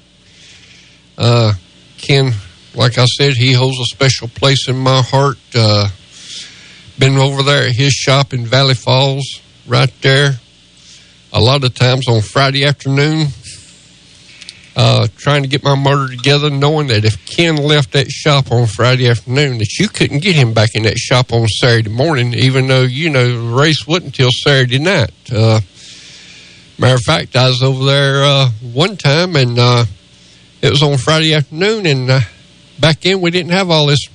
[1.17, 1.53] Uh,
[1.97, 2.31] Ken,
[2.73, 5.37] like I said, he holds a special place in my heart.
[5.53, 5.89] Uh,
[6.97, 10.39] been over there at his shop in Valley Falls, right there.
[11.31, 13.27] A lot of times on Friday afternoon,
[14.75, 18.65] uh, trying to get my motor together, knowing that if Ken left that shop on
[18.67, 22.67] Friday afternoon, that you couldn't get him back in that shop on Saturday morning, even
[22.67, 25.11] though you know the race wasn't until Saturday night.
[25.31, 25.59] Uh,
[26.77, 29.85] matter of fact, I was over there uh, one time, and uh,
[30.61, 32.21] it was on Friday afternoon, and uh,
[32.79, 34.07] back then we didn't have all this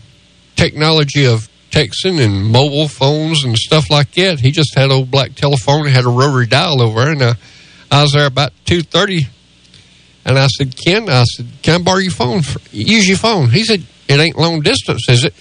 [0.57, 4.41] technology of texting and mobile phones and stuff like that.
[4.41, 7.35] He just had old black telephone and had a rotary dial over there, and uh,
[7.93, 9.29] I was there about two thirty
[10.25, 12.43] and I said, Ken, I said, can I borrow your phone?
[12.43, 13.51] For, use your phone.
[13.51, 15.35] He said, it ain't long distance, is it?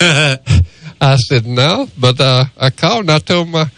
[1.00, 3.70] I said, no, but uh, I called and I told my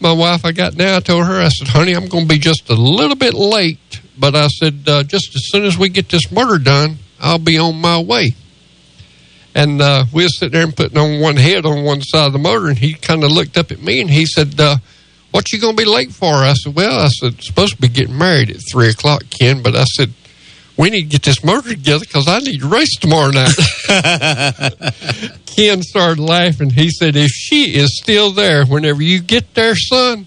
[0.00, 0.96] my wife I got now.
[0.96, 4.00] I told her, I said, honey, I'm going to be just a little bit late,
[4.18, 7.58] but I said, uh, just as soon as we get this murder done, I'll be
[7.58, 8.34] on my way.
[9.54, 12.32] And uh, we were sitting there and putting on one head on one side of
[12.34, 14.76] the motor, and he kind of looked up at me and he said, uh,
[15.34, 16.32] what you going to be late for?
[16.32, 19.74] I said, well, I said, supposed to be getting married at 3 o'clock, Ken, but
[19.74, 20.12] I said,
[20.78, 23.52] we need to get this motor together because I need to race tomorrow night.
[25.46, 26.70] Ken started laughing.
[26.70, 30.26] He said, if she is still there whenever you get there, son,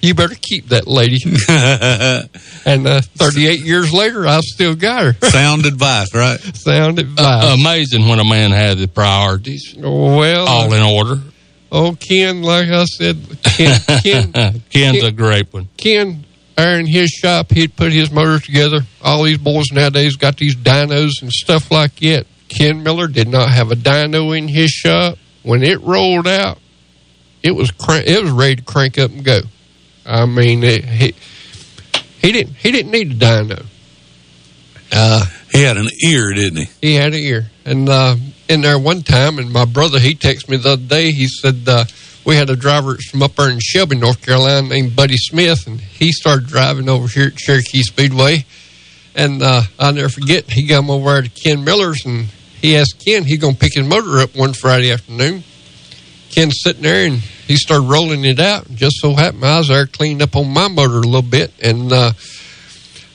[0.00, 1.18] you better keep that lady.
[2.64, 5.28] and uh, 38 years later, I've still got her.
[5.28, 6.38] Sound advice, right?
[6.54, 7.18] Sound advice.
[7.44, 9.74] Uh, amazing when a man has the priorities.
[9.76, 11.20] Well, all in order.
[11.72, 15.68] Oh, Ken, like I said, Ken, Ken, Ken's Ken, a great one.
[15.76, 16.24] Ken,
[16.56, 18.80] there in his shop, he'd put his motors together.
[19.02, 22.26] All these boys nowadays got these dynos and stuff like that.
[22.48, 25.16] Ken Miller did not have a dyno in his shop.
[25.42, 26.58] When it rolled out,
[27.42, 29.40] it was crank, it was ready to crank up and go.
[30.04, 31.14] I mean, it, he
[32.20, 33.66] he didn't he didn't need a dyno.
[34.92, 36.88] Uh, he had an ear, didn't he?
[36.88, 38.16] He had an ear, and uh,
[38.50, 41.12] in there one time, and my brother he texted me the other day.
[41.12, 41.84] He said uh,
[42.26, 45.80] we had a driver from up there in Shelby, North Carolina, named Buddy Smith, and
[45.80, 48.44] he started driving over here at Cherokee Speedway.
[49.14, 52.26] And uh, I'll never forget, he come over there to Ken Miller's, and
[52.60, 55.44] he asked Ken he going to pick his motor up one Friday afternoon.
[56.30, 58.66] Ken's sitting there, and he started rolling it out.
[58.66, 61.52] And just so happened I was there cleaning up on my motor a little bit,
[61.62, 62.12] and uh,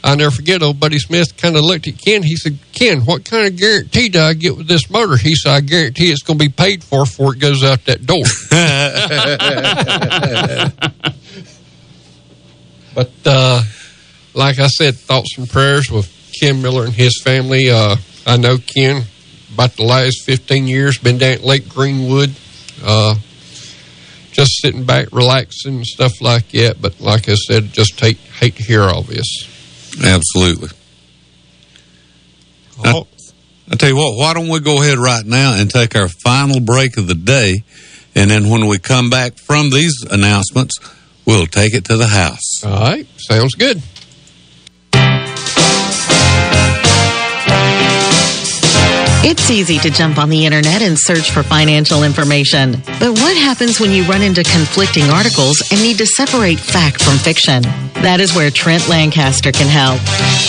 [0.06, 2.22] I'll never forget, old Buddy Smith kind of looked at Ken.
[2.22, 5.18] He said, Ken, what kind of guarantee do I get with this motor?
[5.18, 8.06] He said, I guarantee it's going to be paid for before it goes out that
[8.06, 8.23] door.
[12.94, 13.64] but uh,
[14.36, 16.07] like I said, thoughts and prayers with
[16.40, 17.72] Ken Miller and his family.
[17.72, 17.95] Uh,
[18.27, 19.06] I know Ken,
[19.56, 22.30] about the last 15 years, been down at Lake Greenwood.
[22.84, 23.15] Uh,
[24.32, 26.80] just sitting back, relaxing, and stuff like that.
[26.80, 29.55] But like I said, just hate, hate to hear all this.
[30.04, 30.70] Absolutely.
[32.84, 33.04] I,
[33.72, 36.60] I tell you what, why don't we go ahead right now and take our final
[36.60, 37.64] break of the day,
[38.14, 40.78] and then when we come back from these announcements,
[41.26, 42.64] we'll take it to the house.
[42.64, 43.82] All right, sounds good.
[49.27, 52.73] It's easy to jump on the internet and search for financial information.
[52.99, 57.18] But what happens when you run into conflicting articles and need to separate fact from
[57.18, 57.64] fiction?
[58.06, 59.97] That is where Trent Lancaster can help.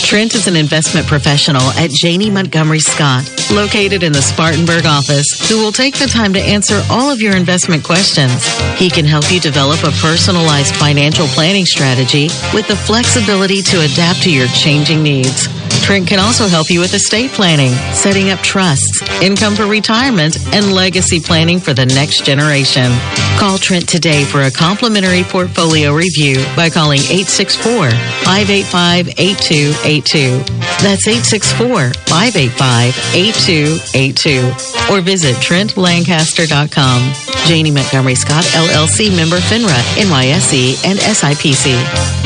[0.04, 5.56] Trent is an investment professional at Janney Montgomery Scott, located in the Spartanburg office, who
[5.56, 8.44] will take the time to answer all of your investment questions.
[8.76, 14.22] He can help you develop a personalized financial planning strategy with the flexibility to adapt
[14.24, 15.48] to your changing needs.
[15.86, 20.72] Trent can also help you with estate planning, setting up trusts, income for retirement, and
[20.72, 22.90] legacy planning for the next generation.
[23.38, 27.90] Call Trent today for a complimentary portfolio review by calling 864
[28.24, 30.38] 585 8282.
[30.82, 34.92] That's 864 585 8282.
[34.92, 37.12] Or visit TrentLancaster.com.
[37.46, 42.25] Janney Montgomery Scott, LLC member FINRA, NYSE, and SIPC.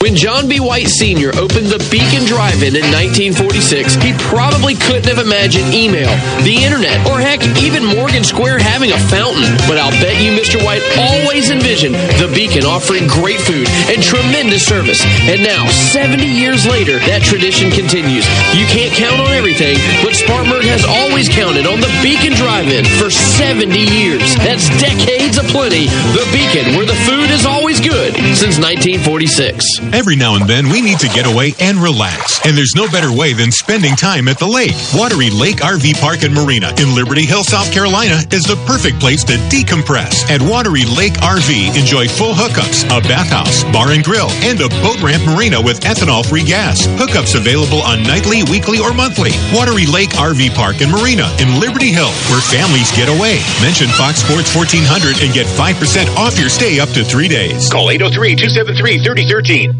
[0.00, 0.64] When John B.
[0.64, 1.28] White Sr.
[1.36, 2.88] opened the Beacon Drive-In in
[3.36, 6.08] 1946, he probably couldn't have imagined email,
[6.40, 9.44] the internet, or heck, even Morgan Square having a fountain.
[9.68, 10.56] But I'll bet you Mr.
[10.64, 15.04] White always envisioned the Beacon offering great food and tremendous service.
[15.28, 18.24] And now, 70 years later, that tradition continues.
[18.56, 23.12] You can't count on everything, but Spartanburg has always counted on the Beacon Drive-In for
[23.12, 24.32] 70 years.
[24.40, 25.92] That's decades of plenty.
[26.16, 29.89] The Beacon, where the food is always good since 1946.
[29.92, 32.40] Every now and then, we need to get away and relax.
[32.46, 34.72] And there's no better way than spending time at the lake.
[34.94, 39.24] Wateree Lake RV Park and Marina in Liberty Hill, South Carolina is the perfect place
[39.24, 40.30] to decompress.
[40.30, 45.02] At Wateree Lake RV, enjoy full hookups, a bathhouse, bar and grill, and a boat
[45.02, 46.86] ramp marina with ethanol free gas.
[46.98, 49.30] Hookups available on nightly, weekly, or monthly.
[49.50, 53.42] Wateree Lake RV Park and Marina in Liberty Hill, where families get away.
[53.60, 57.68] Mention Fox Sports 1400 and get 5% off your stay up to three days.
[57.68, 59.79] Call 803 273 3013.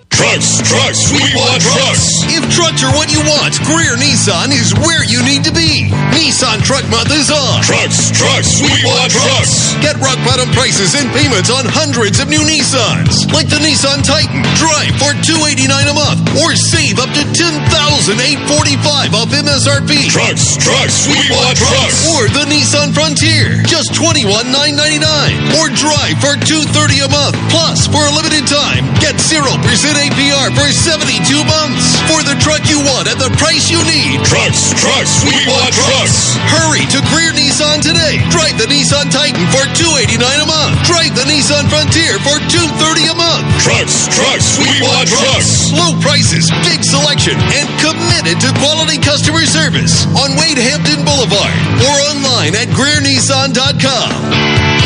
[0.11, 2.03] Trucks, trucks, we want trucks.
[2.29, 5.89] If trucks are what you want, Greer Nissan is where you need to be.
[6.13, 7.63] Nissan Truck Month is on.
[7.65, 9.73] Trucks, trucks, we want trucks.
[9.81, 14.45] Get rock bottom prices and payments on hundreds of new Nissans, like the Nissan Titan.
[14.61, 18.77] Drive for two eighty nine a month, or save up to ten thousand eight forty
[18.85, 20.11] five off MSRP.
[20.13, 21.97] Trucks, trucks, we want trucks.
[22.13, 25.39] Or the Nissan Frontier, just twenty one nine ninety nine.
[25.57, 27.35] Or drive for two thirty a month.
[27.49, 31.13] Plus, for a limited time, get zero percent APR for 72
[31.45, 34.17] months for the truck you want at the price you need.
[34.25, 36.33] Trucks, trucks, we want trucks.
[36.49, 38.17] Hurry to Greer Nissan today.
[38.33, 40.73] Drive the Nissan Titan for 289 a month.
[40.89, 43.45] Drive the Nissan Frontier for 230 a month.
[43.61, 45.69] Trucks, trucks, we want trucks.
[45.77, 51.93] Low prices, big selection, and committed to quality customer service on Wade Hampton Boulevard or
[52.09, 54.09] online at GreerNissan.com.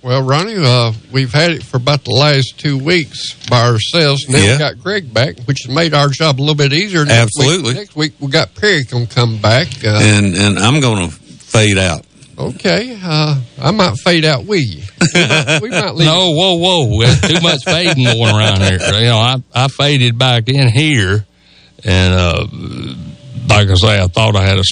[0.03, 4.29] Well, Ronnie, uh, we've had it for about the last two weeks by ourselves.
[4.29, 4.53] Now Yeah.
[4.53, 7.07] we got Greg back, which has made our job a little bit easier.
[7.07, 7.71] Next Absolutely.
[7.71, 9.69] Week, next week we got Perry going to come back.
[9.83, 12.05] Uh, and and I'm going to fade out.
[12.37, 14.83] okay, uh, I might fade out with you.
[15.15, 16.07] We might, we might leave.
[16.07, 17.01] No, whoa, whoa.
[17.01, 18.73] There's too much fading going around here.
[19.01, 21.25] You know, I, I faded back in here,
[21.83, 22.47] and uh,
[23.49, 24.63] like I say, I thought I had a.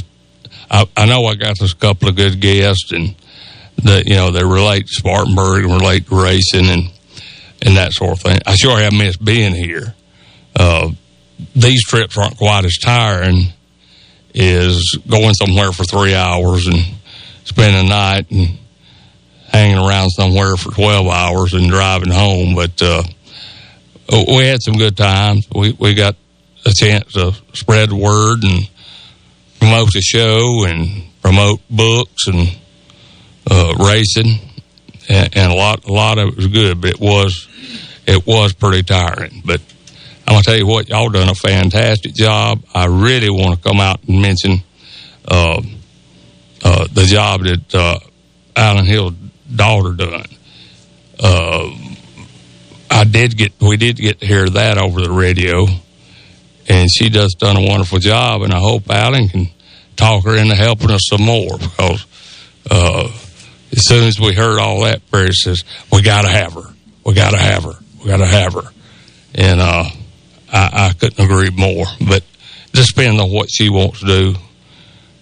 [0.73, 3.15] I, I know I got this couple of good guests, and
[3.85, 6.91] that you know they relate to Spartanburg and relate to racing and
[7.61, 8.41] and that sort of thing.
[8.47, 9.95] I sure have missed being here.
[10.57, 10.91] Uh,
[11.55, 13.53] these trips aren't quite as tiring
[14.35, 16.79] as going somewhere for three hours and
[17.45, 18.59] spending the night and
[19.49, 22.55] hanging around somewhere for 12 hours and driving home.
[22.55, 23.03] But uh,
[24.29, 25.47] we had some good times.
[25.55, 26.17] We, we got
[26.65, 28.69] a chance to spread the word and
[29.63, 32.59] promote the show and promote books and
[33.49, 34.41] uh, racing.
[35.09, 37.47] And, and a lot, a lot of it was good, but it was,
[38.05, 39.41] it was pretty tiring.
[39.45, 39.61] But
[40.27, 42.65] I'm gonna tell you what, y'all done a fantastic job.
[42.75, 44.65] I really want to come out and mention
[45.29, 45.63] uh,
[46.65, 48.01] uh, the job that uh,
[48.57, 49.15] Alan Hill's
[49.55, 50.27] daughter done.
[51.21, 51.71] Uh,
[52.91, 55.67] I did get we did get to hear that over the radio,
[56.69, 58.43] and she does done a wonderful job.
[58.43, 59.49] And I hope Alan can
[59.97, 62.07] talk her into helping us some more because
[62.71, 63.09] uh,
[63.73, 66.75] as soon as we heard all that, Barry says we got to have her,
[67.05, 68.71] we got to have her, we got to have her,
[69.35, 69.85] and uh,
[70.53, 71.87] I, I couldn't agree more.
[72.07, 74.35] But it just depends on what she wants to do,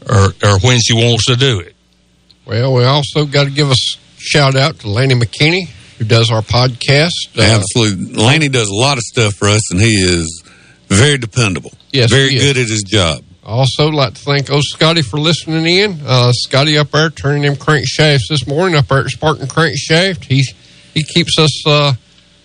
[0.08, 1.74] or or when she wants to do it.
[2.46, 3.76] Well, we also got to give a
[4.18, 5.68] shout out to Laney McKinney,
[5.98, 7.38] who does our podcast.
[7.38, 8.14] Uh, Absolutely.
[8.14, 10.42] Laney does a lot of stuff for us, and he is
[10.90, 11.72] very dependable.
[11.92, 13.24] Yes, Very good at his job.
[13.42, 16.00] Also, like to thank old Scotty for listening in.
[16.04, 20.24] Uh, Scotty up there turning them crankshafts this morning up there at Spartan Crankshaft.
[20.24, 20.44] He
[20.94, 21.94] he keeps us uh,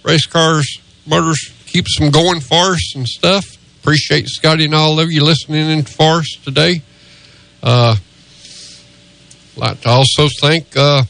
[0.04, 3.46] race cars, motors, keeps them going for us and stuff.
[3.82, 6.82] Appreciate Scotty and all of you listening in for us today.
[7.62, 7.96] Uh,
[9.58, 11.04] like to also thank uh,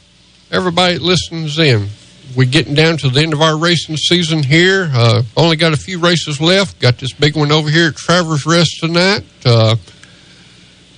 [0.51, 1.87] everybody that listens in.
[2.35, 4.89] We're getting down to the end of our racing season here.
[4.93, 6.79] Uh, only got a few races left.
[6.79, 9.23] Got this big one over here at Travelers Rest tonight.
[9.45, 9.77] Uh,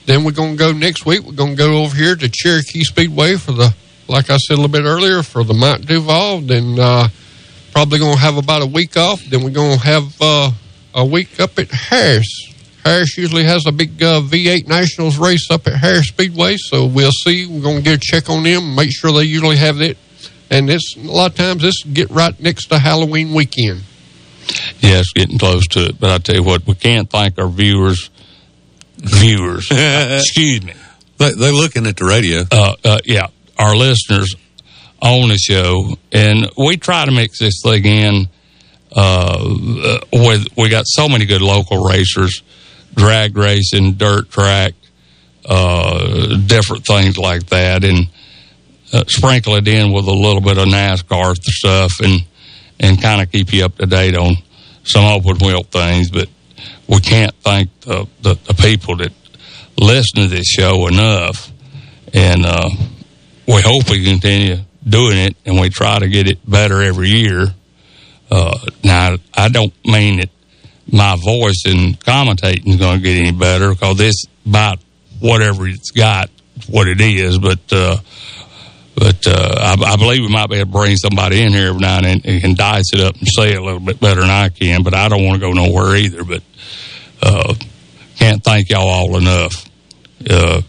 [0.07, 1.21] then we're going to go next week.
[1.21, 3.71] We're going to go over here to Cherokee Speedway for the,
[4.07, 6.41] like I said a little bit earlier, for the Mount Duval.
[6.41, 7.09] Then uh,
[7.71, 9.23] probably going to have about a week off.
[9.23, 10.51] Then we're going to have uh,
[10.95, 12.51] a week up at Harris.
[12.83, 17.11] Harris usually has a big uh, V8 Nationals race up at Harris Speedway, so we'll
[17.11, 17.45] see.
[17.45, 19.97] We're going to get a check on them, make sure they usually have it.
[20.49, 23.83] And this a lot of times this get right next to Halloween weekend.
[24.79, 25.99] Yeah, getting close to it.
[25.99, 28.09] But I tell you what, we can't thank our viewers.
[28.97, 30.73] Viewers, excuse me.
[31.17, 32.43] They, they're looking at the radio.
[32.49, 34.35] Uh, uh, yeah, our listeners
[35.01, 38.29] on the show, and we try to mix this thing in.
[38.91, 42.41] Uh, with we got so many good local racers,
[42.95, 44.73] drag racing, dirt track,
[45.45, 48.07] uh, different things like that, and
[48.93, 52.21] uh, sprinkle it in with a little bit of NASCAR stuff, and
[52.79, 54.35] and kind of keep you up to date on
[54.83, 56.09] some open wheel things.
[56.09, 56.29] But
[56.87, 59.11] we can't thank the, the, the people that
[59.77, 61.51] listen to this show enough,
[62.13, 62.69] and uh,
[63.47, 64.57] we hope we continue
[64.87, 67.47] doing it, and we try to get it better every year.
[68.29, 70.29] Uh, now, I don't mean that
[70.91, 74.79] my voice and commentating is going to get any better because this about
[75.19, 76.29] whatever it's got,
[76.69, 77.59] what it is, but.
[78.97, 81.81] But uh, I, I believe we might be able to bring somebody in here every
[81.81, 84.29] now and then and dice it up and say it a little bit better than
[84.31, 84.81] I can.
[84.81, 86.23] But I don't want to go nowhere either.
[86.23, 86.41] But
[87.21, 87.53] uh,
[88.17, 89.69] can't thank y'all all enough.
[90.27, 90.61] Uh,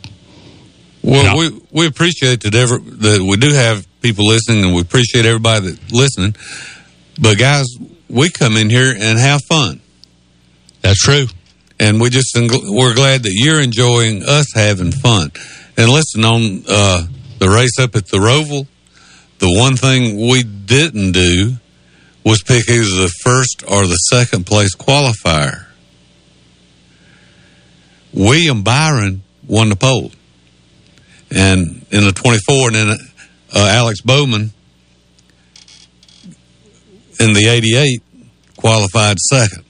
[1.02, 5.24] Well, we we appreciate that ever that we do have people listening, and we appreciate
[5.24, 6.36] everybody that's listening.
[7.18, 7.66] But guys,
[8.10, 9.80] we come in here and have fun.
[10.82, 11.26] That's true,
[11.80, 15.32] and we just we're glad that you're enjoying us having fun.
[15.78, 17.06] And listen, on uh,
[17.38, 18.66] the race up at the Roval,
[19.38, 21.56] the one thing we didn't do
[22.24, 25.66] was pick either the first or the second place qualifier.
[28.12, 30.10] William Byron won the pole,
[31.30, 32.96] and in the 24, and then
[33.54, 34.52] uh, Alex Bowman
[37.20, 38.02] in the 88
[38.56, 39.64] qualified second.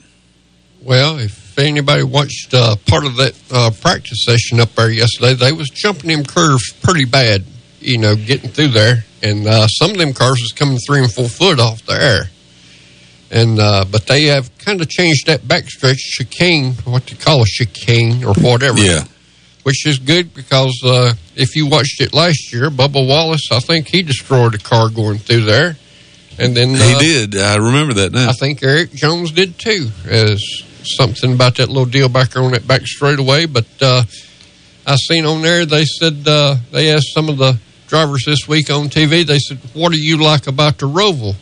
[0.83, 5.53] Well, if anybody watched uh, part of that uh, practice session up there yesterday, they
[5.53, 7.45] was jumping them curves pretty bad.
[7.89, 11.11] You know, getting through there, and uh, some of them cars was coming three and
[11.11, 12.25] four foot off the air.
[13.31, 17.47] And uh, but they have kind of changed that backstretch chicane, what they call a
[17.47, 18.79] chicane or whatever.
[18.79, 19.05] Yeah.
[19.63, 23.89] Which is good because uh, if you watched it last year, Bubba Wallace, I think
[23.89, 25.77] he destroyed a car going through there.
[26.39, 27.37] And then He uh, did.
[27.37, 28.29] I remember that now.
[28.29, 29.89] I think Erik Jones did too.
[30.07, 30.43] As
[30.85, 33.47] something about that little deal back on that back straightaway.
[33.47, 34.03] But uh,
[34.87, 37.59] I seen on there they said uh, they asked some of the
[37.89, 39.27] drivers this week on TV.
[39.27, 41.35] They said, "What do you like about the Roval?"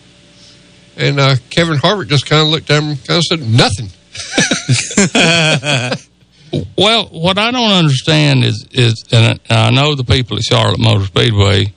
[0.97, 3.91] And uh, Kevin Harvick just kind of looked at him, and kind of said, "Nothing."
[6.79, 11.05] Well, what I don't understand is is, and I know the people at Charlotte Motor
[11.05, 11.75] Speedway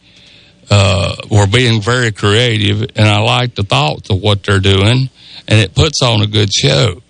[0.70, 5.10] uh, were being very creative, and I like the thoughts of what they're doing,
[5.48, 7.02] and it puts on a good show.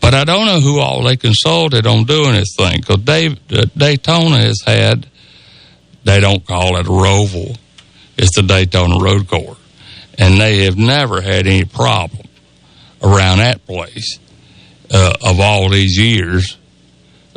[0.00, 4.38] But I don't know who all they consulted on doing this thing because uh, Daytona
[4.38, 5.06] has had.
[6.04, 7.56] They don't call it a Roval;
[8.16, 9.58] it's the Daytona Road Course,
[10.18, 12.26] and they have never had any problem
[13.02, 14.18] around that place
[14.90, 16.56] uh, of all these years.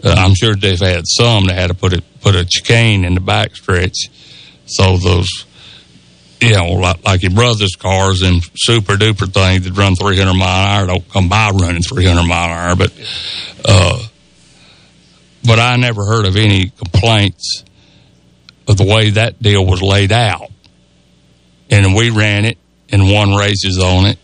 [0.03, 3.13] Uh, I'm sure they've had some that had to put it put a chicane in
[3.13, 4.09] the backstretch,
[4.65, 5.45] so those
[6.41, 10.39] you know like, like your brother's cars and super duper things that run 300 mile
[10.39, 12.91] an hour don't come by running 300 mile an hour, but
[13.63, 13.99] uh,
[15.45, 17.63] but I never heard of any complaints
[18.67, 20.49] of the way that deal was laid out.
[21.69, 22.57] And we ran it
[22.89, 24.19] and won races on it.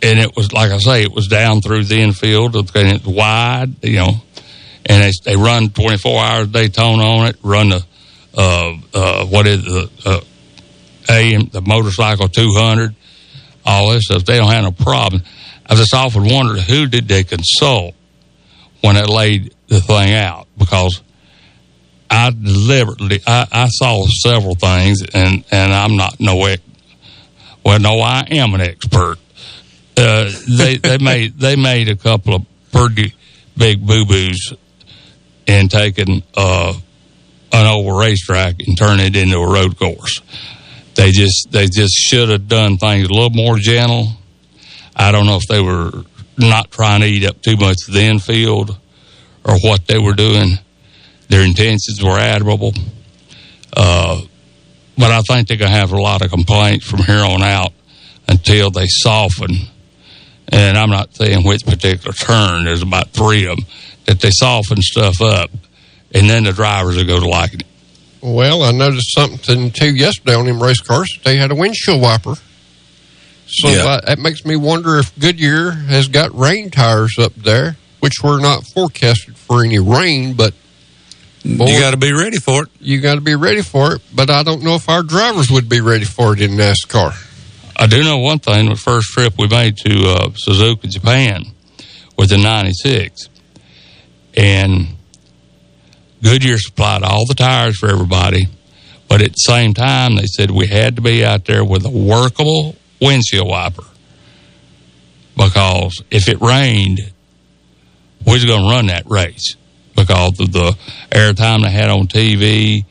[0.00, 3.84] And it was, like I say, it was down through the infield and it's wide,
[3.84, 4.12] you know.
[4.86, 7.84] And they, they run 24 hours Daytona on it, run the,
[8.36, 10.20] uh, uh, what is the, uh,
[11.10, 12.94] AM, the motorcycle 200,
[13.66, 14.24] all this stuff.
[14.24, 15.22] They don't have no problem.
[15.66, 17.94] I just often wondered who did they consult
[18.80, 21.02] when they laid the thing out because
[22.10, 26.62] I deliberately I, I saw several things and and I'm not no ex-
[27.64, 29.16] well no I am an expert.
[29.96, 33.14] Uh, they they made they made a couple of pretty
[33.56, 34.52] big boo boos
[35.46, 36.74] in taking uh,
[37.52, 40.20] an old racetrack and turning it into a road course.
[40.94, 44.08] They just they just should have done things a little more gentle.
[44.94, 46.04] I don't know if they were
[46.36, 48.76] not trying to eat up too much of the infield
[49.44, 50.58] or what they were doing.
[51.28, 52.72] Their intentions were admirable.
[53.76, 54.22] Uh,
[54.96, 57.72] but I think they're going to have a lot of complaints from here on out
[58.26, 59.56] until they soften.
[60.48, 63.66] And I'm not saying which particular turn, there's about three of them,
[64.06, 65.50] that they soften stuff up.
[66.14, 67.66] And then the drivers will go to liking it.
[68.22, 71.18] Well, I noticed something too yesterday on them race cars.
[71.22, 72.34] They had a windshield wiper.
[73.46, 73.84] So Yeah.
[73.86, 78.40] uh, that makes me wonder if Goodyear has got rain tires up there, which were
[78.40, 80.54] not forecasted for any rain, but
[81.48, 82.68] you got to be ready for it.
[82.78, 85.68] You got to be ready for it, but I don't know if our drivers would
[85.68, 87.24] be ready for it in NASCAR.
[87.76, 88.68] I do know one thing.
[88.68, 91.44] The first trip we made to uh, Suzuka, Japan,
[92.18, 93.28] was in '96,
[94.36, 94.88] and
[96.22, 98.48] Goodyear supplied all the tires for everybody.
[99.08, 101.90] But at the same time, they said we had to be out there with a
[101.90, 103.84] workable windshield wiper
[105.34, 106.98] because if it rained,
[108.26, 109.56] we was going to run that race
[109.98, 110.76] because of the
[111.10, 112.84] airtime they had on TV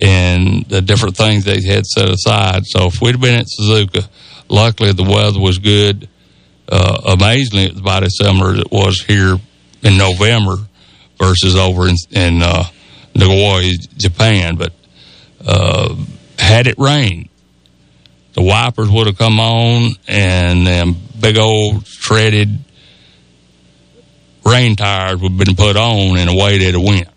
[0.00, 2.64] and the different things they had set aside.
[2.66, 4.08] So if we'd been at Suzuka,
[4.48, 6.08] luckily the weather was good.
[6.68, 9.36] Uh, amazingly, it was about as similar as it was here
[9.82, 10.56] in November
[11.18, 12.64] versus over in, in uh,
[13.14, 14.56] Nagoya, Japan.
[14.56, 14.72] But
[15.44, 15.94] uh,
[16.38, 17.28] had it rained,
[18.32, 22.63] the wipers would have come on and them big old shredded
[24.44, 27.08] rain tires would have been put on and away they'd have went.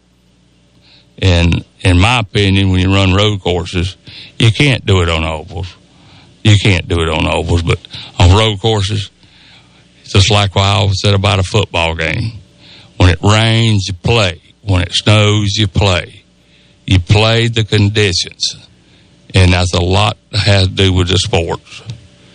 [1.20, 3.98] And in my opinion, when you run road courses,
[4.38, 5.76] you can't do it on ovals.
[6.44, 7.80] You can't do it on ovals, but
[8.20, 9.10] on road courses,
[10.02, 12.40] it's just like what I always said about a football game.
[12.98, 14.42] When it rains, you play.
[14.62, 16.24] When it snows, you play.
[16.86, 18.56] You play the conditions.
[19.36, 21.84] And that's a lot that has to do with the sports.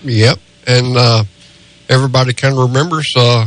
[0.04, 1.24] Yep, and uh,
[1.88, 3.46] everybody kind of remembers, uh,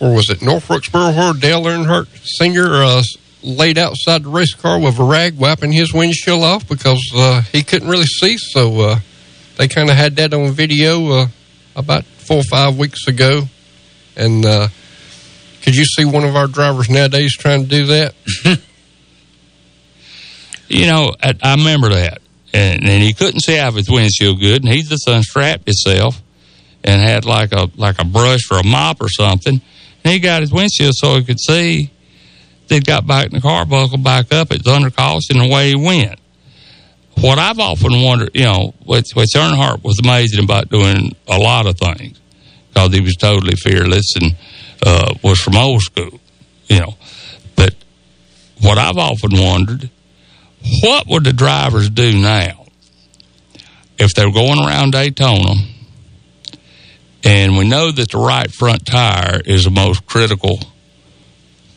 [0.00, 2.82] or was it Norfolk where Dale Earnhardt Sr.
[2.82, 3.02] Uh,
[3.42, 7.62] laid outside the race car with a rag wiping his windshield off because uh, he
[7.62, 8.36] couldn't really see.
[8.36, 8.98] So uh,
[9.56, 11.26] they kind of had that on video uh,
[11.76, 13.42] about four or five weeks ago.
[14.16, 14.68] And uh,
[15.62, 18.14] could you see one of our drivers nowadays trying to do that?
[20.68, 22.20] You know, I, I remember that.
[22.52, 25.66] And, and he couldn't see out of his windshield good, and he's the son strapped
[25.66, 26.22] himself
[26.84, 29.60] and had like a like a brush or a mop or something.
[30.08, 31.90] He got his windshield so he could see.
[32.68, 35.76] Then got back in the car, buckled back up, it's under caution, and away he
[35.76, 36.18] went.
[37.20, 41.66] What I've often wondered, you know, what, what Earnhardt was amazing about doing a lot
[41.66, 42.20] of things
[42.68, 44.36] because he was totally fearless and
[44.84, 46.20] uh, was from old school,
[46.68, 46.94] you know.
[47.56, 47.74] But
[48.60, 49.90] what I've often wondered,
[50.82, 52.66] what would the drivers do now
[53.98, 55.54] if they're going around Daytona
[57.28, 60.60] and we know that the right front tire is the most critical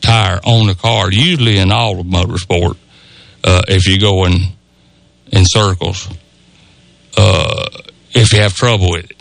[0.00, 2.78] tire on the car, usually in all of motorsport,
[3.44, 4.32] uh, if you go in,
[5.30, 6.08] in circles,
[7.18, 7.68] uh,
[8.12, 9.20] if you have trouble with it.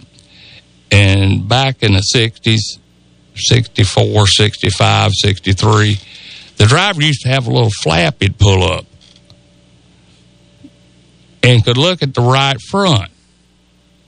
[0.90, 2.80] And back in the 60s,
[3.36, 6.00] 64, 65, 63,
[6.56, 8.86] the driver used to have a little flap he'd pull up
[11.44, 13.12] and could look at the right front.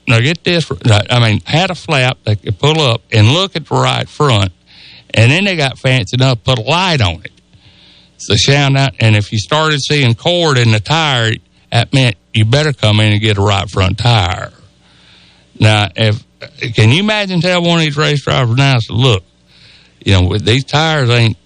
[0.06, 3.66] Now get this, I mean, had a flap they could pull up and look at
[3.66, 4.52] the right front,
[5.12, 7.32] and then they got fancy enough to put a light on it.
[8.18, 11.32] So sound out, and if you started seeing cord in the tire,
[11.72, 14.52] that meant you better come in and get a right front tire.
[15.58, 16.24] Now, if
[16.74, 19.24] can you imagine tell one of these race drivers now, so look,
[20.04, 21.36] you know, these tires ain't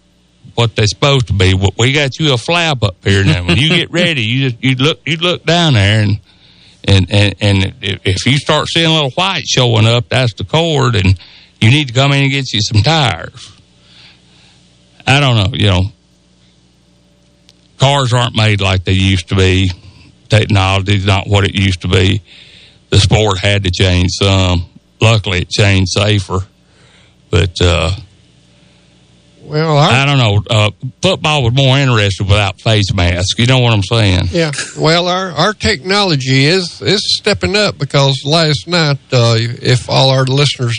[0.55, 1.55] what they're supposed to be.
[1.79, 3.47] We got you a flap up here now.
[3.47, 6.21] When you get ready, you just you look you look down there and
[6.85, 10.95] and and and if you start seeing a little white showing up, that's the cord,
[10.95, 11.19] and
[11.61, 13.53] you need to come in and get you some tires.
[15.07, 15.83] I don't know, you know.
[17.79, 19.71] cars aren't made like they used to be.
[20.29, 22.23] Technology's not what it used to be.
[22.91, 24.67] The sport had to change some.
[25.01, 26.41] Luckily, it changed safer.
[27.31, 27.93] But uh,
[29.49, 30.43] well, I don't know.
[30.49, 30.71] Uh,
[31.01, 33.39] football was more interesting without face masks.
[33.39, 34.29] You know what I'm saying?
[34.31, 34.53] Yeah.
[34.79, 40.25] Well, our our technology is is stepping up because last night, uh, if all our
[40.25, 40.79] listeners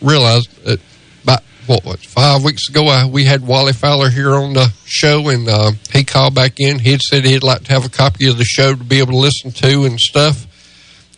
[0.00, 0.80] realize that
[1.22, 5.28] about what was five weeks ago, uh, we had Wally Fowler here on the show,
[5.28, 6.78] and uh, he called back in.
[6.78, 9.12] He had said he'd like to have a copy of the show to be able
[9.12, 10.46] to listen to and stuff.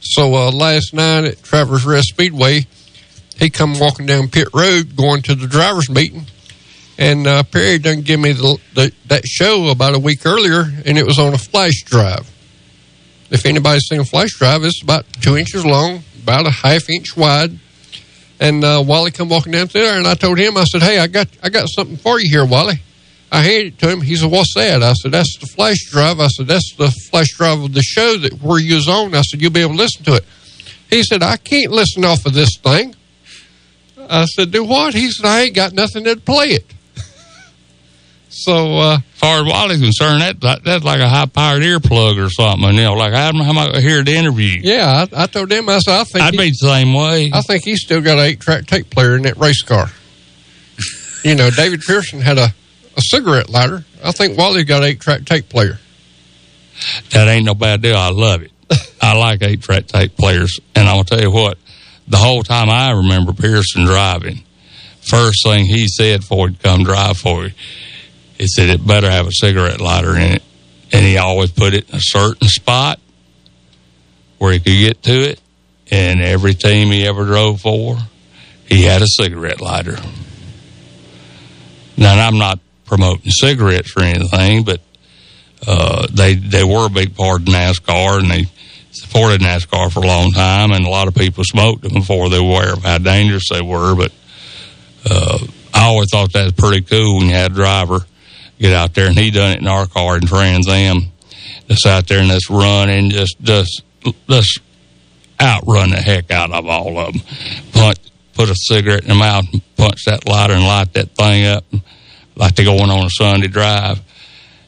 [0.00, 2.66] So uh, last night at Travelers Rest Speedway,
[3.36, 6.26] he come walking down pit road going to the drivers meeting
[6.98, 10.96] and uh, Perry done give me the, the, that show about a week earlier, and
[10.96, 12.30] it was on a flash drive.
[13.30, 17.16] If anybody's seen a flash drive, it's about two inches long, about a half inch
[17.16, 17.58] wide.
[18.38, 21.06] And uh, Wally come walking down there, and I told him, I said, "Hey, I
[21.06, 22.80] got I got something for you here, Wally."
[23.30, 24.00] I handed it to him.
[24.00, 27.30] He said, "What's that?" I said, "That's the flash drive." I said, "That's the flash
[27.36, 29.78] drive of the show that where you was on." I said, "You'll be able to
[29.78, 30.24] listen to it."
[30.90, 32.94] He said, "I can't listen off of this thing."
[33.96, 36.66] I said, "Do what?" He said, "I ain't got nothing to play it."
[38.36, 42.24] So, uh, as far as Wally's concerned, that, that that's like a high powered earplug
[42.24, 42.74] or something.
[42.74, 44.60] You know, like how, how am I going to hear the interview?
[44.60, 47.30] Yeah, I, I told him, I said, I think I'd he, be the same way.
[47.32, 49.86] I think he's still got an eight track tape player in that race car.
[51.22, 52.48] you know, David Pearson had a,
[52.96, 53.84] a cigarette lighter.
[54.02, 55.78] I think Wally got an eight track tape player.
[57.10, 57.96] That ain't no bad deal.
[57.96, 58.50] I love it.
[59.00, 61.56] I like eight track tape players, and I'm gonna tell you what.
[62.08, 64.42] The whole time I remember Pearson driving,
[65.02, 67.52] first thing he said before he'd come drive for you,
[68.44, 70.42] he said it better have a cigarette lighter in it,
[70.92, 73.00] and he always put it in a certain spot
[74.36, 75.40] where he could get to it.
[75.90, 77.96] And every team he ever drove for,
[78.66, 79.96] he had a cigarette lighter.
[81.96, 84.82] Now, I'm not promoting cigarettes or anything, but
[85.66, 88.44] uh, they they were a big part of NASCAR, and they
[88.90, 90.70] supported NASCAR for a long time.
[90.72, 93.62] And a lot of people smoked them before they were aware of how dangerous they
[93.62, 93.94] were.
[93.94, 94.12] But
[95.08, 95.38] uh,
[95.72, 98.04] I always thought that was pretty cool when you had a driver
[98.58, 101.02] get out there, and he done it in our car in Trans Am.
[101.68, 103.82] Just out there and just run and just just
[104.28, 104.60] just
[105.40, 107.22] outrun the heck out of all of them.
[107.72, 107.98] Punch,
[108.34, 111.64] put a cigarette in the mouth, and punch that lighter, and light that thing up
[112.36, 114.00] like they're going on a Sunday drive.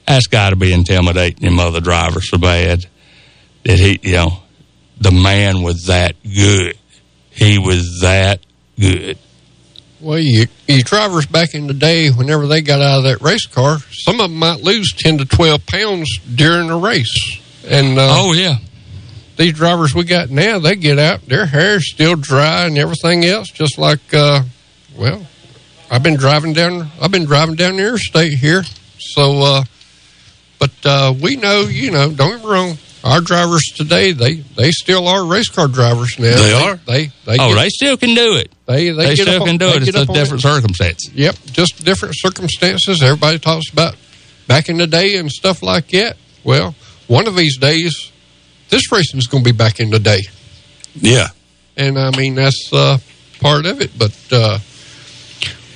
[0.06, 2.86] That's got to be intimidating them other drivers so bad
[3.64, 4.38] that he, you know,
[5.00, 6.78] the man was that good.
[7.30, 8.40] He was that
[8.78, 9.18] good.
[10.06, 13.46] Well, you, you drivers back in the day, whenever they got out of that race
[13.46, 17.40] car, some of them might lose 10 to 12 pounds during the race.
[17.66, 18.58] And uh, Oh, yeah.
[19.36, 23.48] these drivers we got now, they get out, their hair's still dry and everything else,
[23.50, 24.42] just like, uh,
[24.96, 25.26] well,
[25.90, 28.62] I've been driving down, I've been driving down the interstate here.
[29.00, 29.64] So, uh,
[30.60, 34.70] but uh, we know, you know, don't get me wrong, our drivers today, they, they
[34.70, 36.36] still are race car drivers now.
[36.36, 36.76] They are?
[36.76, 38.50] They, they oh, get- they still can do it.
[38.66, 39.76] They, They, get still up can do it.
[39.76, 41.12] It's get just up on different circumstances.
[41.14, 43.02] Yep, just different circumstances.
[43.02, 43.96] Everybody talks about
[44.48, 46.16] back in the day and stuff like that.
[46.42, 46.74] Well,
[47.06, 48.10] one of these days,
[48.68, 50.22] this racing is going to be back in the day.
[50.94, 51.28] Yeah.
[51.76, 52.98] And I mean, that's uh,
[53.40, 53.96] part of it.
[53.96, 54.58] But uh,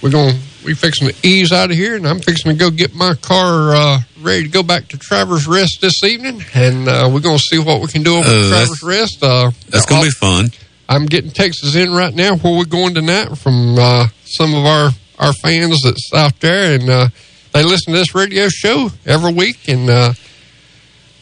[0.02, 2.70] we're going to, we fixing to ease out of here, and I'm fixing to go
[2.70, 6.42] get my car uh, ready to go back to Travelers Rest this evening.
[6.54, 9.22] And uh, we're going to see what we can do over Uh, at Travelers Rest.
[9.22, 10.50] Uh, That's going to be fun.
[10.88, 14.90] I'm getting texts in right now where we're going tonight from uh, some of our,
[15.18, 17.08] our fans that's out there, and uh,
[17.52, 20.12] they listen to this radio show every week, and uh,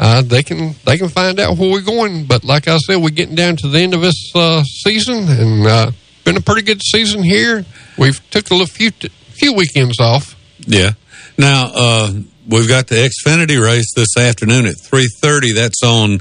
[0.01, 2.25] uh, they can they can find out where we're going.
[2.25, 5.67] But like I said, we're getting down to the end of this uh, season, and
[5.67, 5.91] uh,
[6.25, 7.65] been a pretty good season here.
[7.99, 8.91] We've took a little few
[9.39, 10.35] few weekends off.
[10.61, 10.93] Yeah.
[11.37, 12.13] Now uh,
[12.47, 15.53] we've got the Xfinity race this afternoon at three thirty.
[15.53, 16.19] That's on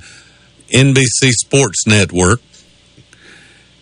[0.70, 2.42] NBC Sports Network,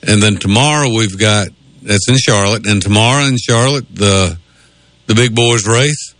[0.04, 1.50] and then tomorrow we've got
[1.82, 4.38] that's in Charlotte, and tomorrow in Charlotte the
[5.08, 6.14] the big boys race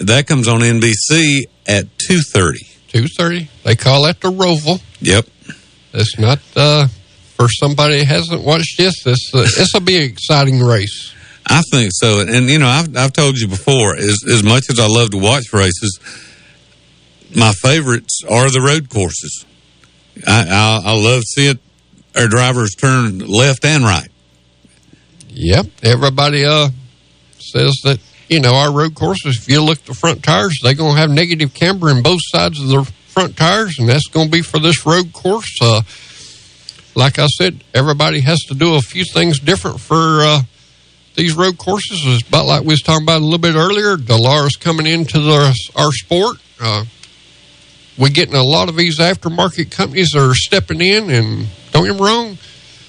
[0.00, 2.66] that comes on NBC at two thirty.
[2.88, 3.48] Two thirty.
[3.64, 4.82] They call that the Roval.
[5.00, 5.26] Yep.
[5.94, 6.88] It's not uh,
[7.36, 9.02] for somebody that hasn't watched this.
[9.02, 11.14] This uh, this will be an exciting race.
[11.48, 14.78] I think so, and you know, I've I've told you before, as as much as
[14.78, 15.98] I love to watch races,
[17.34, 19.46] my favorites are the road courses.
[20.26, 21.58] I I, I love seeing
[22.14, 24.08] our drivers turn left and right.
[25.30, 25.66] Yep.
[25.84, 26.68] Everybody uh
[27.38, 27.98] says that
[28.28, 29.38] you know our road courses.
[29.38, 32.20] If you look at the front tires, they're going to have negative camber in both
[32.24, 35.56] sides of the front tires, and that's going to be for this road course.
[35.62, 35.82] Uh,
[36.94, 40.40] like I said, everybody has to do a few things different for uh,
[41.18, 43.96] these road courses is about like we was talking about a little bit earlier.
[43.96, 46.36] Dolores coming into the, our sport.
[46.60, 46.84] Uh,
[47.98, 51.94] we're getting a lot of these aftermarket companies that are stepping in, and don't get
[51.94, 52.38] me wrong,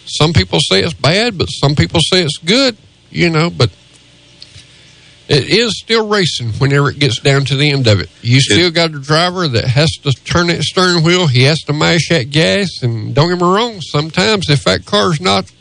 [0.06, 2.78] some people say it's bad, but some people say it's good,
[3.10, 3.72] you know, but
[5.28, 8.10] it is still racing whenever it gets down to the end of it.
[8.22, 11.74] You still got a driver that has to turn that steering wheel, he has to
[11.74, 15.52] mash that gas, and don't get me wrong, sometimes if that car's not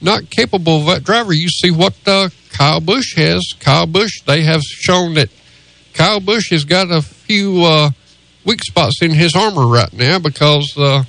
[0.00, 3.54] not capable of that driver, you see what uh, Kyle Busch has.
[3.60, 5.28] Kyle Busch, they have shown that
[5.94, 7.90] Kyle Busch has got a few uh,
[8.44, 11.04] weak spots in his armor right now because uh,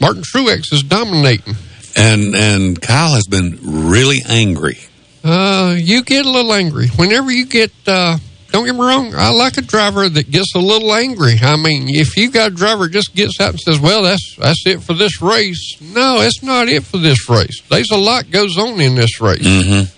[0.00, 1.54] Martin Truex is dominating.
[1.98, 4.78] And and Kyle has been really angry.
[5.24, 7.72] Uh, you get a little angry whenever you get.
[7.86, 8.18] Uh,
[8.56, 9.14] don't get me wrong.
[9.14, 11.36] I like a driver that gets a little angry.
[11.42, 14.66] I mean, if you got a driver just gets out and says, "Well, that's that's
[14.66, 17.60] it for this race," no, it's not it for this race.
[17.68, 19.46] There's a lot goes on in this race.
[19.46, 19.92] Mm-hmm.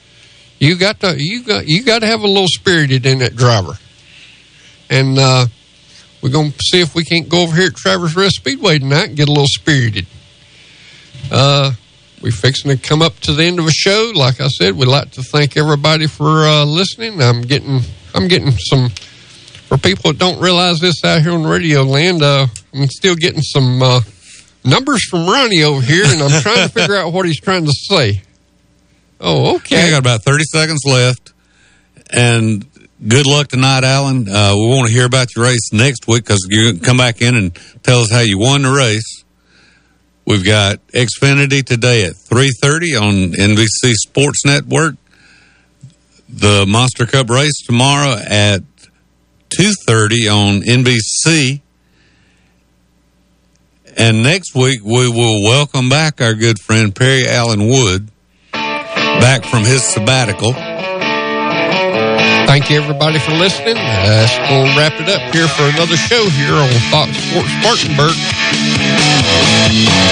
[0.59, 3.79] You got to you got you got to have a little spirited in that driver.
[4.91, 5.47] And uh,
[6.21, 9.09] we're going to see if we can't go over here at Travelers Rest Speedway tonight
[9.09, 10.07] and get a little spirited.
[11.31, 11.73] Uh,
[12.23, 14.11] we're fixing to come up to the end of a show.
[14.15, 17.23] Like I said, we'd like to thank everybody for uh, listening.
[17.23, 17.83] I'm getting
[18.19, 18.91] I'm getting some
[19.69, 22.23] for people that don't realize this out here on radio land.
[22.23, 24.01] Uh, I'm still getting some uh,
[24.65, 27.73] numbers from Ronnie over here, and I'm trying to figure out what he's trying to
[27.73, 28.23] say.
[29.21, 29.87] Oh, okay.
[29.87, 31.33] I got about 30 seconds left.
[32.11, 32.67] And
[33.07, 34.29] good luck tonight, Alan.
[34.29, 37.37] Uh, we want to hear about your race next week because you're come back in
[37.37, 39.25] and tell us how you won the race.
[40.25, 44.97] We've got Xfinity today at 3.30 on NBC Sports Network.
[46.29, 48.61] The Monster Cup race tomorrow at
[49.49, 51.63] 2.30 on NBC.
[53.97, 58.11] And next week, we will welcome back our good friend Perry Allen Wood
[58.53, 60.53] back from his sabbatical.
[62.49, 63.75] Thank you, everybody, for listening.
[63.75, 68.17] That's going to wrap it up here for another show here on Fox Sports Spartanburg.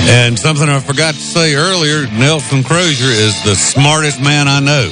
[0.05, 4.85] And something I forgot to say earlier Nelson Crozier is the smartest man I know.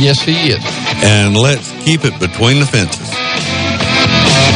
[0.00, 0.64] Yes, he is.
[1.04, 3.12] And let's keep it between the fences.